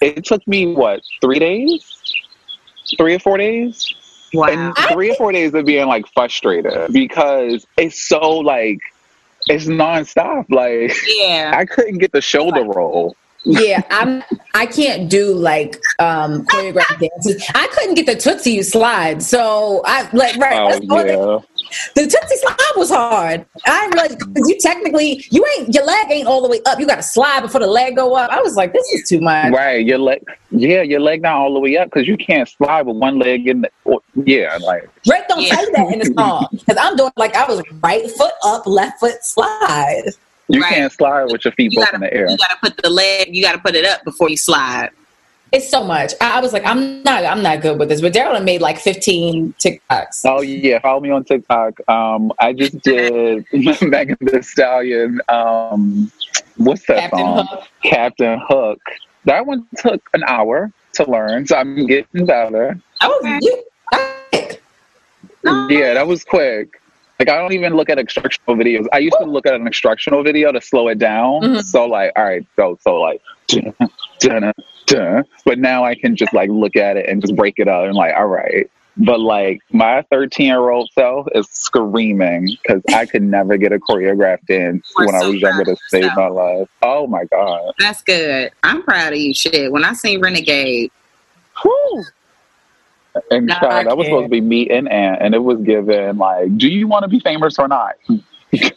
it? 0.00 0.16
it 0.16 0.24
took 0.24 0.46
me 0.48 0.74
what, 0.74 1.02
three 1.20 1.38
days? 1.38 1.84
Three 2.96 3.14
or 3.14 3.18
four 3.18 3.36
days? 3.36 3.94
Wow. 4.32 4.48
And 4.48 4.76
three 4.92 5.10
or 5.10 5.14
four 5.16 5.32
days 5.32 5.54
of 5.54 5.64
being 5.64 5.86
like 5.86 6.06
frustrated 6.12 6.92
because 6.92 7.66
it's 7.76 8.00
so 8.08 8.20
like 8.38 8.78
it's 9.46 9.66
nonstop. 9.66 10.46
Like 10.50 10.92
Yeah. 11.06 11.52
I 11.54 11.64
couldn't 11.64 11.98
get 11.98 12.12
the 12.12 12.20
shoulder 12.20 12.64
roll. 12.64 13.16
Yeah, 13.44 13.80
I'm. 13.90 14.22
I 14.52 14.66
can't 14.66 15.08
do 15.08 15.32
like 15.32 15.80
um 16.00 16.44
choreographed 16.46 16.98
dances. 17.00 17.42
I 17.54 17.68
couldn't 17.68 17.94
get 17.94 18.06
the 18.06 18.16
Tootsie 18.16 18.52
You 18.52 18.62
slide. 18.62 19.22
So 19.22 19.80
I 19.84 20.08
like 20.12 20.36
right. 20.36 20.58
Oh 20.58 20.68
that's 20.68 20.80
the 20.86 20.92
only 20.92 21.04
thing. 21.10 21.18
yeah. 21.18 21.38
The 21.94 22.02
Tootsie 22.02 22.36
slide 22.36 22.56
was 22.76 22.90
hard. 22.90 23.44
I 23.66 23.80
didn't 23.80 23.94
realize 23.94 24.16
because 24.16 24.48
you 24.48 24.58
technically 24.60 25.24
you 25.30 25.44
ain't 25.58 25.74
your 25.74 25.84
leg 25.84 26.06
ain't 26.10 26.26
all 26.26 26.42
the 26.42 26.48
way 26.48 26.60
up. 26.66 26.78
You 26.80 26.86
got 26.86 26.96
to 26.96 27.02
slide 27.02 27.40
before 27.40 27.60
the 27.60 27.66
leg 27.66 27.96
go 27.96 28.14
up. 28.14 28.30
I 28.30 28.40
was 28.40 28.56
like, 28.56 28.72
this 28.72 28.86
is 28.92 29.08
too 29.08 29.20
much. 29.20 29.52
Right, 29.52 29.84
your 29.84 29.98
leg, 29.98 30.22
yeah, 30.50 30.82
your 30.82 31.00
leg 31.00 31.22
not 31.22 31.34
all 31.34 31.54
the 31.54 31.60
way 31.60 31.76
up 31.76 31.88
because 31.90 32.06
you 32.08 32.16
can't 32.16 32.48
slide 32.48 32.82
with 32.86 32.96
one 32.96 33.18
leg 33.18 33.46
in. 33.46 33.62
The, 33.62 33.70
or- 33.84 34.00
yeah, 34.24 34.56
like 34.62 34.88
Drake 35.04 35.28
don't 35.28 35.42
Yeah. 35.42 35.56
say 35.56 35.70
that 35.72 35.92
in 35.92 35.98
the 36.00 36.12
song 36.16 36.46
because 36.52 36.76
I'm 36.80 36.96
doing 36.96 37.12
like 37.16 37.34
I 37.36 37.46
was 37.46 37.62
right 37.82 38.10
foot 38.10 38.32
up, 38.44 38.66
left 38.66 39.00
foot 39.00 39.24
slide. 39.24 40.02
you 40.48 40.60
Right. 40.62 40.74
can't 40.74 40.92
slide 40.92 41.24
with 41.30 41.44
your 41.44 41.52
feet 41.52 41.72
You 41.72 41.80
both 41.80 41.92
gotta, 41.92 41.96
in 41.96 42.00
the 42.02 42.14
air. 42.14 42.28
you 42.30 42.36
gotta 42.38 42.56
put 42.62 42.76
the 42.82 42.90
leg, 42.90 43.34
you 43.34 43.42
gotta 43.42 43.58
put 43.58 43.74
it 43.74 43.84
up 43.84 44.02
before 44.04 44.28
you 44.30 44.36
slide. 44.36 44.90
It's 45.52 45.68
so 45.68 45.82
much. 45.84 46.12
I, 46.20 46.38
I 46.38 46.40
was 46.40 46.52
like, 46.52 46.64
I'm 46.64 47.02
not, 47.02 47.24
I'm 47.24 47.42
not 47.42 47.62
good 47.62 47.78
with 47.78 47.88
this. 47.88 48.00
But 48.00 48.12
Daryl 48.12 48.34
had 48.34 48.44
made 48.44 48.60
like 48.60 48.78
15 48.78 49.54
TikToks. 49.54 50.22
Oh 50.24 50.42
yeah, 50.42 50.78
follow 50.80 51.00
me 51.00 51.10
on 51.10 51.24
TikTok. 51.24 51.80
Um, 51.88 52.32
I 52.38 52.52
just 52.52 52.78
did 52.82 53.46
Megan 53.82 54.16
Thee 54.20 54.42
Stallion. 54.42 55.20
Um, 55.28 56.10
what's 56.56 56.86
that 56.86 57.10
Captain 57.10 57.18
song? 57.18 57.46
Hook. 57.46 57.68
Captain 57.82 58.40
Hook. 58.48 58.80
That 59.24 59.46
one 59.46 59.66
took 59.76 60.08
an 60.14 60.22
hour 60.26 60.72
to 60.94 61.10
learn, 61.10 61.46
so 61.46 61.56
I'm 61.56 61.86
getting 61.86 62.26
better. 62.26 62.78
Oh, 63.02 63.38
you, 63.42 63.64
I, 63.92 64.58
Yeah, 65.70 65.94
that 65.94 66.06
was 66.06 66.24
quick. 66.24 66.80
Like 67.18 67.28
I 67.30 67.36
don't 67.36 67.52
even 67.52 67.74
look 67.74 67.90
at 67.90 67.98
instructional 67.98 68.56
videos. 68.56 68.86
I 68.92 68.98
used 68.98 69.16
to 69.18 69.24
look 69.26 69.44
at 69.44 69.54
an 69.54 69.66
instructional 69.66 70.22
video 70.22 70.52
to 70.52 70.60
slow 70.60 70.86
it 70.88 70.98
down. 70.98 71.42
Mhm. 71.42 71.64
So 71.64 71.84
like, 71.86 72.12
all 72.16 72.24
right, 72.24 72.46
so 72.54 72.78
so 72.80 72.94
like, 72.96 73.20
dun, 74.20 74.42
dun, 74.42 74.52
dun. 74.86 75.24
but 75.44 75.58
now 75.58 75.84
I 75.84 75.94
can 75.94 76.16
just 76.16 76.32
like 76.32 76.50
look 76.50 76.76
at 76.76 76.96
it 76.96 77.08
and 77.08 77.20
just 77.20 77.36
break 77.36 77.54
it 77.58 77.68
up 77.68 77.84
and 77.84 77.94
like, 77.94 78.14
all 78.14 78.26
right. 78.26 78.70
But 79.00 79.20
like 79.20 79.60
my 79.70 80.02
13 80.10 80.46
year 80.46 80.70
old 80.70 80.90
self 80.92 81.28
is 81.34 81.48
screaming 81.50 82.56
because 82.62 82.82
I 82.92 83.06
could 83.06 83.22
never 83.22 83.56
get 83.56 83.72
a 83.72 83.78
choreographed 83.78 84.46
dance 84.46 84.92
are 84.98 85.06
when 85.06 85.14
I 85.14 85.26
was 85.26 85.40
younger 85.40 85.64
to 85.64 85.76
save 85.88 86.04
yourself. 86.04 86.34
my 86.34 86.42
life. 86.42 86.68
Oh 86.82 87.06
my 87.06 87.24
god. 87.26 87.74
That's 87.78 88.02
good. 88.02 88.50
I'm 88.64 88.82
proud 88.82 89.12
of 89.12 89.18
you. 89.18 89.34
Shit. 89.34 89.70
When 89.70 89.84
I 89.84 89.92
seen 89.92 90.20
Renegade, 90.20 90.90
Whew. 91.62 92.04
And 93.30 93.50
I 93.50 93.84
that 93.84 93.96
was 93.96 94.06
supposed 94.06 94.26
to 94.26 94.28
be 94.28 94.40
me 94.40 94.68
and 94.70 94.88
Ant, 94.88 95.20
and 95.20 95.34
it 95.34 95.42
was 95.42 95.60
given 95.62 96.18
like, 96.18 96.56
do 96.56 96.68
you 96.68 96.86
want 96.86 97.02
to 97.02 97.08
be 97.08 97.18
famous 97.20 97.58
or 97.58 97.66
not? 97.66 97.96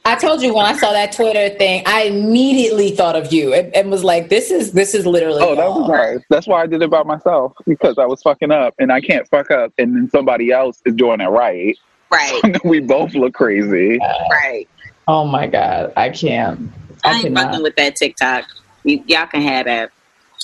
I 0.06 0.16
told 0.16 0.42
you 0.42 0.54
when 0.54 0.66
I 0.66 0.74
saw 0.74 0.92
that 0.92 1.14
Twitter 1.14 1.50
thing, 1.58 1.84
I 1.86 2.04
immediately 2.04 2.92
thought 2.92 3.16
of 3.16 3.32
you 3.32 3.54
and, 3.54 3.74
and 3.76 3.90
was 3.90 4.04
like, 4.04 4.28
this 4.30 4.52
is 4.52 4.74
this 4.74 4.94
is 4.94 5.06
literally. 5.06 5.42
Oh, 5.42 5.56
that 5.56 5.70
was 5.70 5.88
nice. 5.90 6.20
That's 6.30 6.46
why 6.48 6.62
I 6.62 6.68
did 6.68 6.82
it 6.82 6.90
by 6.90 7.04
myself 7.04 7.54
because 7.66 7.98
I 7.98 8.06
was 8.06 8.22
fucking 8.22 8.52
up, 8.52 8.74
and 8.80 8.92
I 8.92 9.00
can't 9.00 9.28
fuck 9.30 9.50
up, 9.50 9.72
and 9.78 9.96
then 9.96 10.10
somebody 10.10 10.52
else 10.52 10.82
is 10.86 10.94
doing 10.96 11.22
it 11.22 11.28
right. 11.28 11.78
right, 12.12 12.42
we 12.66 12.80
both 12.82 13.14
look 13.14 13.34
crazy. 13.34 13.98
right. 14.00 14.68
Oh 15.08 15.26
my 15.26 15.48
god, 15.48 15.94
I 15.96 16.10
can't. 16.10 16.70
I 17.04 17.10
I 17.10 17.14
ain't 17.14 17.24
cannot. 17.24 17.46
fucking 17.46 17.64
with 17.64 17.76
that 17.78 17.96
TikTok. 17.96 18.46
You, 18.84 19.04
y'all 19.08 19.28
can 19.28 19.42
have 19.42 19.66
that. 19.66 19.92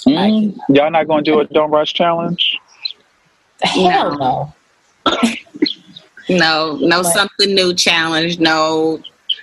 Mm, 0.05 0.57
Y'all 0.69 0.89
not 0.91 1.07
gonna 1.07 1.21
do 1.23 1.39
a 1.39 1.45
don't 1.45 1.69
rush 1.71 1.93
challenge? 1.93 2.57
Hell 3.61 4.17
no. 4.17 4.53
No, 6.29 6.75
no 6.81 7.01
Like- 7.01 7.13
something 7.13 7.53
new 7.53 7.73
challenge. 7.73 8.39
No, 8.39 9.01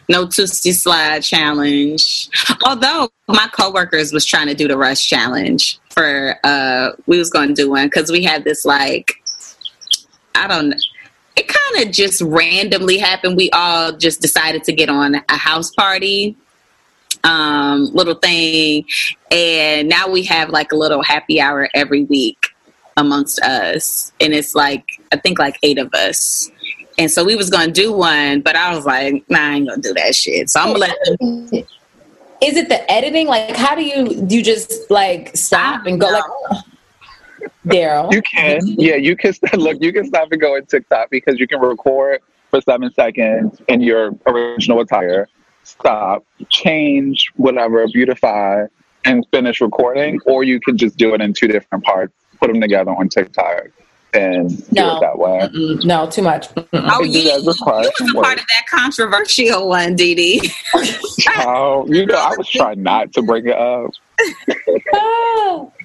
no 0.09 0.27
Tootsie 0.27 0.73
Slide 0.73 1.23
challenge. 1.23 2.29
Although 2.64 3.11
my 3.29 3.49
coworkers 3.53 4.12
was 4.12 4.25
trying 4.25 4.49
to 4.49 4.55
do 4.55 4.69
the 4.69 4.77
rush 4.77 5.07
challenge 5.07 5.79
for, 5.90 6.37
uh, 6.45 6.90
we 7.07 7.19
was 7.19 7.31
going 7.31 7.49
to 7.49 7.55
do 7.55 7.71
one 7.71 7.87
because 7.87 8.11
we 8.11 8.23
had 8.23 8.45
this 8.45 8.64
like, 8.64 9.14
I 10.35 10.47
don't 10.47 10.71
know. 10.71 10.77
It 11.37 11.49
kind 11.49 11.87
of 11.87 11.93
just 11.93 12.21
randomly 12.23 12.99
happened. 12.99 13.37
We 13.37 13.51
all 13.51 13.93
just 13.93 14.21
decided 14.21 14.62
to 14.64 14.73
get 14.73 14.88
on 14.88 15.17
a 15.17 15.37
house 15.37 15.71
party 15.71 16.37
um 17.23 17.87
little 17.95 18.14
thing 18.14 18.85
and 19.31 19.88
now 19.88 20.09
we 20.09 20.23
have 20.23 20.51
like 20.51 20.73
a 20.73 20.77
little 20.77 21.03
happy 21.03 21.40
hour 21.40 21.71
every 21.75 22.05
week 22.05 22.44
amongst 22.97 23.41
us 23.43 24.13
and 24.21 24.33
it's 24.33 24.55
like 24.55 24.85
i 25.13 25.17
think 25.17 25.39
like 25.39 25.59
eight 25.63 25.79
of 25.79 25.93
us 25.95 26.51
and 26.99 27.11
so 27.11 27.25
we 27.25 27.35
was 27.35 27.51
gonna 27.51 27.73
do 27.73 27.93
one 27.93 28.41
but 28.41 28.57
i 28.57 28.75
was 28.75 28.87
like 28.87 29.25
nah 29.29 29.39
i 29.39 29.55
ain't 29.55 29.69
gonna 29.69 29.83
do 29.83 29.93
that 29.95 30.15
shit 30.15 30.49
so 30.49 30.61
i'm 30.61 30.69
gonna 30.69 30.79
let 30.79 30.97
them 31.19 31.65
Is 32.43 32.57
it 32.57 32.69
the 32.69 32.91
editing? 32.91 33.27
Like, 33.27 33.57
how 33.57 33.75
do 33.75 33.83
you 33.83 34.27
do? 34.27 34.37
You 34.37 34.43
just 34.43 34.91
like 34.91 35.35
stop 35.35 35.87
and 35.87 35.99
go 35.99 36.09
like, 36.11 36.25
oh. 36.29 36.61
Daryl. 37.67 38.13
You 38.13 38.21
can, 38.23 38.61
yeah, 38.67 38.97
you 38.97 39.17
can. 39.17 39.33
Look, 39.55 39.79
you 39.81 39.93
can 39.93 40.05
stop 40.07 40.31
and 40.31 40.41
go 40.41 40.57
in 40.57 40.67
TikTok 40.67 41.09
because 41.11 41.39
you 41.39 41.47
can 41.47 41.61
record 41.61 42.21
for 42.51 42.61
seven 42.61 42.93
seconds 42.93 43.63
in 43.69 43.81
your 43.81 44.13
original 44.27 44.81
attire, 44.81 45.29
stop, 45.63 46.25
change 46.51 47.31
whatever, 47.37 47.87
beautify, 47.89 48.67
and 49.07 49.27
finish 49.31 49.61
recording, 49.63 50.21
or 50.27 50.45
you 50.45 50.61
can 50.61 50.77
just 50.77 50.97
do 50.99 51.15
it 51.15 51.23
in 51.23 51.33
two 51.33 51.49
different 51.49 51.83
parts, 51.85 52.13
put 52.40 52.49
them 52.53 52.61
together 52.61 52.90
on 52.92 53.09
TikTok, 53.09 53.65
and 54.13 54.48
do 54.48 54.65
No. 54.73 54.96
it 54.96 55.00
that 55.00 55.19
way. 55.19 55.38
Mm-mm, 55.40 55.85
no, 55.85 56.09
too 56.09 56.23
much. 56.23 56.48
Mm-mm. 56.54 56.69
oh 56.73 57.00
can 57.00 57.11
you, 57.13 57.23
that 57.25 57.35
as 57.38 57.46
a 57.48 57.54
part. 57.65 57.85
you 57.85 57.90
was 58.00 58.11
a 58.11 58.21
part 58.23 58.38
of 58.40 58.46
that 58.46 58.65
controversial 58.71 59.69
one 59.69 59.96
Dee 59.96 60.15
Dee. 60.15 60.50
Oh, 61.38 61.87
you 61.88 62.04
know, 62.06 62.15
I 62.17 62.35
was 62.37 62.48
trying 62.48 62.83
not 62.83 63.13
to 63.15 63.23
bring 63.23 63.46
it 63.48 63.56
up. 63.56 63.90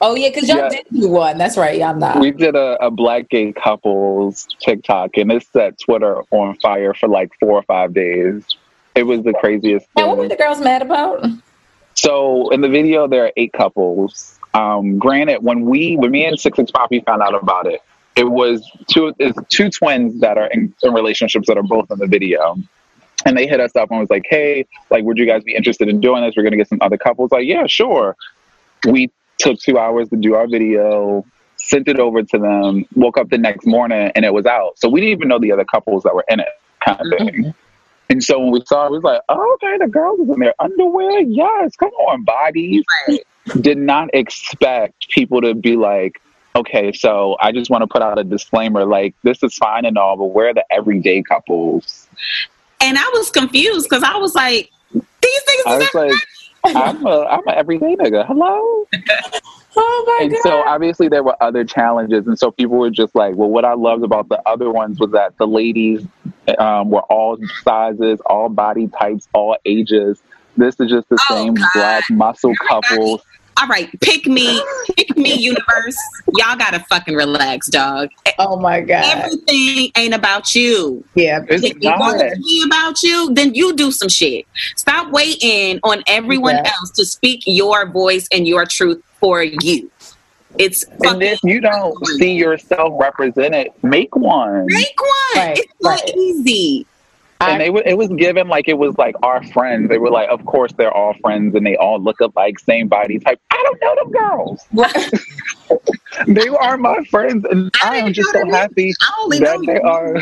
oh 0.01 0.15
yeah, 0.15 0.30
because 0.30 0.47
y'all 0.47 0.57
Yeah. 0.57 0.69
did 0.69 0.86
do 0.91 1.09
one. 1.09 1.38
That's 1.38 1.57
right. 1.57 1.78
Yeah, 1.78 1.89
I'm 1.91 1.99
not. 1.99 2.19
We 2.19 2.32
did 2.32 2.55
a, 2.55 2.78
a 2.86 2.91
black 2.91 3.30
gay 3.30 3.51
couples 3.53 4.47
TikTok, 4.59 5.17
and 5.17 5.32
it 5.32 5.45
set 5.51 5.80
Twitter 5.80 6.21
on 6.32 6.55
fire 6.57 6.93
for 6.93 7.07
like 7.09 7.32
four 7.39 7.51
or 7.53 7.63
five 7.63 7.93
days. 7.93 8.43
It 8.95 9.03
was 9.03 9.24
the 9.24 9.34
craziest 9.34 9.88
Now, 9.95 10.07
what 10.09 10.17
were 10.17 10.24
thing. 10.28 10.38
the 10.38 10.43
girls 10.43 10.59
mad 10.59 10.82
about? 10.82 11.26
So 11.95 12.49
in 12.49 12.61
the 12.61 12.69
video, 12.69 13.07
there 13.07 13.26
are 13.26 13.32
eight 13.38 13.53
couples. 13.53 14.38
Um, 14.54 14.97
granted, 14.97 15.43
when 15.43 15.66
we, 15.66 15.95
when 15.95 16.12
me 16.12 16.26
and 16.26 16.39
Six 16.39 16.56
Six 16.58 16.72
Poppy 16.72 17.02
found 17.02 17.22
out 17.22 17.36
about 17.36 17.68
it, 17.68 17.82
it 18.16 18.30
was 18.30 18.70
two, 18.88 19.14
it's 19.20 19.38
two 19.50 19.70
twins 19.70 20.20
that 20.22 20.38
are 20.38 20.47
in, 20.47 20.74
in 20.84 20.93
relationships 20.93 21.47
that 21.47 21.58
are 21.58 21.64
both 21.64 21.89
in 21.91 22.00
the 22.00 22.08
video. 22.08 22.58
And 23.26 23.38
they 23.38 23.47
hit 23.47 23.60
us 23.60 23.76
up 23.76 23.91
and 23.91 24.00
was 24.00 24.10
like, 24.10 24.26
"Hey, 24.30 24.66
like, 24.89 25.04
would 25.04 25.18
you 25.18 25.26
guys 25.26 25.43
be 25.43 25.54
interested 25.54 25.89
in 25.89 26.00
doing 26.00 26.24
this? 26.24 26.36
We're 26.38 26.43
gonna 26.43 26.56
get 26.56 26.70
some 26.70 26.80
other 26.82 26.97
couples." 26.97 27.32
Like, 27.34 27.45
yeah, 27.45 27.68
sure. 27.68 28.16
We 28.88 29.12
took 29.38 29.60
two 29.60 29.78
hours 29.78 30.08
to 30.10 30.16
do 30.16 30.36
our 30.36 30.47
video, 30.47 31.26
sent 31.58 31.88
it 31.88 32.00
over 32.00 32.24
to 32.24 32.38
them. 32.38 32.86
Woke 32.95 33.18
up 33.18 33.30
the 33.30 33.38
next 33.38 33.66
morning 33.66 34.12
and 34.16 34.24
it 34.24 34.34
was 34.34 34.45
out. 34.45 34.80
So 34.80 34.88
we 34.89 35.02
didn't 35.02 35.18
even 35.18 35.28
know 35.28 35.39
the 35.39 35.52
other 35.52 35.66
couples 35.66 36.04
that 36.04 36.16
were 36.16 36.26
in 36.30 36.39
it, 36.39 36.47
kind 36.80 37.00
of 37.02 37.18
thing. 37.18 37.54
And 38.10 38.24
so 38.24 38.39
when 38.39 38.51
we 38.51 38.64
saw 38.66 38.88
it, 38.88 38.91
we 38.91 38.97
was 38.97 39.03
like, 39.03 39.22
oh, 39.30 39.57
okay, 39.62 39.78
the 39.78 39.88
girls 39.88 40.20
is 40.20 40.30
in 40.30 40.39
their 40.39 40.53
underwear. 40.60 41.22
Yes, 41.22 41.76
come 41.76 41.91
on, 41.91 42.24
bodies. 42.24 42.84
Did 43.62 43.78
not 43.78 44.10
expect 44.14 45.10
people 45.10 45.41
to 45.41 45.53
be 45.53 45.76
like, 45.76 46.20
okay, 46.55 46.91
so 46.91 47.38
I 47.39 47.51
just 47.51 47.70
want 47.70 47.84
to 47.84 47.88
put 47.88 48.01
out 48.01 48.18
a 48.18 48.24
disclaimer 48.24 48.86
like, 48.86 49.14
this 49.24 49.43
is 49.43 49.55
fine 49.55 49.86
and 49.86 49.97
all, 49.97 50.18
but 50.18 50.26
we're 50.26 50.53
the 50.53 50.66
everyday 50.72 51.22
couples. 51.22 52.07
And 52.82 52.97
I 52.97 53.10
was 53.14 53.30
confused 53.30 53.88
because 53.89 54.03
I 54.03 54.18
was 54.18 54.34
like, 54.36 54.72
these 54.91 55.43
things 55.45 55.64
was 55.66 55.93
like, 55.93 56.14
I'm 56.66 57.05
a, 57.05 57.22
I'm 57.26 57.47
an 57.47 57.55
everyday 57.55 57.95
nigga. 57.95 58.26
Hello? 58.26 58.86
Oh 59.82 60.03
my 60.07 60.24
and 60.24 60.32
god. 60.34 60.39
so 60.41 60.64
obviously 60.64 61.07
there 61.07 61.24
were 61.24 61.41
other 61.41 61.64
challenges 61.64 62.26
and 62.28 62.38
so 62.38 62.49
people 62.51 62.78
were 62.78 62.89
just 62.89 63.14
like 63.16 63.36
well 63.36 63.49
what 63.49 63.64
i 63.64 63.74
loved 63.74 64.03
about 64.03 64.28
the 64.28 64.41
other 64.49 64.70
ones 64.72 64.99
was 64.99 65.12
that 65.12 65.38
the 65.38 65.45
ladies 65.47 66.05
um, 66.57 66.89
were 66.89 67.03
all 67.03 67.38
sizes 67.64 68.20
all 68.26 68.49
body 68.49 68.88
types 68.88 69.30
all 69.34 69.55
ages 69.66 70.22
this 70.57 70.76
is 70.80 70.89
just 70.89 71.07
the 71.10 71.18
Oh, 71.30 71.36
same 71.36 71.53
God. 71.53 71.70
black 71.76 72.03
muscle 72.10 72.53
couples 72.68 73.22
all 73.58 73.68
right, 73.68 73.89
pick 74.00 74.26
me, 74.26 74.62
pick 74.95 75.18
me, 75.18 75.34
universe. 75.34 75.97
Y'all 76.38 76.58
gotta 76.58 76.80
fucking 76.89 77.16
relax, 77.16 77.68
dog. 77.68 78.10
oh 78.38 78.58
my 78.58 78.82
god. 78.82 79.26
Everything 79.26 79.91
ain't 79.97 80.14
about 80.14 80.56
you. 80.56 81.04
yeah. 81.16 81.41
If 81.50 81.64
it 81.64 81.74
to 81.74 81.80
be 81.80 82.64
about 82.66 83.04
you, 83.04 83.34
then 83.34 83.54
you 83.54 83.76
do 83.76 83.91
some 83.91 84.10
shit. 84.10 84.45
Stop 84.78 85.12
waiting 85.12 85.80
on 85.84 86.04
everyone 86.08 86.56
Yeah. 86.56 86.72
else 86.78 86.91
to 86.91 87.06
speak 87.06 87.43
your 87.45 87.86
voice 87.89 88.28
and 88.32 88.47
your 88.47 88.66
truth 88.66 89.02
for 89.20 89.43
you. 89.43 89.91
It's 90.58 90.84
and 91.04 91.22
if 91.22 91.39
you 91.43 91.62
don't 91.62 91.95
see 92.18 92.34
yourself 92.34 92.93
represented 93.00 93.68
make 93.84 94.16
one 94.16 94.66
make 94.66 95.00
one. 95.00 95.43
Right, 95.45 95.58
it's 95.60 95.74
so 95.82 95.89
right. 95.89 96.18
easy. 96.18 96.88
And 97.41 97.61
they 97.61 97.69
were, 97.69 97.83
it 97.85 97.97
was 97.97 98.09
given 98.09 98.47
like 98.47 98.67
it 98.67 98.77
was 98.77 98.97
like 98.97 99.15
our 99.23 99.43
friends 99.47 99.89
they 99.89 99.97
were 99.97 100.09
like 100.09 100.29
of 100.29 100.43
course 100.45 100.71
they're 100.73 100.93
all 100.93 101.13
friends 101.21 101.55
and 101.55 101.65
they 101.65 101.75
all 101.77 102.01
look 102.01 102.19
alike 102.19 102.59
same 102.59 102.87
body 102.87 103.19
type 103.19 103.39
i 103.51 103.63
don't 103.63 103.81
know 103.81 103.95
them 103.95 104.11
girls 104.11 104.65
they 106.27 106.47
are 106.47 106.77
my 106.77 107.03
friends 107.05 107.45
and 107.49 107.71
I 107.81 107.95
i 107.95 107.97
am 107.97 108.07
oh 108.09 108.11
just 108.11 108.31
so 108.31 108.45
happy 108.49 108.93
that 109.39 109.59
they 109.65 109.79
are. 109.79 110.21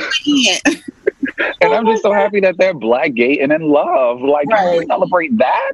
And 1.62 1.74
I'm 1.74 1.86
just 1.86 2.02
so 2.04 2.14
happy 2.14 2.40
that 2.42 2.58
they're 2.58 2.74
black, 2.74 3.14
gay, 3.14 3.40
and 3.40 3.52
in 3.52 3.62
love. 3.62 4.22
Like, 4.22 4.48
can 4.50 4.72
we 4.72 4.78
Right. 4.80 4.88
celebrate 4.88 5.38
that? 5.38 5.74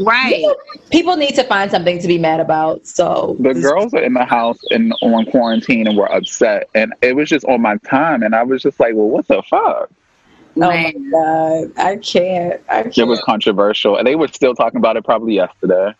Right. 0.00 0.44
People 0.90 1.16
need 1.16 1.34
to 1.36 1.44
find 1.44 1.70
something 1.70 1.98
to 2.00 2.08
be 2.08 2.18
mad 2.18 2.40
about. 2.40 2.86
So 2.86 3.36
The 3.38 3.54
girls 3.54 3.94
are 3.94 4.02
in 4.02 4.14
the 4.14 4.24
house 4.24 4.58
and 4.70 4.92
on 5.02 5.26
quarantine 5.26 5.86
and 5.86 5.96
were 5.96 6.10
upset. 6.12 6.68
And 6.74 6.94
it 7.02 7.14
was 7.16 7.28
just 7.28 7.44
on 7.46 7.60
my 7.60 7.76
time. 7.78 8.22
And 8.22 8.34
I 8.34 8.42
was 8.42 8.62
just 8.62 8.80
like, 8.80 8.94
well, 8.94 9.08
what 9.08 9.28
the 9.28 9.42
fuck? 9.42 9.90
Oh 10.56 10.60
my 10.60 10.92
god. 11.10 11.72
I 11.76 11.96
can't. 11.96 12.60
I 12.68 12.80
It 12.80 12.94
can't. 12.94 13.08
was 13.08 13.20
controversial. 13.22 13.96
And 13.96 14.06
they 14.06 14.14
were 14.14 14.28
still 14.28 14.54
talking 14.54 14.78
about 14.78 14.96
it 14.96 15.04
probably 15.04 15.34
yesterday. 15.34 15.92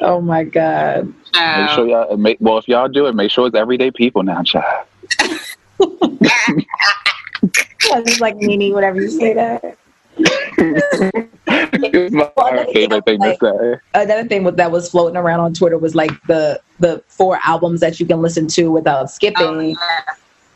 Oh 0.00 0.20
my 0.20 0.44
god. 0.44 1.06
Make 1.34 1.70
sure 1.70 1.86
y'all, 1.86 2.16
make, 2.16 2.38
well, 2.40 2.58
if 2.58 2.68
y'all 2.68 2.88
do 2.88 3.06
it, 3.06 3.14
make 3.14 3.30
sure 3.30 3.46
it's 3.46 3.56
everyday 3.56 3.90
people 3.90 4.22
now, 4.22 4.42
child. 4.42 4.86
I 5.20 5.38
just 8.06 8.20
like 8.20 8.36
Nene 8.36 8.74
whenever 8.74 9.00
you 9.00 9.10
say 9.10 9.34
that. 9.34 9.76
it 10.16 10.16
my 12.12 12.30
Well, 12.36 12.46
another 12.46 12.72
thing 12.72 12.88
favorite 13.20 13.38
to 13.40 13.40
say. 13.40 13.80
Another 14.00 14.28
thing 14.28 14.44
that 14.44 14.70
was 14.70 14.90
floating 14.90 15.16
around 15.16 15.40
on 15.40 15.52
Twitter 15.52 15.76
was 15.76 15.94
like 15.94 16.10
the 16.26 16.60
the 16.80 17.02
four 17.08 17.38
albums 17.44 17.80
that 17.80 18.00
you 18.00 18.06
can 18.06 18.22
listen 18.22 18.46
to 18.48 18.70
without 18.70 19.10
skipping. 19.10 19.46
Oh, 19.46 19.60
yeah. 19.60 19.74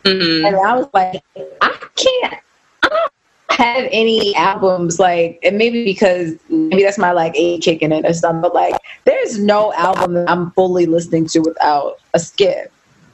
Mhm. 0.05 0.47
And 0.47 0.57
I 0.57 0.77
was 0.77 0.89
like, 0.95 1.23
I 1.61 1.77
can't. 1.97 2.41
I 2.83 2.89
don't 2.89 3.13
have 3.51 3.89
any 3.91 4.35
albums 4.37 4.99
like, 4.99 5.39
and 5.43 5.57
maybe 5.57 5.85
because 5.85 6.35
maybe 6.49 6.83
that's 6.83 6.99
my 6.99 7.13
like 7.13 7.33
age 7.37 7.65
kicking 7.65 7.93
in 7.93 8.05
or 8.05 8.13
something. 8.13 8.43
But 8.43 8.55
like, 8.55 8.77
there's 9.05 9.39
no 9.39 9.73
album 9.75 10.15
that 10.15 10.31
I'm 10.31 10.51
fully 10.53 10.87
listening 10.87 11.27
to 11.29 11.41
without 11.41 11.99
a 12.15 12.19
skip. 12.19 12.73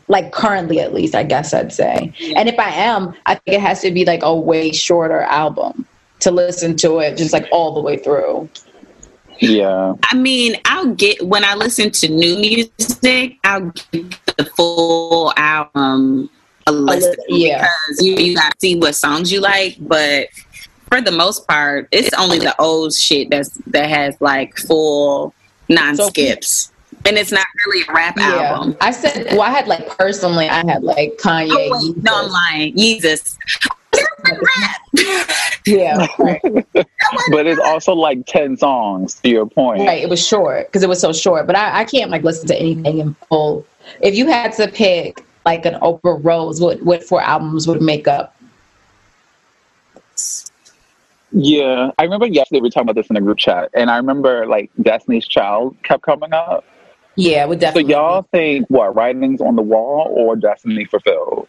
Like 0.09 0.33
currently, 0.33 0.81
at 0.81 0.93
least, 0.93 1.15
I 1.15 1.23
guess 1.23 1.55
I'd 1.55 1.73
say. 1.73 2.13
And 2.37 2.49
if 2.49 2.59
I 2.59 2.69
am, 2.69 3.15
I 3.25 3.37
think 3.37 3.57
it 3.57 3.61
has 3.61 3.81
to 3.81 3.91
be 3.91 4.05
like 4.05 4.23
a 4.23 4.35
way 4.35 4.71
shorter 4.71 5.23
album 5.23 5.87
to 6.21 6.31
listen 6.31 6.77
to 6.77 6.99
it, 6.99 7.17
just 7.17 7.33
like 7.33 7.49
all 7.51 7.73
the 7.73 7.81
way 7.81 7.97
through. 7.97 8.49
Yeah. 9.39 9.95
I 10.05 10.15
mean, 10.15 10.57
I'll 10.67 10.95
get 10.95 11.27
when 11.27 11.45
I 11.45 11.55
listen 11.55 11.91
to 11.91 12.09
new 12.09 12.37
music, 12.37 13.39
I'll 13.45 13.73
get 13.93 14.37
the 14.37 14.45
full 14.57 15.33
album 15.37 16.29
a 16.67 16.73
listen 16.73 17.15
yeah. 17.29 17.61
because 17.61 18.05
you, 18.05 18.17
you 18.17 18.37
gotta 18.37 18.55
see 18.59 18.77
what 18.77 18.95
songs 18.95 19.33
you 19.33 19.41
like. 19.41 19.77
But 19.81 20.29
for 20.89 21.01
the 21.01 21.11
most 21.11 21.47
part, 21.47 21.89
it's 21.91 22.13
only 22.15 22.39
the 22.39 22.55
old 22.61 22.95
shit 22.95 23.31
that's 23.31 23.51
that 23.67 23.89
has 23.89 24.17
like 24.21 24.57
full 24.57 25.35
non 25.69 25.97
skips, 25.97 26.73
and 27.05 27.17
it's 27.17 27.33
not 27.33 27.47
really 27.67 27.85
a 27.89 27.93
rap 27.93 28.17
album. 28.19 28.77
I 28.81 28.91
said, 28.91 29.27
well, 29.33 29.43
I 29.43 29.51
had 29.51 29.69
like 29.69 29.87
personally, 29.99 30.49
I 30.49 30.65
had 30.67 30.83
like 30.83 31.19
Kanye. 31.19 31.51
Oh 31.51 31.87
wait, 31.87 32.03
no, 32.03 32.25
I'm 32.25 32.31
lying. 32.31 32.77
Jesus. 32.77 33.39
Yeah, 35.67 36.07
right. 36.19 36.43
But 37.31 37.47
it's 37.47 37.61
also 37.61 37.95
like 37.95 38.27
10 38.27 38.57
songs, 38.57 39.15
to 39.21 39.29
your 39.29 39.47
point. 39.47 39.81
Right, 39.81 40.03
it 40.03 40.09
was 40.09 40.25
short 40.27 40.67
because 40.67 40.83
it 40.83 40.89
was 40.89 41.01
so 41.01 41.13
short. 41.13 41.47
But 41.47 41.57
I, 41.57 41.81
I 41.81 41.85
can't 41.85 42.11
like 42.11 42.23
listen 42.23 42.47
to 42.49 42.59
anything 42.59 42.99
in 42.99 43.15
full. 43.29 43.67
If 44.01 44.15
you 44.15 44.27
had 44.27 44.53
to 44.55 44.69
pick 44.69 45.25
like 45.45 45.67
an 45.67 45.75
Oprah 45.81 46.23
Rose, 46.25 46.61
what 46.61 46.83
what 46.83 47.03
four 47.05 47.21
albums 47.21 47.67
would 47.69 47.83
make 47.83 48.09
up? 48.09 48.35
Yeah, 51.33 51.91
I 51.99 52.05
remember 52.05 52.27
yesterday 52.27 52.61
we 52.61 52.67
were 52.69 52.71
talking 52.71 52.89
about 52.89 52.95
this 53.01 53.09
in 53.11 53.15
the 53.15 53.21
group 53.21 53.39
chat, 53.39 53.71
and 53.75 53.91
I 53.91 53.97
remember 53.97 54.47
like 54.47 54.71
Destiny's 54.83 55.27
Child 55.27 55.77
kept 55.83 56.03
coming 56.03 56.33
up. 56.33 56.65
Yeah, 57.17 57.45
it 57.45 57.49
would 57.49 57.61
So 57.61 57.79
y'all 57.79 58.23
think 58.33 58.67
what 58.71 58.95
writings 58.95 59.41
on 59.41 59.57
the 59.57 59.63
wall 59.63 60.09
or 60.17 60.37
Destiny 60.37 60.85
fulfilled? 60.85 61.49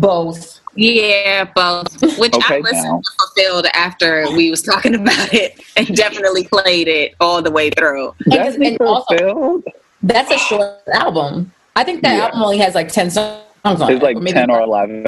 both. 0.00 0.60
Yeah, 0.74 1.44
both. 1.54 1.90
Which 2.18 2.34
I 2.34 2.36
Okay, 2.36 2.60
listened 2.60 2.84
now. 2.84 3.00
to 3.00 3.10
fulfilled 3.34 3.66
after 3.72 4.30
we 4.32 4.50
was 4.50 4.60
talking 4.60 4.94
about 5.02 5.32
it 5.32 5.62
and 5.76 5.86
definitely 5.96 6.46
played 6.46 6.88
it 6.88 7.14
all 7.20 7.40
the 7.40 7.50
way 7.50 7.70
through. 7.70 8.14
And- 8.26 8.32
Destiny 8.32 8.68
and 8.68 8.80
also- 8.82 9.04
fulfilled 9.16 9.64
That's 10.02 10.30
a 10.30 10.36
short 10.38 10.80
album. 10.92 11.52
I 11.78 11.84
think 11.84 12.02
that 12.02 12.16
Yeah. 12.16 12.24
album 12.26 12.42
only 12.42 12.58
has 12.58 12.74
like 12.74 12.90
ten 12.90 13.08
songs 13.08 13.38
on 13.64 13.74
is 13.74 13.80
it, 13.88 14.02
like 14.02 14.16
maybe 14.16 14.32
ten 14.32 14.50
or 14.50 14.60
eleven 14.60 15.06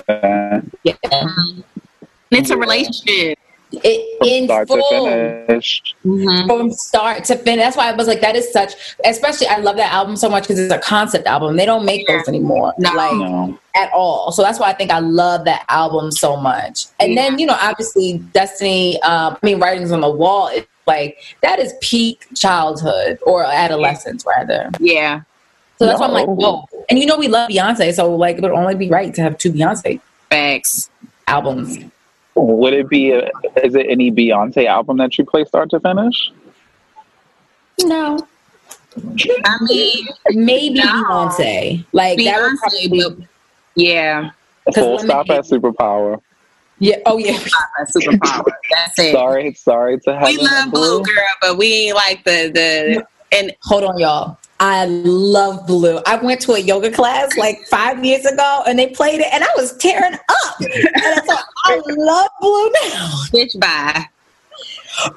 Yeah. 0.85 0.95
And 1.12 1.64
it's 2.31 2.51
a 2.51 2.57
relationship. 2.57 3.39
It, 3.73 4.18
from 4.18 4.29
in 4.29 4.45
start 4.47 4.68
full. 4.68 4.79
to 4.79 5.47
finish. 5.47 5.83
Mhm. 6.05 6.47
from 6.47 6.73
start 6.73 7.25
to 7.25 7.37
finish. 7.37 7.64
That's 7.64 7.77
why 7.77 7.89
I 7.89 7.93
was 7.93 8.07
like, 8.09 8.21
that 8.21 8.35
is 8.37 8.53
such. 8.53 8.73
Especially, 9.05 9.47
I 9.49 9.59
love 9.59 9.77
that 9.77 9.93
album 9.93 10.16
so 10.16 10.29
much 10.29 10.45
because 10.45 10.59
it's 10.59 10.73
a 10.73 10.79
concept 10.79 11.27
album. 11.27 11.57
They 11.57 11.66
don't 11.66 11.85
make 11.85 12.07
those 12.09 12.27
anymore, 12.29 12.73
No. 12.79 12.93
like 12.95 13.14
No, 13.14 13.59
at 13.77 13.93
all. 13.93 14.33
So 14.33 14.43
that's 14.43 14.59
why 14.61 14.71
I 14.71 14.73
think 14.75 14.91
I 14.93 14.99
love 15.01 15.45
that 15.45 15.64
album 15.68 16.11
so 16.12 16.37
much. 16.37 16.87
And 17.01 17.16
then 17.16 17.39
you 17.39 17.47
know, 17.47 17.57
obviously, 17.61 18.18
Destiny. 18.33 19.01
Um, 19.03 19.37
I 19.41 19.47
mean, 19.47 19.59
writings 19.61 19.91
on 19.93 20.01
the 20.01 20.11
wall. 20.11 20.49
Is 20.49 20.64
like 20.87 21.18
that 21.43 21.59
is 21.61 21.73
peak 21.81 22.27
childhood 22.35 23.18
or 23.23 23.45
adolescence, 23.45 24.25
rather. 24.27 24.71
Yeah. 24.81 25.21
So 25.81 25.87
that's 25.87 25.99
why 25.99 26.09
I'm 26.09 26.12
like, 26.12 26.26
No. 26.28 26.35
whoa. 26.35 26.68
And 26.91 26.99
you 26.99 27.07
know, 27.07 27.16
we 27.16 27.26
love 27.26 27.49
Beyonce, 27.49 27.95
so 27.95 28.14
like, 28.14 28.37
it 28.37 28.43
would 28.43 28.51
only 28.53 28.74
be 28.74 28.91
right 28.91 29.14
to 29.14 29.22
have 29.22 29.39
two 29.39 29.51
Beyonce 29.51 29.99
Facts. 30.28 30.91
albums. 31.26 31.78
would 32.35 32.74
it 32.74 32.87
be? 32.91 33.12
A, 33.12 33.31
is 33.64 33.74
it 33.74 33.87
any 33.89 34.12
Beyonce 34.12 34.66
album 34.66 34.99
that 34.99 35.16
you 35.16 35.24
play 35.24 35.47
start 35.47 35.70
to 35.70 35.81
finish? 35.81 36.31
No, 37.83 38.18
I 39.47 39.57
mean, 39.62 40.07
maybe 40.33 40.74
No. 40.81 40.85
Beyonce. 40.85 41.83
Like 41.93 42.18
that 42.18 42.43
would 42.43 42.53
Beyonce, 42.53 42.59
probably. 42.91 43.16
but 43.16 43.28
yeah. 43.76 44.31
Full 44.74 44.99
stop 44.99 45.28
hate- 45.28 45.39
at 45.39 45.45
Superpower. 45.47 46.20
Yeah. 46.78 46.97
Oh 47.07 47.16
yeah. 47.18 47.39
A 47.78 47.85
superpower. 47.87 48.45
That's 48.70 48.99
it. 48.99 49.12
Sorry, 49.12 49.55
sorry 49.55 49.99
to 50.01 50.14
have. 50.14 50.28
we 50.28 50.37
love 50.39 50.51
and 50.64 50.72
blue 50.72 51.03
girl, 51.03 51.24
but 51.41 51.57
we 51.57 51.72
ain't 51.89 51.97
like 51.97 52.22
the 52.24 52.51
the 52.53 53.07
and 53.37 53.55
Hold 53.62 53.85
on, 53.85 53.99
y'all. 53.99 54.37
I 54.61 54.84
love 54.84 55.66
blue. 55.66 56.00
I 56.06 56.16
went 56.16 56.42
to 56.42 56.52
a 56.52 56.58
yoga 56.58 56.90
class 56.90 57.36
like 57.38 57.58
five 57.70 58.04
years 58.04 58.26
ago 58.26 58.62
and 58.66 58.78
they 58.78 58.88
played 58.88 59.20
it 59.20 59.28
and 59.32 59.42
I 59.42 59.48
was 59.56 59.74
tearing 59.78 60.12
up. 60.12 60.61
And 60.61 60.70
I 61.02 61.20
thought, 61.26 61.44
I 61.64 61.80
love 61.86 62.28
blue 62.40 62.70
now. 62.84 63.11
bitch 63.32 63.58
bye. 63.58 64.06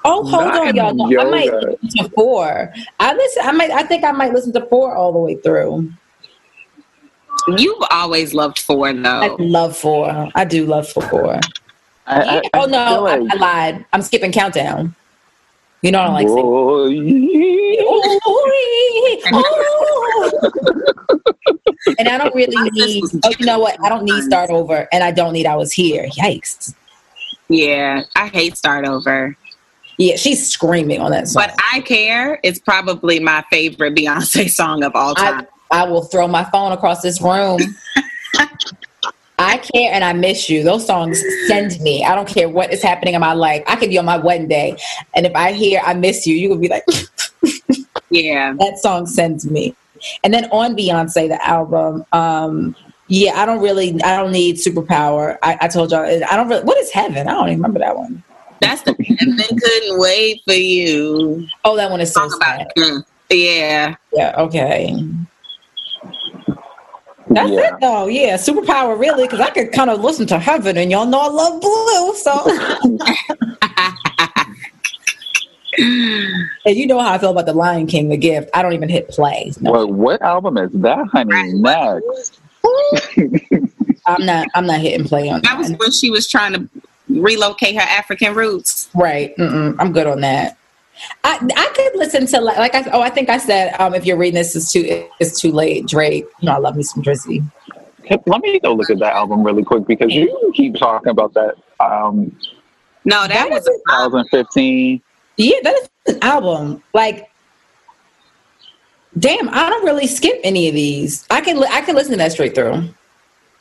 Oh, 0.06 0.24
hold 0.24 0.46
Not 0.46 0.68
on, 0.68 0.76
y'all. 0.76 0.94
No, 0.94 1.20
I 1.20 1.30
might 1.30 1.52
listen 1.54 1.90
to 2.04 2.10
four. 2.12 2.74
I 3.00 3.14
listen. 3.14 3.44
I 3.46 3.52
might. 3.52 3.72
I 3.72 3.84
think 3.84 4.06
I 4.06 4.12
might 4.12 4.32
listen 4.34 4.54
to 4.54 4.66
four 4.68 4.96
all 4.96 5.12
the 5.12 5.20
way 5.20 5.36
through. 5.36 5.92
You've 7.58 7.84
always 7.92 8.34
loved 8.34 8.60
four 8.60 8.88
I 8.88 8.94
though. 8.94 9.36
love 9.40 9.76
four. 9.76 10.30
I 10.36 10.46
do 10.46 10.66
love 10.66 10.88
four. 10.88 11.40
I, 12.08 12.22
I, 12.22 12.38
oh, 12.38 12.50
I 12.54 12.60
oh 12.62 12.66
no, 12.66 13.08
I, 13.08 13.18
like- 13.18 13.34
I 13.34 13.36
lied. 13.36 13.86
I'm 13.92 14.02
skipping 14.02 14.32
countdown. 14.32 14.96
You 15.82 15.92
know 15.92 16.00
I 16.00 16.06
don't 16.06 16.14
like 16.14 16.28
and 21.98 22.08
I 22.08 22.18
don't 22.18 22.36
really 22.36 22.70
need. 22.72 23.04
Oh, 23.24 23.32
you 23.38 23.46
know 23.46 23.60
what? 23.60 23.78
I 23.84 23.90
don't 23.90 24.06
need 24.06 24.24
start 24.24 24.50
over, 24.50 24.88
and 24.92 25.04
I 25.04 25.12
don't 25.12 25.34
need. 25.34 25.46
I 25.46 25.56
was 25.56 25.72
here. 25.72 26.08
Yikes! 26.10 26.74
Yeah, 27.50 28.04
I 28.16 28.28
hate 28.28 28.58
start 28.58 28.86
over. 28.86 29.36
Yeah, 29.98 30.16
she's 30.16 30.48
screaming 30.50 31.02
on 31.02 31.12
that 31.12 31.28
song. 31.28 31.44
But 31.46 31.56
I 31.72 31.82
care. 31.82 32.40
It's 32.44 32.60
probably 32.60 33.20
my 33.20 33.44
favorite 33.52 33.96
Beyonce 33.96 34.50
song 34.52 34.84
of 34.84 34.96
all 34.96 35.14
time. 35.16 35.48
I, 35.72 35.82
I 35.82 35.90
will 35.90 36.04
throw 36.04 36.28
my 36.28 36.44
phone 36.46 36.72
across 36.72 37.02
this 37.02 37.22
room. 37.22 37.60
I 39.40 39.58
care 39.58 39.92
and 39.92 40.04
I 40.04 40.14
miss 40.14 40.50
you. 40.50 40.64
Those 40.64 40.86
songs 40.86 41.22
send 41.48 41.80
me. 41.82 42.06
I 42.06 42.16
don't 42.16 42.28
care 42.28 42.48
what 42.48 42.72
is 42.72 42.82
happening 42.82 43.16
in 43.16 43.22
my 43.22 43.34
life. 43.34 43.64
I 43.68 43.76
could 43.76 43.90
be 43.90 43.98
on 43.98 44.06
my 44.06 44.18
wedding 44.18 44.48
day, 44.48 44.78
and 45.16 45.26
if 45.26 45.36
I 45.36 45.52
hear 45.52 45.82
I 45.84 45.94
miss 45.94 46.26
you, 46.26 46.36
you 46.36 46.50
would 46.50 46.62
be 46.62 46.70
like, 46.70 46.86
yeah, 48.14 48.54
that 48.60 48.78
song 48.78 49.06
sends 49.08 49.46
me. 49.50 49.76
And 50.24 50.34
then 50.34 50.46
on 50.52 50.76
Beyonce, 50.76 51.28
the 51.30 51.46
album, 51.48 52.06
um, 52.14 52.76
yeah, 53.08 53.34
I 53.36 53.46
don't 53.46 53.62
really, 53.62 54.02
I 54.04 54.18
don't 54.18 54.32
need 54.32 54.56
superpower. 54.58 55.38
I, 55.44 55.58
I 55.62 55.68
told 55.68 55.92
y'all, 55.92 56.02
I 56.06 56.36
don't 56.36 56.48
really. 56.50 56.64
What 56.64 56.78
is 56.78 56.92
heaven? 56.92 57.28
I 57.28 57.32
don't 57.34 57.48
even 57.48 57.58
remember 57.58 57.80
that 57.80 57.96
one. 57.98 58.24
That's 58.62 58.82
the 58.84 58.96
and 59.20 59.40
then 59.40 59.48
couldn't 59.60 60.00
wait 60.00 60.42
for 60.46 60.54
you. 60.54 61.48
Oh, 61.66 61.76
that 61.76 61.92
one 61.92 62.00
is 62.02 62.14
so 62.14 62.22
Talk 62.30 62.42
sad. 62.44 62.68
mm, 62.78 63.04
yeah. 63.30 63.96
Yeah, 64.14 64.34
okay. 64.38 64.96
That's 67.30 67.50
Yeah. 67.50 67.60
it 67.60 67.74
though. 67.82 68.08
Yeah, 68.08 68.36
superpower 68.36 68.98
really, 69.00 69.24
because 69.26 69.40
I 69.42 69.50
could 69.50 69.72
kind 69.74 69.90
of 69.90 70.02
listen 70.02 70.28
to 70.28 70.40
heaven, 70.40 70.78
and 70.78 70.92
y'all 70.92 71.06
know 71.06 71.20
I 71.20 71.28
love 71.28 71.62
blue. 71.62 72.16
So, 72.16 72.98
and 75.78 76.78
you 76.78 76.88
know 76.88 77.00
how 77.00 77.14
I 77.14 77.18
feel 77.18 77.32
about 77.32 77.46
the 77.46 77.54
Lion 77.54 77.88
King, 77.88 78.10
the 78.10 78.18
gift. 78.18 78.50
I 78.54 78.62
don't 78.62 78.74
even 78.74 78.90
hit 78.90 79.10
play. 79.10 79.52
No, 79.60 79.72
What, 79.72 79.90
what 79.90 80.22
album 80.22 80.58
is 80.58 80.72
that, 80.74 81.08
honey? 81.08 81.54
Next. 81.54 82.40
I'm 84.06 84.26
not. 84.26 84.48
I'm 84.56 84.66
not 84.66 84.82
hitting 84.82 85.08
play 85.08 85.30
on 85.30 85.42
That 85.42 85.52
That 85.52 85.58
was 85.58 85.72
when 85.74 85.92
she 85.92 86.10
was 86.10 86.28
trying 86.28 86.54
to 86.54 86.70
relocate 87.10 87.76
her 87.76 87.82
African 87.82 88.34
roots. 88.34 88.90
Right. 88.94 89.36
Mm-mm, 89.38 89.76
I'm 89.80 89.94
good 89.94 90.08
on 90.08 90.22
that. 90.22 90.58
I 91.24 91.40
I 91.56 91.72
could 91.76 91.98
listen 91.98 92.28
to 92.28 92.42
like, 92.42 92.58
like 92.58 92.76
I 92.76 92.90
oh 92.92 93.02
I 93.02 93.10
think 93.10 93.30
I 93.30 93.38
said 93.38 93.74
um 93.80 93.94
if 93.94 94.06
you're 94.06 94.18
reading 94.18 94.36
this 94.36 94.56
is 94.56 94.72
too 94.72 95.08
it's 95.20 95.40
too 95.40 95.52
late 95.52 95.88
Drake. 95.88 96.26
You 96.40 96.48
know 96.48 96.54
I 96.54 96.58
love 96.60 96.76
me 96.76 96.84
some 96.84 97.04
Drizzy. 97.04 97.44
Let 98.26 98.42
me 98.42 98.60
go 98.60 98.74
look 98.74 98.90
at 98.90 99.00
that 99.00 99.14
album 99.14 99.44
really 99.44 99.64
quick 99.64 99.88
because 99.88 100.14
you 100.14 100.52
keep 100.54 100.76
talking 100.76 101.10
about 101.10 101.34
that. 101.34 101.56
Um, 101.80 102.38
No, 103.06 103.22
that, 103.22 103.30
That 103.30 103.50
was 103.50 103.66
is 103.66 103.82
2015. 103.90 105.02
Yeah, 105.38 105.58
that 105.64 105.76
is 105.76 105.90
an 106.16 106.24
album. 106.24 106.84
Like, 106.94 107.30
damn, 109.18 109.50
I 109.50 109.70
don't 109.70 109.86
really 109.86 110.08
skip 110.08 110.40
any 110.44 110.68
of 110.68 110.76
these. 110.76 111.26
I 111.30 111.42
can 111.42 111.60
li- 111.60 111.70
I 111.72 111.82
can 111.82 111.96
listen 111.96 112.12
to 112.12 112.18
that 112.18 112.32
straight 112.32 112.56
through. 112.56 112.90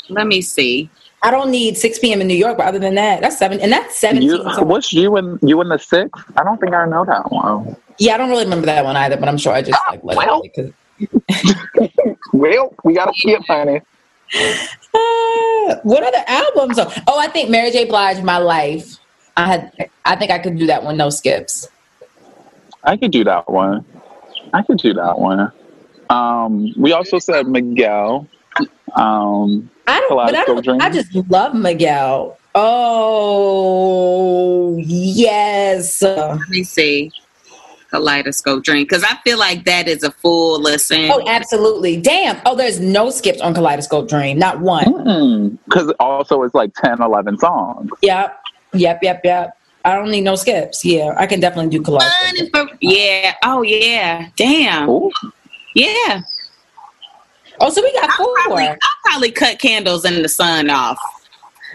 let 0.08 0.26
me 0.26 0.42
see. 0.42 0.90
I 1.24 1.30
don't 1.30 1.50
need 1.52 1.78
6 1.78 1.98
p.m. 2.00 2.20
in 2.20 2.26
New 2.26 2.34
York, 2.34 2.56
but 2.58 2.66
other 2.66 2.80
than 2.80 2.96
that, 2.96 3.20
that's 3.20 3.38
seven, 3.38 3.60
and 3.60 3.70
that's 3.70 3.96
17. 4.00 4.28
You, 4.28 4.42
what's 4.64 4.92
you 4.92 5.16
and 5.16 5.38
you 5.40 5.60
and 5.60 5.70
the 5.70 5.78
six? 5.78 6.10
I 6.36 6.42
don't 6.42 6.60
think 6.60 6.74
I 6.74 6.84
know 6.86 7.04
that 7.04 7.30
one. 7.30 7.76
yeah, 8.00 8.14
I 8.14 8.18
don't 8.18 8.28
really 8.28 8.42
remember 8.44 8.66
that 8.66 8.84
one 8.84 8.96
either, 8.96 9.16
but 9.16 9.28
I'm 9.28 9.38
sure 9.38 9.52
I 9.52 9.62
just 9.62 9.78
like 9.88 10.02
let 10.02 10.16
well. 10.16 10.42
it. 10.44 10.74
Because 10.98 12.16
Well, 12.32 12.74
we 12.82 12.94
gotta 12.94 13.12
skip, 13.14 13.42
honey. 13.46 13.80
uh, 14.34 15.76
what 15.84 16.02
other 16.02 16.24
albums? 16.26 16.78
Are, 16.78 16.92
oh, 17.06 17.18
I 17.18 17.28
think 17.28 17.50
Mary 17.50 17.70
J. 17.70 17.84
Blige, 17.84 18.22
My 18.22 18.38
Life. 18.38 18.96
I 19.36 19.46
had, 19.46 19.90
I 20.04 20.16
think 20.16 20.30
I 20.30 20.38
could 20.38 20.58
do 20.58 20.66
that 20.66 20.84
one, 20.84 20.96
no 20.96 21.10
skips. 21.10 21.68
I 22.84 22.96
could 22.96 23.12
do 23.12 23.24
that 23.24 23.50
one. 23.50 23.84
I 24.52 24.62
could 24.62 24.78
do 24.78 24.92
that 24.94 25.18
one. 25.18 25.52
Um, 26.10 26.72
we 26.76 26.92
also 26.92 27.18
said 27.18 27.46
Miguel. 27.46 28.28
Um, 28.94 29.70
I 29.86 30.00
don't, 30.00 30.10
but 30.10 30.34
I, 30.34 30.44
don't, 30.44 30.82
I 30.82 30.90
just 30.90 31.14
love 31.30 31.54
Miguel. 31.54 32.36
Oh 32.54 34.76
yes. 34.78 36.02
Let 36.02 36.38
me 36.50 36.64
see. 36.64 37.10
Kaleidoscope 37.92 38.64
Dream. 38.64 38.84
Because 38.84 39.04
I 39.04 39.16
feel 39.22 39.38
like 39.38 39.64
that 39.64 39.86
is 39.86 40.02
a 40.02 40.10
full 40.10 40.60
listen. 40.60 41.10
Oh, 41.10 41.22
absolutely. 41.26 42.00
Damn. 42.00 42.40
Oh, 42.46 42.56
there's 42.56 42.80
no 42.80 43.10
skips 43.10 43.40
on 43.40 43.54
Kaleidoscope 43.54 44.08
Dream. 44.08 44.38
Not 44.38 44.60
one. 44.60 45.58
because 45.64 45.92
also 46.00 46.42
it's 46.42 46.54
like 46.54 46.74
10, 46.74 47.02
11 47.02 47.38
songs. 47.38 47.90
Yep. 48.02 48.41
Yep. 48.74 49.00
Yep. 49.02 49.20
Yep. 49.24 49.58
I 49.84 49.96
don't 49.96 50.10
need 50.10 50.20
no 50.22 50.36
skips. 50.36 50.84
Yeah, 50.84 51.14
I 51.16 51.26
can 51.26 51.40
definitely 51.40 51.70
do 51.76 51.82
Kaleidoscope. 51.82 52.70
Yeah. 52.80 53.34
Oh, 53.42 53.62
yeah. 53.62 54.28
Damn. 54.36 54.88
Ooh. 54.88 55.10
Yeah. 55.74 56.22
Oh, 57.60 57.70
so 57.70 57.82
we 57.82 57.92
got 57.92 58.10
I'll 58.10 58.16
four. 58.16 58.34
probably, 58.42 58.68
I'll 58.68 58.78
probably 59.04 59.30
cut 59.32 59.58
candles 59.58 60.04
in 60.04 60.22
the 60.22 60.28
sun 60.28 60.70
off. 60.70 60.98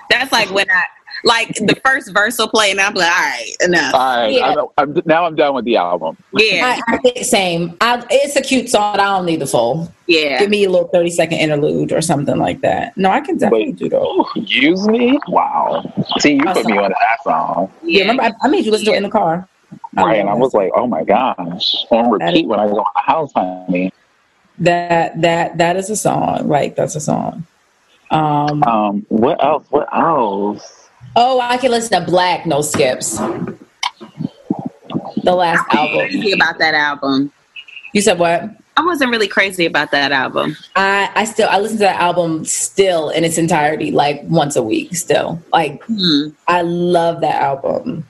That's 0.09 0.31
like 0.31 0.49
when 0.51 0.69
I 0.69 0.83
like 1.27 1.49
the 1.55 1.75
first 1.83 2.13
verse 2.13 2.37
will 2.37 2.47
play, 2.47 2.71
and 2.71 2.79
I'm 2.79 2.93
like, 2.93 3.11
all 3.11 3.17
right, 3.19 3.51
enough. 3.61 3.93
All 3.93 4.17
right, 4.17 4.33
Yeah. 4.33 4.55
I'm, 4.77 4.95
I'm, 4.95 5.01
now 5.05 5.25
I'm 5.25 5.35
done 5.35 5.53
with 5.53 5.65
the 5.65 5.75
album. 5.75 6.17
Yeah, 6.33 6.79
I, 6.87 6.93
I 6.93 6.97
think 6.97 7.23
same. 7.25 7.75
I, 7.81 8.03
it's 8.09 8.35
a 8.35 8.41
cute 8.41 8.69
song. 8.69 8.93
but 8.93 8.99
I 9.01 9.17
don't 9.17 9.25
need 9.25 9.41
the 9.41 9.47
full. 9.47 9.91
yeah. 10.07 10.39
Give 10.39 10.49
me 10.49 10.63
a 10.63 10.69
little 10.69 10.87
thirty 10.87 11.09
second 11.09 11.37
interlude 11.39 11.91
or 11.91 12.01
something 12.01 12.37
like 12.37 12.61
that. 12.61 12.95
No, 12.97 13.09
I 13.11 13.19
can 13.21 13.37
definitely 13.37 13.67
Wait. 13.67 13.75
do 13.77 13.89
those. 13.89 14.25
Use 14.35 14.87
me? 14.87 15.19
Wow. 15.27 15.83
See, 16.19 16.33
you 16.35 16.43
put 16.43 16.65
me 16.65 16.77
on 16.77 16.89
that 16.91 17.23
song. 17.23 17.71
Yeah, 17.83 18.01
remember 18.01 18.23
I, 18.23 18.31
I 18.41 18.47
made 18.47 18.65
you 18.65 18.71
listen 18.71 18.85
to 18.87 18.93
it 18.93 18.97
in 18.97 19.03
the 19.03 19.09
car. 19.09 19.47
I 19.97 20.01
Right, 20.03 20.19
and 20.19 20.29
I 20.29 20.33
was 20.33 20.53
like, 20.53 20.71
oh 20.75 20.87
my 20.87 21.03
gosh. 21.03 21.75
On 21.91 22.17
That 22.19 22.29
is- 22.29 22.33
repeat 22.35 22.47
when 22.47 22.59
I 22.59 22.67
go 22.67 22.77
in 22.77 22.83
the 22.95 23.01
house, 23.01 23.31
honey. 23.35 23.91
that 24.59 25.19
that 25.21 25.57
that 25.57 25.75
is 25.75 25.89
a 25.89 25.95
song. 25.95 26.47
Like 26.47 26.75
that's 26.75 26.95
a 26.95 27.01
song. 27.01 27.45
Um, 28.09 28.63
Um, 28.63 29.05
what 29.09 29.43
else? 29.43 29.65
What 29.69 29.89
else? 29.93 30.76
Oh, 31.17 31.41
I 31.41 31.57
can 31.57 31.71
listen 31.71 31.99
to 31.99 32.05
Black 32.09 32.45
No 32.45 32.61
Skips. 32.61 33.17
The 35.23 35.35
last 35.35 35.65
album. 35.73 36.07
Crazy 36.07 36.31
about 36.31 36.57
that 36.59 36.73
album. 36.73 37.33
You 37.93 38.01
said 38.01 38.19
what? 38.19 38.49
I 38.77 38.85
wasn't 38.85 39.09
really 39.09 39.27
crazy 39.27 39.65
about 39.65 39.89
that 39.91 40.11
album. 40.11 40.55
I 40.75 41.09
I 41.15 41.23
still 41.25 41.49
I 41.49 41.59
listen 41.59 41.77
to 41.77 41.83
that 41.83 41.99
album 41.99 42.45
still 42.45 43.09
in 43.09 43.23
its 43.23 43.39
entirety, 43.39 43.91
like 43.91 44.21
once 44.25 44.55
a 44.55 44.61
week. 44.61 44.95
Still, 44.95 45.41
like 45.51 45.83
Hmm. 45.85 46.29
I 46.47 46.61
love 46.61 47.21
that 47.21 47.41
album. 47.41 48.07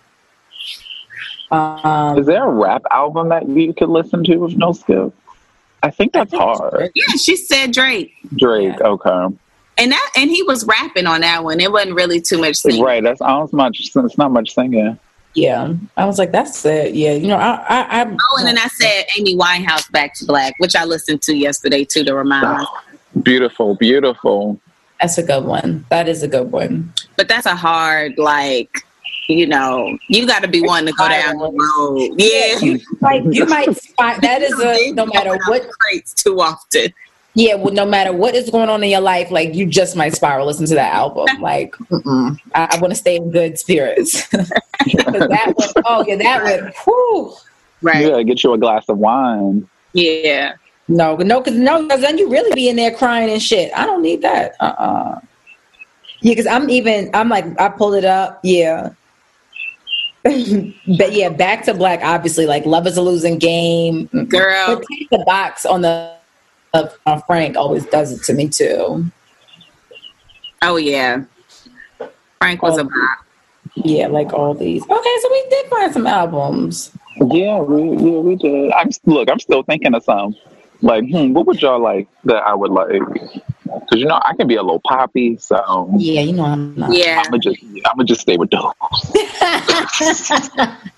Um, 1.49 2.19
Is 2.19 2.25
there 2.25 2.43
a 2.43 2.51
rap 2.51 2.83
album 2.91 3.29
that 3.29 3.47
you 3.47 3.73
could 3.73 3.87
listen 3.87 4.25
to 4.25 4.35
with 4.35 4.57
no 4.57 4.73
skip? 4.73 5.13
I 5.81 5.89
think 5.89 6.11
that's 6.11 6.33
hard. 6.33 6.91
Yeah, 6.93 7.05
she 7.17 7.37
said 7.37 7.71
Drake, 7.71 8.13
Drake, 8.35 8.81
okay. 8.81 9.27
And 9.77 9.91
that 9.91 10.11
and 10.15 10.29
he 10.29 10.43
was 10.43 10.65
rapping 10.65 11.05
on 11.05 11.21
that 11.21 11.43
one. 11.43 11.59
It 11.59 11.71
wasn't 11.71 11.95
really 11.95 12.21
too 12.21 12.39
much 12.39 12.55
singing. 12.57 12.81
Right, 12.83 13.03
that's 13.03 13.21
not 13.21 13.51
much. 13.53 13.79
It's 13.79 14.17
not 14.17 14.31
much 14.31 14.53
singing. 14.53 14.97
yeah, 15.33 15.73
I 15.95 16.05
was 16.05 16.17
like, 16.17 16.31
that's 16.31 16.65
it. 16.65 16.95
Yeah, 16.95 17.13
you 17.13 17.27
know, 17.27 17.37
I 17.37 17.55
I, 17.69 18.01
I 18.01 18.05
Oh, 18.05 18.37
and 18.39 18.47
then 18.47 18.57
I 18.57 18.67
said 18.67 19.05
Amy 19.17 19.35
Winehouse 19.35 19.89
Back 19.91 20.13
to 20.15 20.25
Black, 20.25 20.53
which 20.59 20.75
I 20.75 20.85
listened 20.85 21.21
to 21.23 21.35
yesterday 21.35 21.83
too 21.85 22.03
to 22.03 22.15
remind 22.15 22.47
myself. 22.47 22.69
Beautiful, 23.23 23.75
beautiful. 23.75 24.59
that's 24.99 25.17
a 25.17 25.23
good 25.23 25.45
one. 25.45 25.85
That 25.89 26.07
is 26.07 26.23
a 26.23 26.27
good 26.27 26.51
one. 26.51 26.93
But 27.15 27.27
that's 27.27 27.45
a 27.45 27.55
hard 27.55 28.17
like. 28.17 28.69
You 29.29 29.45
know, 29.45 29.97
you 30.07 30.25
got 30.25 30.41
to 30.43 30.47
be 30.47 30.61
one 30.61 30.85
to 30.85 30.93
go 30.93 31.09
down 31.09 31.37
the 31.37 31.51
road. 31.51 32.13
Yeah, 32.17 32.59
you 32.59 32.79
might 33.01 33.25
you 33.25 33.45
might 33.45 33.67
find 33.97 34.21
that 34.21 34.41
is 34.41 34.57
a 34.57 34.93
no 34.93 35.05
matter 35.05 35.37
what 35.47 35.67
crates 35.79 36.13
too 36.13 36.39
often. 36.39 36.93
Yeah, 37.37 37.53
well, 37.53 37.71
no 37.71 37.85
matter 37.85 38.11
what 38.11 38.33
is 38.33 38.49
going 38.49 38.67
on 38.67 38.83
in 38.83 38.89
your 38.89 38.99
life, 38.99 39.29
like 39.29 39.53
you 39.53 39.67
just 39.67 39.95
might 39.95 40.15
spiral. 40.15 40.47
Listen 40.47 40.65
to 40.65 40.73
that 40.73 40.91
album. 40.93 41.27
Like. 41.39 41.75
I, 41.91 42.35
I 42.55 42.79
want 42.79 42.91
to 42.91 42.95
stay 42.95 43.15
in 43.15 43.29
good 43.29 43.59
spirits. 43.59 44.27
that 44.31 45.53
one, 45.55 45.83
oh 45.85 46.03
yeah, 46.07 46.15
that 46.15 46.43
one. 46.43 46.73
Whew. 46.83 47.33
Right. 47.83 48.01
You 48.01 48.09
gotta 48.09 48.23
get 48.23 48.43
you 48.43 48.53
a 48.53 48.57
glass 48.57 48.89
of 48.89 48.97
wine. 48.97 49.69
Yeah. 49.93 50.55
No, 50.87 51.15
no, 51.17 51.39
because 51.39 51.59
no, 51.59 51.83
because 51.83 52.01
then 52.01 52.17
you 52.17 52.27
really 52.27 52.53
be 52.55 52.69
in 52.69 52.75
there 52.75 52.91
crying 52.91 53.29
and 53.29 53.41
shit. 53.41 53.71
I 53.75 53.85
don't 53.85 54.01
need 54.01 54.23
that. 54.23 54.55
Uh, 54.59 54.73
uh 54.79 55.19
Yeah, 56.21 56.31
because 56.31 56.47
I'm 56.47 56.71
even. 56.71 57.11
I'm 57.13 57.29
like, 57.29 57.45
I 57.61 57.69
pulled 57.69 57.93
it 57.93 58.05
up. 58.05 58.39
Yeah. 58.43 58.93
but 60.23 61.13
yeah, 61.13 61.29
back 61.29 61.65
to 61.65 61.75
black. 61.75 61.99
Obviously, 62.01 62.47
like 62.47 62.65
love 62.65 62.87
is 62.87 62.97
a 62.97 63.01
losing 63.03 63.37
game. 63.37 64.07
Girl. 64.27 64.65
But 64.67 64.83
take 64.91 65.09
the 65.11 65.23
box 65.27 65.63
on 65.63 65.81
the 65.83 66.16
of 66.77 66.97
uh, 67.05 67.19
Frank 67.21 67.57
always 67.57 67.85
does 67.85 68.11
it 68.11 68.23
to 68.25 68.33
me 68.33 68.47
too. 68.47 69.05
Oh 70.61 70.77
yeah. 70.77 71.23
Frank 72.39 72.61
was 72.61 72.77
a 72.77 72.83
bop. 72.83 73.25
Yeah, 73.75 74.07
like 74.07 74.33
all 74.33 74.53
these. 74.53 74.83
Okay, 74.83 75.15
so 75.21 75.31
we 75.31 75.45
did 75.49 75.67
find 75.67 75.93
some 75.93 76.07
albums. 76.07 76.91
Yeah, 77.17 77.59
we 77.59 77.89
yeah 77.89 78.19
we 78.19 78.35
did. 78.35 78.71
I'm 78.71 78.89
look. 79.05 79.29
I'm 79.29 79.39
still 79.39 79.63
thinking 79.63 79.93
of 79.93 80.03
some. 80.03 80.35
Like, 80.81 81.05
hmm, 81.09 81.33
what 81.33 81.47
would 81.47 81.61
y'all 81.61 81.79
like 81.79 82.07
that 82.25 82.37
I 82.37 82.53
would 82.53 82.71
like? 82.71 83.01
Because 83.73 83.99
you 84.01 84.05
know 84.05 84.19
I 84.23 84.35
can 84.35 84.47
be 84.47 84.55
a 84.55 84.63
little 84.63 84.81
poppy, 84.87 85.37
so 85.37 85.89
Yeah, 85.97 86.21
you 86.21 86.33
know 86.33 86.45
I'm 86.45 86.75
not. 86.75 86.93
Yeah, 86.93 87.21
I'm 87.23 87.31
gonna 87.31 87.39
just 87.39 87.59
I'm 87.63 87.97
gonna 87.97 88.05
just 88.05 88.21
stay 88.21 88.37
with 88.37 88.49
those. 88.49 88.63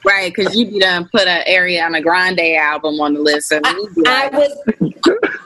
right. 0.05 0.33
Because 0.33 0.55
you 0.55 0.67
be 0.67 0.79
done 0.79 1.07
put 1.11 1.27
an 1.27 1.43
Ariana 1.47 2.01
Grande 2.01 2.39
album 2.57 2.99
on 2.99 3.13
the 3.13 3.19
list, 3.21 3.51
and 3.51 3.65
we 3.65 4.03
I 4.07 4.29
was 4.29 4.57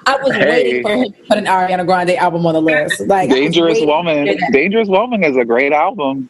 I 0.05 0.17
was 0.17 0.35
Hey. 0.35 0.49
waiting 0.49 0.83
for 0.83 0.91
him 0.91 1.13
to 1.13 1.23
put 1.27 1.37
an 1.37 1.45
Ariana 1.45 1.85
Grande 1.85 2.11
album 2.11 2.45
on 2.45 2.53
the 2.53 2.61
list. 2.61 3.01
Like 3.07 3.29
Dangerous 3.29 3.79
Woman. 3.81 4.37
Dangerous 4.51 4.87
Woman 4.87 5.23
is 5.23 5.37
a 5.37 5.45
great 5.45 5.73
album. 5.73 6.29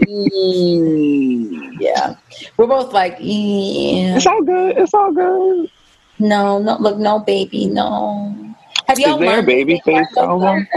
mm, 0.00 1.76
Yeah, 1.80 2.14
we're 2.56 2.66
both 2.66 2.92
like, 2.92 3.16
yeah. 3.20 4.16
It's 4.16 4.26
all 4.26 4.42
good. 4.42 4.76
It's 4.78 4.94
all 4.94 5.12
good. 5.12 5.70
No, 6.18 6.58
no, 6.58 6.76
look, 6.78 6.98
no, 6.98 7.18
baby, 7.20 7.66
no. 7.66 8.54
Have 8.86 8.98
y'all 8.98 9.14
Is 9.14 9.18
there 9.20 9.28
a 9.28 9.42
learned 9.42 9.48
anything 9.50 9.96
Babyface 9.96 10.12
about 10.12 10.28
album? 10.28 10.68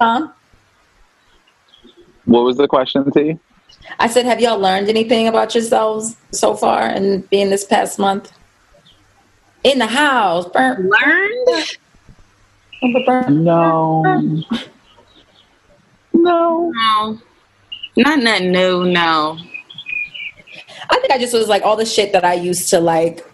Huh? 0.00 0.28
What 2.24 2.40
was 2.40 2.56
the 2.56 2.66
question, 2.66 3.10
T? 3.12 3.38
I 3.98 4.08
said, 4.08 4.24
have 4.26 4.40
y'all 4.40 4.58
learned 4.58 4.88
anything 4.88 5.28
about 5.28 5.54
yourselves 5.54 6.16
so 6.32 6.54
far 6.54 6.82
and 6.82 7.28
being 7.30 7.50
this 7.50 7.64
past 7.64 7.98
month? 7.98 8.32
In 9.64 9.78
the 9.78 9.86
house, 9.86 10.46
burn, 10.48 10.90
learned? 10.90 11.76
burn, 12.82 13.04
burn. 13.04 13.44
No. 13.44 14.02
No. 16.12 16.72
No, 16.72 17.20
not 17.96 18.18
nothing 18.18 18.52
new. 18.52 18.84
No. 18.84 19.38
I 20.90 20.98
think 21.00 21.10
I 21.12 21.18
just 21.18 21.32
was 21.32 21.48
like 21.48 21.62
all 21.62 21.76
the 21.76 21.86
shit 21.86 22.12
that 22.12 22.24
I 22.24 22.34
used 22.34 22.68
to 22.70 22.80
like 22.80 23.25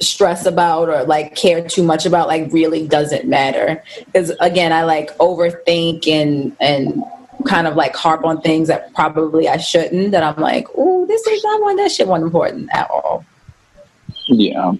stress 0.00 0.46
about 0.46 0.88
or 0.88 1.04
like 1.04 1.34
care 1.34 1.66
too 1.66 1.82
much 1.82 2.06
about 2.06 2.28
like 2.28 2.52
really 2.52 2.86
doesn't 2.86 3.26
matter 3.26 3.82
because 4.06 4.30
again 4.40 4.72
I 4.72 4.84
like 4.84 5.16
overthink 5.18 6.06
and 6.06 6.56
and 6.60 7.02
kind 7.46 7.66
of 7.66 7.76
like 7.76 7.94
harp 7.94 8.24
on 8.24 8.40
things 8.40 8.68
that 8.68 8.92
probably 8.94 9.48
I 9.48 9.56
shouldn't 9.56 10.12
that 10.12 10.22
I'm 10.22 10.40
like 10.40 10.66
oh 10.76 11.06
this 11.06 11.26
is 11.26 11.42
not 11.44 11.62
one 11.62 11.76
that 11.76 11.90
shit 11.90 12.06
wasn't 12.06 12.26
important 12.26 12.68
at 12.72 12.88
all 12.90 13.24
Yeah. 14.28 14.72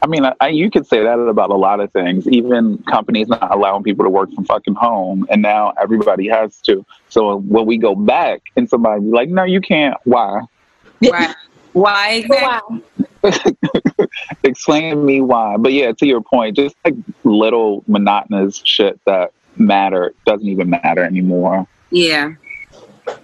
I 0.00 0.06
mean, 0.06 0.24
I, 0.40 0.48
you 0.48 0.70
could 0.70 0.86
say 0.86 1.02
that 1.02 1.18
about 1.18 1.50
a 1.50 1.56
lot 1.56 1.80
of 1.80 1.92
things. 1.92 2.26
Even 2.28 2.78
companies 2.84 3.28
not 3.28 3.52
allowing 3.52 3.82
people 3.82 4.04
to 4.04 4.10
work 4.10 4.32
from 4.32 4.44
fucking 4.44 4.74
home, 4.74 5.26
and 5.28 5.42
now 5.42 5.72
everybody 5.80 6.28
has 6.28 6.60
to. 6.62 6.84
So 7.08 7.36
when 7.38 7.66
we 7.66 7.78
go 7.78 7.94
back, 7.94 8.42
and 8.56 8.68
somebody 8.68 9.02
be 9.02 9.08
like, 9.08 9.28
"No, 9.28 9.44
you 9.44 9.60
can't." 9.60 9.96
Why? 10.04 10.42
Right. 11.02 11.34
Why 11.72 12.24
exactly? 12.24 12.82
Explain 14.44 14.90
to 14.90 14.96
me 14.96 15.20
why. 15.20 15.56
But 15.56 15.72
yeah, 15.72 15.92
to 15.92 16.06
your 16.06 16.20
point, 16.20 16.56
just 16.56 16.76
like 16.84 16.94
little 17.24 17.84
monotonous 17.86 18.60
shit 18.64 19.00
that 19.06 19.32
matter 19.56 20.14
doesn't 20.26 20.46
even 20.46 20.70
matter 20.70 21.02
anymore. 21.02 21.66
Yeah. 21.90 22.34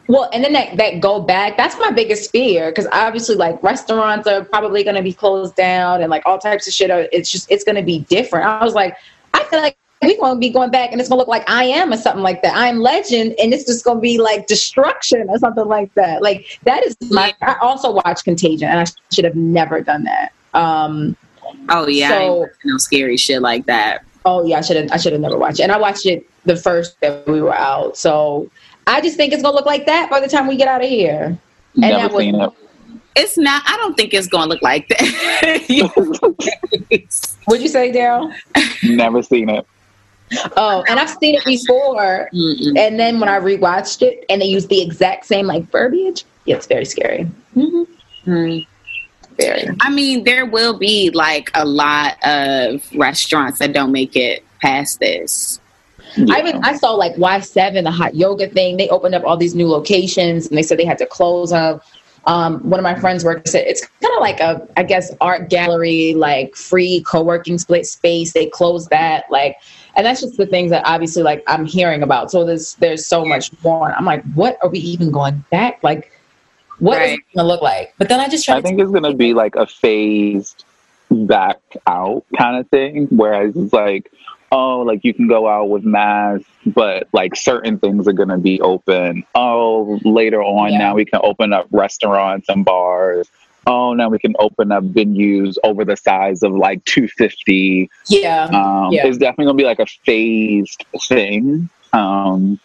Well, 0.09 0.29
and 0.33 0.43
then 0.43 0.53
that, 0.55 0.77
that 0.77 1.01
go 1.01 1.21
back, 1.21 1.57
that's 1.57 1.79
my 1.79 1.91
biggest 1.91 2.31
fear 2.31 2.71
because 2.71 2.87
obviously, 2.93 3.37
like 3.37 3.63
restaurants 3.63 4.27
are 4.27 4.45
probably 4.45 4.83
going 4.83 4.97
to 4.97 5.03
be 5.03 5.13
closed 5.13 5.55
down 5.55 6.03
and 6.03 6.11
like 6.11 6.23
all 6.27 6.39
types 6.39 6.67
of 6.67 6.75
shit. 6.75 6.91
Are, 6.91 7.07
it's 7.13 7.31
just, 7.31 7.51
it's 7.51 7.65
going 7.65 7.77
to 7.77 7.83
be 7.83 8.01
different. 8.01 8.47
I 8.47 8.65
was 8.65 8.75
like, 8.75 8.97
I 9.35 9.45
feel 9.45 9.61
like 9.61 9.77
we're 10.03 10.17
going 10.17 10.37
to 10.37 10.41
be 10.41 10.51
going 10.51 10.71
back 10.71 10.93
and 10.93 11.01
it's 11.01 11.09
going 11.09 11.17
to 11.17 11.21
look 11.21 11.29
like 11.29 11.49
I 11.49 11.65
am 11.65 11.93
or 11.93 11.97
something 11.97 12.23
like 12.23 12.43
that. 12.43 12.55
I 12.55 12.69
am 12.69 12.79
legend 12.79 13.35
and 13.39 13.53
it's 13.53 13.65
just 13.65 13.85
going 13.85 13.99
to 13.99 14.01
be 14.01 14.19
like 14.19 14.47
destruction 14.47 15.27
or 15.29 15.39
something 15.39 15.67
like 15.67 15.93
that. 15.95 16.23
Like, 16.23 16.59
that 16.65 16.85
is 16.85 16.97
my, 17.11 17.35
I 17.43 17.57
also 17.61 17.93
watched 17.93 18.25
Contagion 18.25 18.69
and 18.69 18.81
I 18.81 18.85
should 19.13 19.25
have 19.25 19.37
never 19.37 19.81
done 19.81 20.05
that. 20.05 20.33
Um, 20.55 21.17
Oh 21.71 21.87
yeah. 21.87 22.09
So- 22.11 22.35
watching 22.41 22.55
no 22.65 22.79
scary 22.79 23.17
shit 23.17 23.41
like 23.43 23.67
that. 23.67 24.05
Oh 24.25 24.45
yeah, 24.45 24.59
I 24.59 24.61
should 24.61 24.77
have 24.77 24.91
I 24.93 24.97
should 24.99 25.13
have 25.13 25.21
never 25.23 25.39
watched 25.39 25.61
it. 25.61 25.65
And 25.65 25.73
I 25.73 25.79
watched 25.79 26.05
it 26.07 26.29
the 26.45 26.57
first 26.57 27.01
that 27.01 27.27
we 27.27 27.41
were 27.41 27.55
out. 27.55 27.97
So 27.97 28.51
I 28.87 29.01
just 29.01 29.17
think 29.17 29.33
it's 29.33 29.43
gonna 29.43 29.57
look 29.57 29.67
like 29.67 29.87
that 29.87 30.11
by 30.11 30.21
the 30.21 30.29
time 30.29 30.47
we 30.47 30.57
get 30.57 30.69
out 30.69 30.83
of 30.83 30.89
here. 30.91 31.25
And 31.75 31.81
Never 31.81 31.95
that 32.09 32.13
was- 32.13 32.23
seen 32.23 32.35
it. 32.41 32.51
It's 33.17 33.37
not. 33.39 33.63
I 33.67 33.77
don't 33.79 33.97
think 33.97 34.15
it's 34.15 34.29
gonna 34.29 34.49
look 34.49 34.63
like 34.63 34.87
that. 34.89 35.01
What'd 37.47 37.63
you 37.63 37.69
say, 37.69 37.91
Daryl? 37.91 38.33
Never 38.85 39.23
seen 39.23 39.49
it. 39.49 39.67
Oh, 40.57 40.85
and 40.89 41.01
I've 41.01 41.11
seen 41.11 41.35
it 41.35 41.45
before. 41.45 42.29
Mm-mm. 42.33 42.79
And 42.79 43.01
then 43.01 43.19
when 43.19 43.29
I 43.29 43.41
rewatched 43.41 44.03
it 44.03 44.25
and 44.29 44.41
they 44.43 44.47
used 44.47 44.69
the 44.69 44.81
exact 44.83 45.25
same 45.27 45.47
like 45.47 45.69
verbiage, 45.73 46.25
yeah, 46.45 46.57
it's 46.57 46.67
very 46.67 46.85
scary. 46.85 47.27
Mm. 47.57 48.67
I 49.81 49.91
mean, 49.91 50.25
there 50.25 50.47
will 50.47 50.79
be 50.79 51.11
like 51.11 51.51
a 51.55 51.65
lot 51.65 52.17
of 52.25 52.83
restaurants 52.95 53.59
that 53.61 53.73
don't 53.73 53.93
make 53.93 54.17
it 54.17 54.45
past 54.61 55.01
this. 55.01 55.61
I 56.31 56.41
even 56.41 56.65
I 56.65 56.77
saw 56.77 56.93
like 56.93 57.17
Y 57.17 57.41
seven, 57.41 57.85
the 57.85 57.91
hot 57.91 58.15
yoga 58.15 58.49
thing. 58.49 58.77
They 58.77 58.89
opened 58.89 59.15
up 59.15 59.25
all 59.25 59.37
these 59.37 59.55
new 59.55 59.69
locations 59.69 60.49
and 60.49 60.57
they 60.57 60.63
said 60.63 60.79
they 60.79 60.85
had 60.85 60.99
to 60.99 61.07
close 61.07 61.51
them. 61.51 61.81
Um, 62.27 62.59
one 62.69 62.81
of 62.81 62.85
my 62.85 62.99
friends 62.99 63.25
works 63.25 63.55
at 63.55 63.67
it's 63.67 63.87
kind 63.87 64.15
of 64.15 64.21
like 64.21 64.41
a 64.41 64.67
I 64.77 64.83
guess 64.83 65.15
art 65.21 65.49
gallery, 65.49 66.15
like 66.15 66.57
free 66.57 67.03
co-working 67.07 67.59
split 67.59 67.87
space. 67.87 68.33
They 68.33 68.47
closed 68.47 68.91
that, 68.91 69.25
like 69.31 69.57
and 69.97 70.05
that's 70.05 70.21
just 70.21 70.37
the 70.37 70.47
things 70.47 70.71
that 70.71 70.83
obviously 70.85 71.23
like 71.23 71.43
I'm 71.47 71.65
hearing 71.65 72.03
about. 72.03 72.31
So 72.31 72.45
there's 72.45 72.75
there's 72.75 73.07
so 73.07 73.25
much 73.25 73.51
more. 73.63 73.93
I'm 73.93 74.05
like, 74.05 74.25
what 74.35 74.59
are 74.63 74.69
we 74.69 74.79
even 74.81 75.11
going 75.11 75.45
back? 75.51 75.83
Like 75.83 76.11
what 76.79 76.95
is 77.03 77.11
Right. 77.11 77.19
it 77.19 77.25
gonna 77.37 77.49
look 77.49 77.63
like? 77.63 77.95
But 77.99 78.09
then 78.09 78.21
I 78.21 78.29
just 78.29 78.45
try 78.45 78.57
I 78.57 78.61
to 78.61 78.67
think 78.67 78.81
it's 78.81 78.91
gonna 78.91 79.15
be 79.15 79.35
like 79.35 79.55
a 79.57 79.67
phased 79.67 80.65
back 81.11 81.59
out 81.87 82.25
kind 82.37 82.57
of 82.59 82.69
thing. 82.69 83.07
Whereas 83.11 83.57
it's 83.57 83.73
like, 83.73 84.11
oh, 84.53 84.81
like 84.81 85.05
you 85.05 85.13
can 85.15 85.27
go 85.29 85.49
out 85.49 85.69
with 85.71 85.85
masks, 85.85 86.47
but 86.67 87.09
like 87.13 87.37
certain 87.37 87.79
things 87.79 88.07
are 88.09 88.13
gonna 88.13 88.39
be 88.39 88.61
open. 88.61 89.25
Oh, 89.35 89.99
later 90.05 90.43
on 90.43 90.73
Yeah. 90.73 90.79
now 90.79 90.95
we 90.95 91.05
can 91.05 91.21
open 91.23 91.53
up 91.53 91.67
restaurants 91.71 92.49
and 92.49 92.65
bars. 92.65 93.29
Oh, 93.67 93.93
now 93.93 94.09
we 94.09 94.19
can 94.19 94.35
open 94.39 94.73
up 94.73 94.83
venues 94.85 95.57
over 95.63 95.85
the 95.85 95.97
size 95.97 96.43
of 96.43 96.53
like 96.53 96.83
250. 96.87 97.91
yeah. 98.09 98.45
Um, 98.45 98.93
Yeah. 98.93 99.07
It's 99.07 99.19
definitely 99.19 99.47
gonna 99.47 99.57
be 99.59 99.65
like 99.65 99.81
a 99.81 99.87
phased 100.07 100.85
thing. 101.09 101.69
Um, 101.93 102.59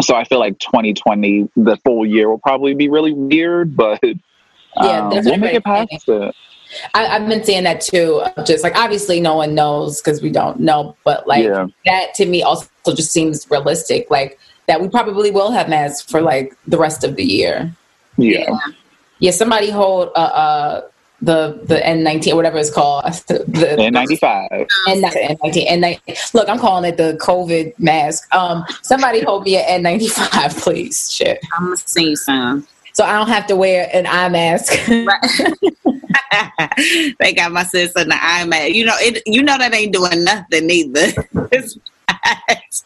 so 0.00 0.14
I 0.14 0.24
feel 0.24 0.38
like 0.38 0.58
2020, 0.58 1.48
the 1.56 1.76
full 1.84 2.06
year 2.06 2.28
will 2.28 2.38
probably 2.38 2.74
be 2.74 2.88
really 2.88 3.12
weird, 3.12 3.76
but 3.76 4.00
Yeah, 4.02 5.00
um, 5.04 5.10
that's 5.10 5.26
we'll 5.26 5.38
make 5.38 5.54
it 5.54 5.64
past 5.64 6.08
it. 6.08 6.34
I, 6.94 7.06
I've 7.06 7.28
been 7.28 7.44
saying 7.44 7.64
that 7.64 7.80
too. 7.80 8.22
Just 8.44 8.64
like 8.64 8.76
obviously 8.76 9.20
no 9.20 9.36
one 9.36 9.54
knows 9.54 10.00
because 10.00 10.22
we 10.22 10.30
don't 10.30 10.60
know, 10.60 10.96
but 11.04 11.26
like 11.26 11.44
Yeah. 11.44 11.66
that 11.86 12.14
to 12.14 12.26
me 12.26 12.42
also 12.42 12.68
just 12.88 13.12
seems 13.12 13.48
realistic. 13.50 14.10
Like 14.10 14.38
that 14.66 14.80
we 14.80 14.88
probably 14.88 15.30
will 15.30 15.52
have 15.52 15.68
masks 15.68 16.10
for 16.10 16.20
like 16.20 16.56
the 16.66 16.78
rest 16.78 17.04
of 17.04 17.16
the 17.16 17.24
year. 17.24 17.72
Yeah. 18.16 18.56
Yeah, 19.20 19.30
somebody 19.30 19.70
hold 19.70 20.08
a, 20.16 20.18
uh 20.18 20.80
the 21.24 21.60
the 21.64 21.84
N 21.86 22.02
nineteen 22.02 22.36
whatever 22.36 22.58
it's 22.58 22.70
called. 22.70 23.04
The, 23.26 23.76
And 23.78 23.94
95. 23.94 24.48
N 24.88 25.00
nineteen 25.00 25.66
N 25.66 25.80
nineteen. 25.80 26.16
Look, 26.34 26.48
I'm 26.48 26.58
calling 26.58 26.90
it 26.90 26.96
the 26.96 27.18
COVID 27.20 27.78
mask. 27.78 28.32
Um, 28.34 28.64
somebody 28.82 29.22
hold 29.22 29.44
me 29.44 29.56
an 29.56 29.64
N 29.66 29.82
ninety 29.82 30.08
five, 30.08 30.56
please. 30.58 31.10
Shit. 31.10 31.40
I'm 31.56 31.64
gonna 31.64 31.76
sing 31.76 32.08
you 32.08 32.16
some. 32.16 32.66
So 32.92 33.04
I 33.04 33.18
don't 33.18 33.28
have 33.28 33.46
to 33.48 33.56
wear 33.56 33.88
an 33.92 34.06
eye 34.06 34.28
mask. 34.28 34.72
they 37.18 37.32
got 37.32 37.50
my 37.50 37.64
sister 37.64 38.00
in 38.00 38.08
the 38.08 38.14
iMac. 38.14 38.72
You 38.72 38.86
know, 38.86 38.94
it. 38.98 39.22
You 39.26 39.42
know 39.42 39.58
that 39.58 39.74
ain't 39.74 39.92
doing 39.92 40.22
nothing 40.22 40.70
either. 40.70 41.12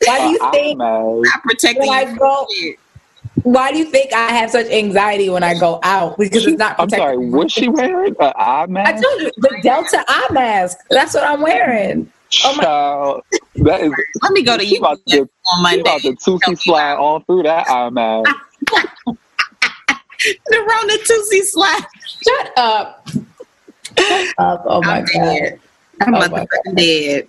Why 0.06 0.18
do 0.18 0.28
you 0.30 0.38
think 0.52 0.80
I'm 0.80 1.22
not 1.22 1.42
protecting 1.42 1.88
when 1.88 1.90
I 1.90 2.10
you. 2.10 2.16
go? 2.16 2.46
Why 3.42 3.72
do 3.72 3.78
you 3.78 3.84
think 3.84 4.12
I 4.12 4.28
have 4.32 4.50
such 4.50 4.66
anxiety 4.66 5.28
when 5.30 5.42
I 5.42 5.58
go 5.58 5.80
out? 5.82 6.18
Because 6.18 6.46
it's 6.46 6.58
not. 6.58 6.76
I'm 6.78 6.88
sorry, 6.90 7.16
what's 7.18 7.52
she 7.52 7.68
wearing? 7.68 8.14
An 8.20 8.32
eye 8.36 8.66
mask. 8.66 8.94
I 8.94 9.00
told 9.00 9.22
you 9.22 9.30
the 9.36 9.60
Delta 9.62 10.04
eye 10.08 10.28
mask. 10.32 10.78
That's 10.90 11.14
what 11.14 11.24
I'm 11.24 11.40
wearing. 11.40 12.10
Oh 12.44 12.56
my! 12.56 12.62
Child, 12.62 13.22
that 13.56 13.80
is. 13.80 13.92
Let 14.22 14.32
me 14.32 14.42
go 14.42 14.56
to 14.58 14.64
she 14.64 14.74
you 14.74 14.80
about 14.80 14.98
on 14.98 15.26
to, 15.26 15.28
Monday. 15.62 15.76
she 15.76 15.80
about 15.80 16.00
to 16.02 16.16
tootsie 16.16 16.54
slide 16.56 16.94
all 16.94 17.20
through 17.20 17.44
that 17.44 17.68
eye 17.70 17.90
mask. 17.90 18.30
The 20.20 20.58
Rona 20.58 20.98
Tootsie 21.04 21.42
slap. 21.42 21.88
Shut 22.24 22.52
up! 22.56 23.08
Shut 23.96 24.34
up! 24.38 24.64
Oh 24.66 24.82
my 24.82 24.98
I'm 24.98 25.04
god! 25.04 25.12
dead. 25.12 25.60
I'm 26.00 26.14
Oh 26.14 26.18
my 26.18 26.28
motherfucking 26.28 26.76
dead. 26.76 27.28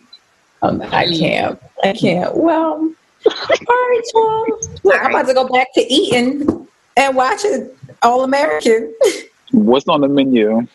Um, 0.64 0.82
I 0.82 1.06
can't. 1.06 1.62
I 1.84 1.94
can't. 1.94 2.36
Well, 2.36 2.54
all 2.74 2.94
right, 3.26 4.02
y'all. 4.14 4.46
Look, 4.84 5.02
I'm 5.02 5.12
about 5.12 5.28
to 5.28 5.34
go 5.34 5.48
back 5.48 5.74
to 5.74 5.82
eating 5.82 6.68
and 6.98 7.16
watching 7.16 7.70
All 8.02 8.24
American. 8.24 8.94
What's 9.52 9.88
on 9.88 10.02
the 10.02 10.08
menu? 10.08 10.68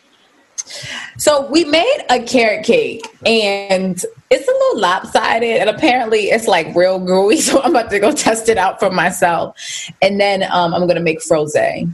So 1.17 1.47
we 1.49 1.63
made 1.63 2.05
a 2.09 2.21
carrot 2.23 2.65
cake 2.65 3.05
and 3.25 4.03
it's 4.31 4.47
a 4.47 4.51
little 4.51 4.79
lopsided 4.79 5.57
and 5.57 5.69
apparently 5.69 6.31
it's 6.31 6.47
like 6.47 6.75
real 6.75 6.99
gooey. 6.99 7.37
So 7.45 7.61
I'm 7.61 7.75
about 7.75 7.91
to 7.91 7.99
go 7.99 8.11
test 8.11 8.49
it 8.49 8.57
out 8.57 8.79
for 8.79 8.89
myself. 8.89 9.57
And 10.01 10.19
then 10.19 10.43
um, 10.43 10.73
I'm 10.73 10.81
going 10.81 10.95
to 10.95 11.01
make 11.01 11.19
frosé. 11.19 11.89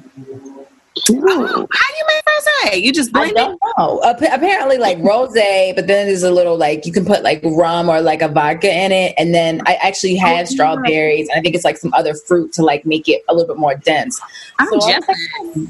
How 1.08 1.14
you 1.14 2.06
make 2.46 2.74
rosé? 2.74 2.82
You 2.82 2.92
just 2.94 3.10
I 3.16 3.32
blend 3.32 3.32
it? 3.32 3.36
don't 3.36 3.62
know. 3.78 4.02
Appa- 4.04 4.34
apparently, 4.34 4.78
like 4.78 4.98
rose, 5.00 5.34
but 5.34 5.88
then 5.88 6.08
there's 6.08 6.24
a 6.24 6.32
little 6.32 6.58
like 6.58 6.86
you 6.86 6.92
can 6.92 7.06
put 7.06 7.24
like 7.24 7.42
rum 7.44 7.90
or 7.90 8.02
like 8.02 8.22
a 8.22 8.28
vodka 8.28 8.72
in 8.72 8.92
it, 8.92 9.14
and 9.18 9.34
then 9.34 9.62
I 9.66 9.76
actually 9.76 10.16
Oh, 10.18 10.26
have 10.28 10.48
strawberries, 10.48 11.30
and 11.30 11.38
I 11.38 11.42
think 11.42 11.56
it's 11.56 11.66
like 11.66 11.78
some 11.78 11.94
other 11.94 12.14
fruit 12.14 12.54
to 12.54 12.64
like 12.64 12.86
make 12.86 13.08
it 13.08 13.24
a 13.30 13.34
little 13.34 13.54
bit 13.54 13.60
more 13.60 13.76
dense. 13.76 14.20
I'm 14.60 14.68
So 14.70 14.78
I 14.82 14.92
jealous. 14.92 15.08
like, 15.08 15.68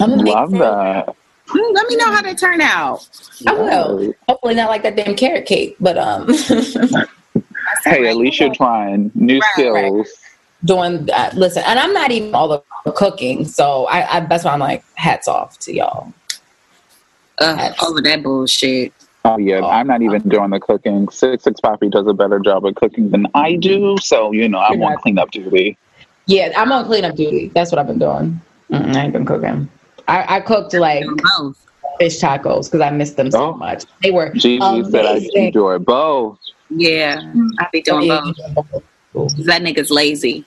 I'm 0.00 0.10
gonna 0.10 0.22
make 0.22 0.34
Love 0.34 0.50
that. 0.52 1.14
Mm, 1.48 1.74
Let 1.74 1.88
me 1.88 1.96
know 1.96 2.10
how 2.12 2.22
they 2.22 2.34
turn 2.34 2.60
out. 2.60 3.06
I 3.46 3.52
will. 3.52 4.14
Hopefully, 4.28 4.54
not 4.54 4.70
like 4.70 4.82
that 4.82 4.96
damn 4.96 5.14
carrot 5.14 5.46
cake, 5.46 5.76
but 5.80 5.98
um, 5.98 6.26
Hey, 7.84 8.06
at 8.08 8.16
least 8.16 8.40
you're 8.40 8.54
trying 8.54 9.10
new 9.14 9.40
Right, 9.40 9.50
skills. 9.52 10.08
Doing 10.64 11.06
that. 11.06 11.34
Listen, 11.34 11.62
and 11.66 11.78
I'm 11.78 11.92
not 11.92 12.10
even 12.10 12.34
all 12.34 12.48
the 12.84 12.92
cooking, 12.92 13.44
so 13.46 13.86
I, 13.86 14.16
I 14.16 14.20
that's 14.20 14.44
why 14.44 14.52
I'm 14.52 14.60
like 14.60 14.84
hats 14.94 15.28
off 15.28 15.58
to 15.60 15.74
y'all. 15.74 16.12
Uh, 17.38 17.72
over 17.86 18.00
that 18.02 18.22
bullshit. 18.22 18.92
Oh 19.24 19.38
yeah, 19.38 19.64
I'm 19.64 19.86
not 19.86 20.02
even 20.02 20.22
doing 20.28 20.50
the 20.50 20.60
cooking. 20.60 21.08
Six 21.08 21.44
Six 21.44 21.60
Poppy 21.60 21.88
does 21.88 22.06
a 22.06 22.12
better 22.12 22.38
job 22.38 22.64
of 22.66 22.74
cooking 22.74 23.10
than 23.10 23.26
I 23.34 23.56
do, 23.56 23.96
so 24.00 24.32
you 24.32 24.48
know 24.48 24.58
I'm 24.58 24.78
You're 24.78 24.86
on 24.86 24.92
not- 24.92 25.02
cleanup 25.02 25.30
duty. 25.30 25.76
Yeah, 26.26 26.52
I'm 26.56 26.72
on 26.72 26.86
cleanup 26.86 27.16
duty. 27.16 27.48
That's 27.54 27.70
what 27.72 27.78
I've 27.78 27.86
been 27.86 27.98
doing. 27.98 28.40
Mm, 28.70 28.94
I 28.96 29.00
ain't 29.04 29.12
been 29.12 29.26
cooking. 29.26 29.68
I, 30.08 30.36
I 30.36 30.40
cooked 30.40 30.72
like 30.74 31.04
fish 31.98 32.18
tacos 32.20 32.66
because 32.66 32.80
I 32.80 32.90
missed 32.90 33.16
them 33.16 33.30
so 33.30 33.50
Oh. 33.50 33.52
much. 33.54 33.84
They 34.02 34.10
were 34.10 34.30
Gigi 34.32 34.58
said 34.90 35.04
I 35.06 35.10
amazing. 35.16 35.46
enjoy 35.46 35.78
both. 35.78 36.38
Yeah, 36.70 37.20
I 37.58 37.66
be 37.72 37.82
doing 37.82 38.08
both. 38.08 38.66
That 39.44 39.62
nigga's 39.62 39.90
lazy. 39.90 40.44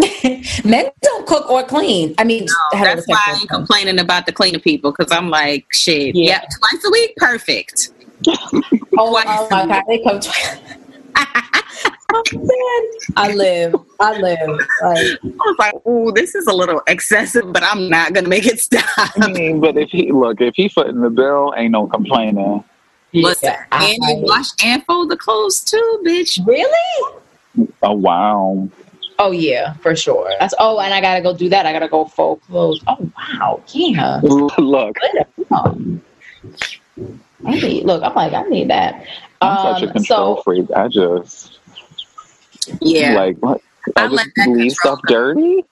Men 0.64 0.90
don't 1.02 1.26
cook 1.26 1.50
or 1.50 1.62
clean. 1.62 2.14
I 2.18 2.24
mean, 2.24 2.46
That's 2.72 3.06
why 3.06 3.20
I 3.26 3.38
ain't 3.40 3.48
complaining 3.48 3.98
about 3.98 4.26
the 4.26 4.32
cleaner 4.32 4.58
people 4.58 4.92
because 4.92 5.12
I'm 5.12 5.28
like, 5.30 5.66
shit. 5.72 6.14
Yeah. 6.14 6.40
Yep, 6.40 6.42
twice 6.58 6.84
a 6.84 6.90
week, 6.90 7.16
perfect. 7.16 7.90
Oh, 8.98 9.16
oh 9.26 9.48
my 9.50 9.66
god, 9.66 9.84
they 9.88 9.98
come. 10.02 10.20
Twice. 10.20 10.58
oh, 12.12 12.22
man. 12.34 13.14
I 13.16 13.32
live. 13.34 13.74
I 13.98 14.12
live. 14.18 14.48
Like, 14.48 14.68
I 14.82 15.18
was 15.24 15.56
like, 15.58 15.86
ooh, 15.86 16.12
this 16.12 16.34
is 16.34 16.46
a 16.46 16.52
little 16.52 16.82
excessive, 16.86 17.50
but 17.52 17.62
I'm 17.62 17.88
not 17.88 18.12
gonna 18.12 18.28
make 18.28 18.46
it 18.46 18.60
stop. 18.60 18.84
I 19.20 19.28
mean, 19.28 19.60
but 19.60 19.78
if 19.78 19.90
he 19.90 20.12
look, 20.12 20.40
if 20.40 20.54
he 20.56 20.68
footing 20.68 21.00
the 21.00 21.08
bill, 21.08 21.54
ain't 21.56 21.72
no 21.72 21.86
complaining. 21.86 22.62
Listen, 23.12 23.50
yeah, 23.50 23.64
I- 23.72 23.96
you 24.00 24.22
wash 24.26 24.48
and 24.62 24.84
fold 24.84 25.10
the 25.10 25.16
clothes 25.16 25.60
too, 25.60 26.02
bitch. 26.04 26.44
really? 26.46 27.16
Oh 27.82 27.92
wow. 27.92 28.68
Oh 29.22 29.32
yeah, 29.32 29.74
for 29.74 29.94
sure. 29.94 30.32
That's 30.40 30.54
oh, 30.58 30.80
and 30.80 30.94
I 30.94 31.00
gotta 31.02 31.20
go 31.20 31.36
do 31.36 31.50
that. 31.50 31.66
I 31.66 31.72
gotta 31.74 31.88
go 31.88 32.06
fold 32.06 32.40
clothes. 32.42 32.82
Oh 32.86 33.12
wow, 33.16 33.62
yeah. 33.74 34.20
Look, 34.58 34.96
Oh. 35.52 35.76
I 37.46 37.50
need, 37.52 37.84
look, 37.84 38.02
I'm 38.02 38.14
like, 38.14 38.32
I 38.32 38.42
need 38.44 38.70
that. 38.70 39.04
I'm 39.40 39.58
such 39.58 39.82
a 39.82 39.86
Um, 39.86 39.92
control 39.92 40.36
so 40.36 40.42
freak. 40.42 40.66
I 40.74 40.88
just 40.88 41.58
Yeah, 42.80 43.14
like 43.14 43.36
what 43.38 43.60
I, 43.96 44.04
I 44.04 44.08
let 44.08 44.26
just 44.26 44.36
that 44.36 44.48
leave 44.48 44.72
control 44.72 44.96
stuff 44.96 45.00
dirty. 45.06 45.64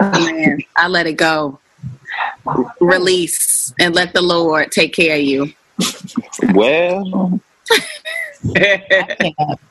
man, 0.00 0.58
I 0.76 0.88
let 0.88 1.06
it 1.06 1.14
go. 1.14 1.60
Release 2.80 3.74
and 3.78 3.94
let 3.94 4.12
the 4.12 4.22
Lord 4.22 4.72
take 4.72 4.94
care 4.94 5.16
of 5.16 5.22
you. 5.22 5.52
Well, 6.54 7.40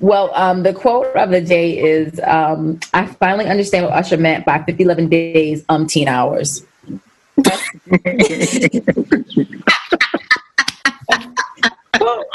Well, 0.00 0.30
um, 0.34 0.62
the 0.62 0.72
quote 0.72 1.14
of 1.16 1.30
the 1.30 1.40
day 1.40 1.78
is 1.78 2.20
um, 2.24 2.80
I 2.92 3.06
finally 3.06 3.46
understand 3.46 3.84
what 3.86 3.94
Usher 3.94 4.16
meant 4.16 4.44
by 4.44 4.62
50, 4.62 4.82
11 4.82 5.08
days, 5.08 5.64
umpteen 5.64 6.06
hours. 6.06 6.64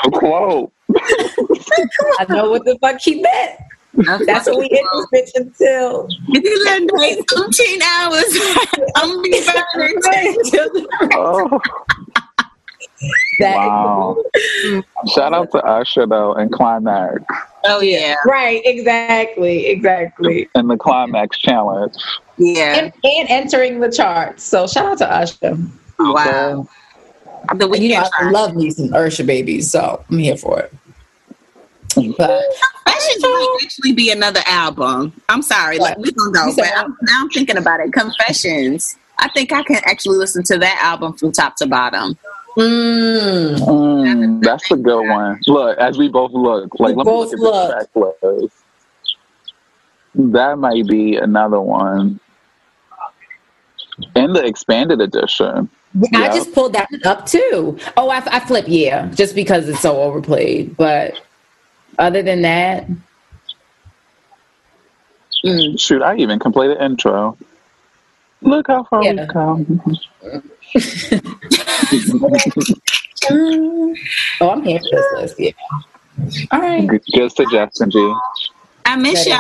a 0.05 0.11
quote. 0.11 0.71
I 2.19 2.25
know 2.29 2.49
what 2.49 2.65
the 2.65 2.77
fuck 2.81 2.99
he 3.01 3.21
meant. 3.21 3.59
That's 4.25 4.47
what 4.47 4.57
we 4.59 4.69
hit 4.69 4.85
this 5.11 5.35
bitch 5.35 5.41
until. 5.41 6.07
Eleven 6.29 6.87
days, 6.97 7.23
umpteen 7.25 7.81
hours. 7.81 8.39
I'm 8.95 9.21
be 9.21 9.31
burning. 9.73 10.37
That 13.39 13.55
wow. 13.55 14.23
Shout 15.15 15.33
out 15.33 15.51
to 15.51 15.57
Usher 15.63 16.05
though 16.05 16.33
and 16.33 16.51
Climax 16.51 17.23
Oh 17.65 17.79
yeah, 17.81 18.15
right, 18.25 18.61
exactly, 18.65 19.67
exactly. 19.67 20.49
and 20.55 20.69
the 20.69 20.77
Climax 20.77 21.37
Challenge. 21.37 21.93
yeah. 22.37 22.75
And, 22.75 22.93
and 23.03 23.29
entering 23.29 23.79
the 23.79 23.91
charts. 23.91 24.43
So 24.43 24.67
shout 24.67 24.85
out 24.85 24.97
to 24.99 25.11
Usher. 25.11 25.57
Wow. 25.99 26.67
The 27.55 27.67
And, 27.69 27.83
you 27.83 27.89
know, 27.89 28.01
weekend. 28.01 28.09
I 28.19 28.29
love 28.31 28.55
me 28.55 28.69
some 28.71 28.93
Usher 28.93 29.23
babies, 29.23 29.71
so 29.71 30.03
I'm 30.09 30.17
here 30.17 30.37
for 30.37 30.59
it. 30.59 30.73
But 31.95 32.43
That 32.85 33.01
should 33.01 33.21
might 33.21 33.59
actually 33.63 33.93
be 33.93 34.11
another 34.11 34.41
album. 34.47 35.13
I'm 35.29 35.41
sorry, 35.41 35.77
like 35.77 35.97
we 35.97 36.11
don't 36.11 36.31
know, 36.31 36.53
but 36.55 36.65
I'm, 36.75 36.97
now 37.03 37.21
I'm 37.21 37.29
thinking 37.29 37.57
about 37.57 37.79
it. 37.79 37.93
Confessions. 37.93 38.97
I 39.19 39.29
think 39.29 39.51
I 39.51 39.61
can 39.61 39.81
actually 39.85 40.17
listen 40.17 40.43
to 40.45 40.57
that 40.57 40.79
album 40.81 41.13
from 41.13 41.31
top 41.31 41.55
to 41.57 41.67
bottom. 41.67 42.17
Mm, 42.57 43.59
Mm, 43.67 44.43
that's 44.43 44.71
a 44.71 44.77
good 44.77 45.03
one. 45.03 45.39
Look, 45.47 45.77
as 45.79 45.97
we 45.97 46.09
both 46.09 46.31
look, 46.33 46.79
like 46.79 46.95
We 46.95 46.95
let 46.95 47.07
me 47.07 47.13
both 47.13 47.31
look 47.33 47.33
at 47.33 47.41
the 47.41 47.51
track 47.65 47.87
list. 47.95 48.65
That 50.15 50.57
might 50.59 50.87
be 50.87 51.17
another 51.17 51.61
one. 51.61 52.19
In 54.15 54.33
the 54.33 54.45
expanded 54.45 55.01
edition. 55.01 55.69
I 56.15 56.27
Yeah. 56.27 56.33
just 56.33 56.53
pulled 56.53 56.73
that 56.73 56.89
up 57.05 57.25
too. 57.25 57.77
Oh, 57.97 58.09
I, 58.09 58.23
I 58.27 58.39
flip, 58.41 58.65
yeah, 58.67 59.07
just 59.13 59.35
because 59.35 59.69
it's 59.69 59.81
so 59.81 60.01
overplayed. 60.01 60.77
But 60.77 61.21
other 61.99 62.23
than 62.23 62.41
that, 62.43 62.87
mm, 65.45 65.79
Shoot, 65.79 66.01
I 66.01 66.17
even 66.17 66.39
can 66.39 66.51
play 66.53 66.67
the 66.67 66.83
intro. 66.83 67.37
Look 68.41 68.67
how 68.67 68.83
far 68.85 69.05
Yeah. 69.05 69.11
we've 69.11 69.27
come. 69.27 69.81
oh, 74.41 74.49
I'm 74.49 74.63
here 74.63 74.79
for 74.79 75.19
this 75.19 75.37
list. 75.37 75.39
Yeah. 75.39 75.51
All 76.51 76.59
right. 76.61 76.87
Good, 76.87 77.03
good 77.13 77.31
suggestion, 77.31 77.91
G. 77.91 78.13
I 78.85 78.95
miss 78.95 79.25
y'all. 79.27 79.37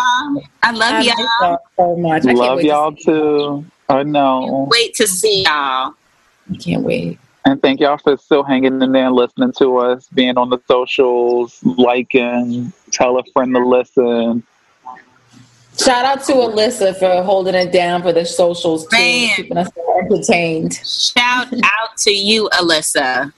I 0.63 0.71
love 0.71 0.93
I 0.93 1.01
y'all. 1.01 1.15
y'all 1.41 1.59
so 1.77 1.95
much. 1.97 2.25
I 2.25 2.31
Love 2.33 2.61
y'all 2.61 2.95
see- 2.95 3.03
too. 3.05 3.65
I 3.89 4.03
know. 4.03 4.67
Wait 4.71 4.93
to 4.95 5.07
see 5.07 5.43
y'all. 5.43 5.93
I 6.49 6.55
can't 6.59 6.83
wait. 6.83 7.19
And 7.43 7.61
thank 7.61 7.79
y'all 7.79 7.97
for 7.97 8.15
still 8.17 8.43
hanging 8.43 8.81
in 8.81 8.91
there 8.91 9.07
and 9.07 9.15
listening 9.15 9.51
to 9.53 9.77
us, 9.77 10.07
being 10.13 10.37
on 10.37 10.49
the 10.49 10.59
socials, 10.67 11.59
liking, 11.63 12.71
tell 12.91 13.17
a 13.17 13.23
friend 13.33 13.53
to 13.55 13.65
listen. 13.67 14.43
Shout 15.79 16.05
out 16.05 16.23
to 16.25 16.33
Alyssa 16.33 16.97
for 16.97 17.23
holding 17.23 17.55
it 17.55 17.71
down 17.71 18.01
for 18.01 18.11
the 18.13 18.25
socials 18.25 18.85
too, 18.87 18.97
Man. 18.97 19.35
keeping 19.35 19.57
us 19.57 19.69
entertained. 19.99 20.73
Shout 20.75 21.47
out 21.53 21.97
to 21.99 22.11
you, 22.11 22.49
Alyssa. 22.53 23.31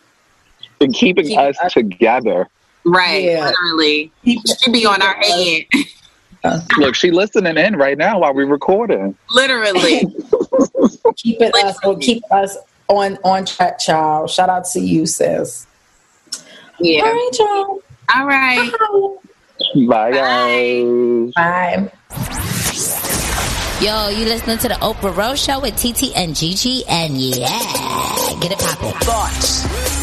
And 0.82 0.94
keeping 0.94 1.26
Keep 1.28 1.40
us 1.40 1.58
us- 1.62 1.74
together. 1.74 2.50
Right, 2.86 3.24
Yeah. 3.24 3.46
literally. 3.46 4.12
Keep- 4.26 4.42
She 4.62 4.72
be 4.72 4.86
on 4.86 5.02
our 5.02 5.16
head. 5.16 5.64
Look, 6.78 6.96
she 6.96 7.12
listening 7.12 7.56
in 7.58 7.78
right 7.78 7.98
now 7.98 8.20
while 8.20 8.34
we're 8.34 8.46
recording. 8.46 9.16
Literally. 9.30 10.00
Keep 11.16 11.42
it 11.42 11.56
us 11.56 11.78
or 11.86 11.98
keep 12.00 12.22
us 12.32 12.58
on 12.90 13.18
on 13.24 13.46
track, 13.46 13.80
child. 13.80 14.30
Shout 14.30 14.50
out 14.50 14.66
to 14.72 14.82
you, 14.82 15.06
sis. 15.06 15.66
Yeah. 16.80 17.04
All 17.04 17.14
right, 17.14 17.30
y'all. 17.40 17.82
All 18.16 18.26
right. 18.28 18.72
Bye, 18.78 19.23
guys. 20.12 21.32
Bye. 21.36 21.92
Yo, 23.82 24.08
you 24.10 24.26
listening 24.26 24.58
to 24.60 24.70
the 24.70 24.76
Oprah 24.76 25.16
Rose 25.16 25.44
Show 25.44 25.60
with 25.60 25.76
TT 25.76 26.16
and 26.16 26.36
Gigi, 26.36 26.84
and 26.88 27.18
yeah, 27.18 27.48
get 28.40 28.52
it 28.52 28.60
poppin'. 28.60 28.92
Thoughts. 29.02 30.03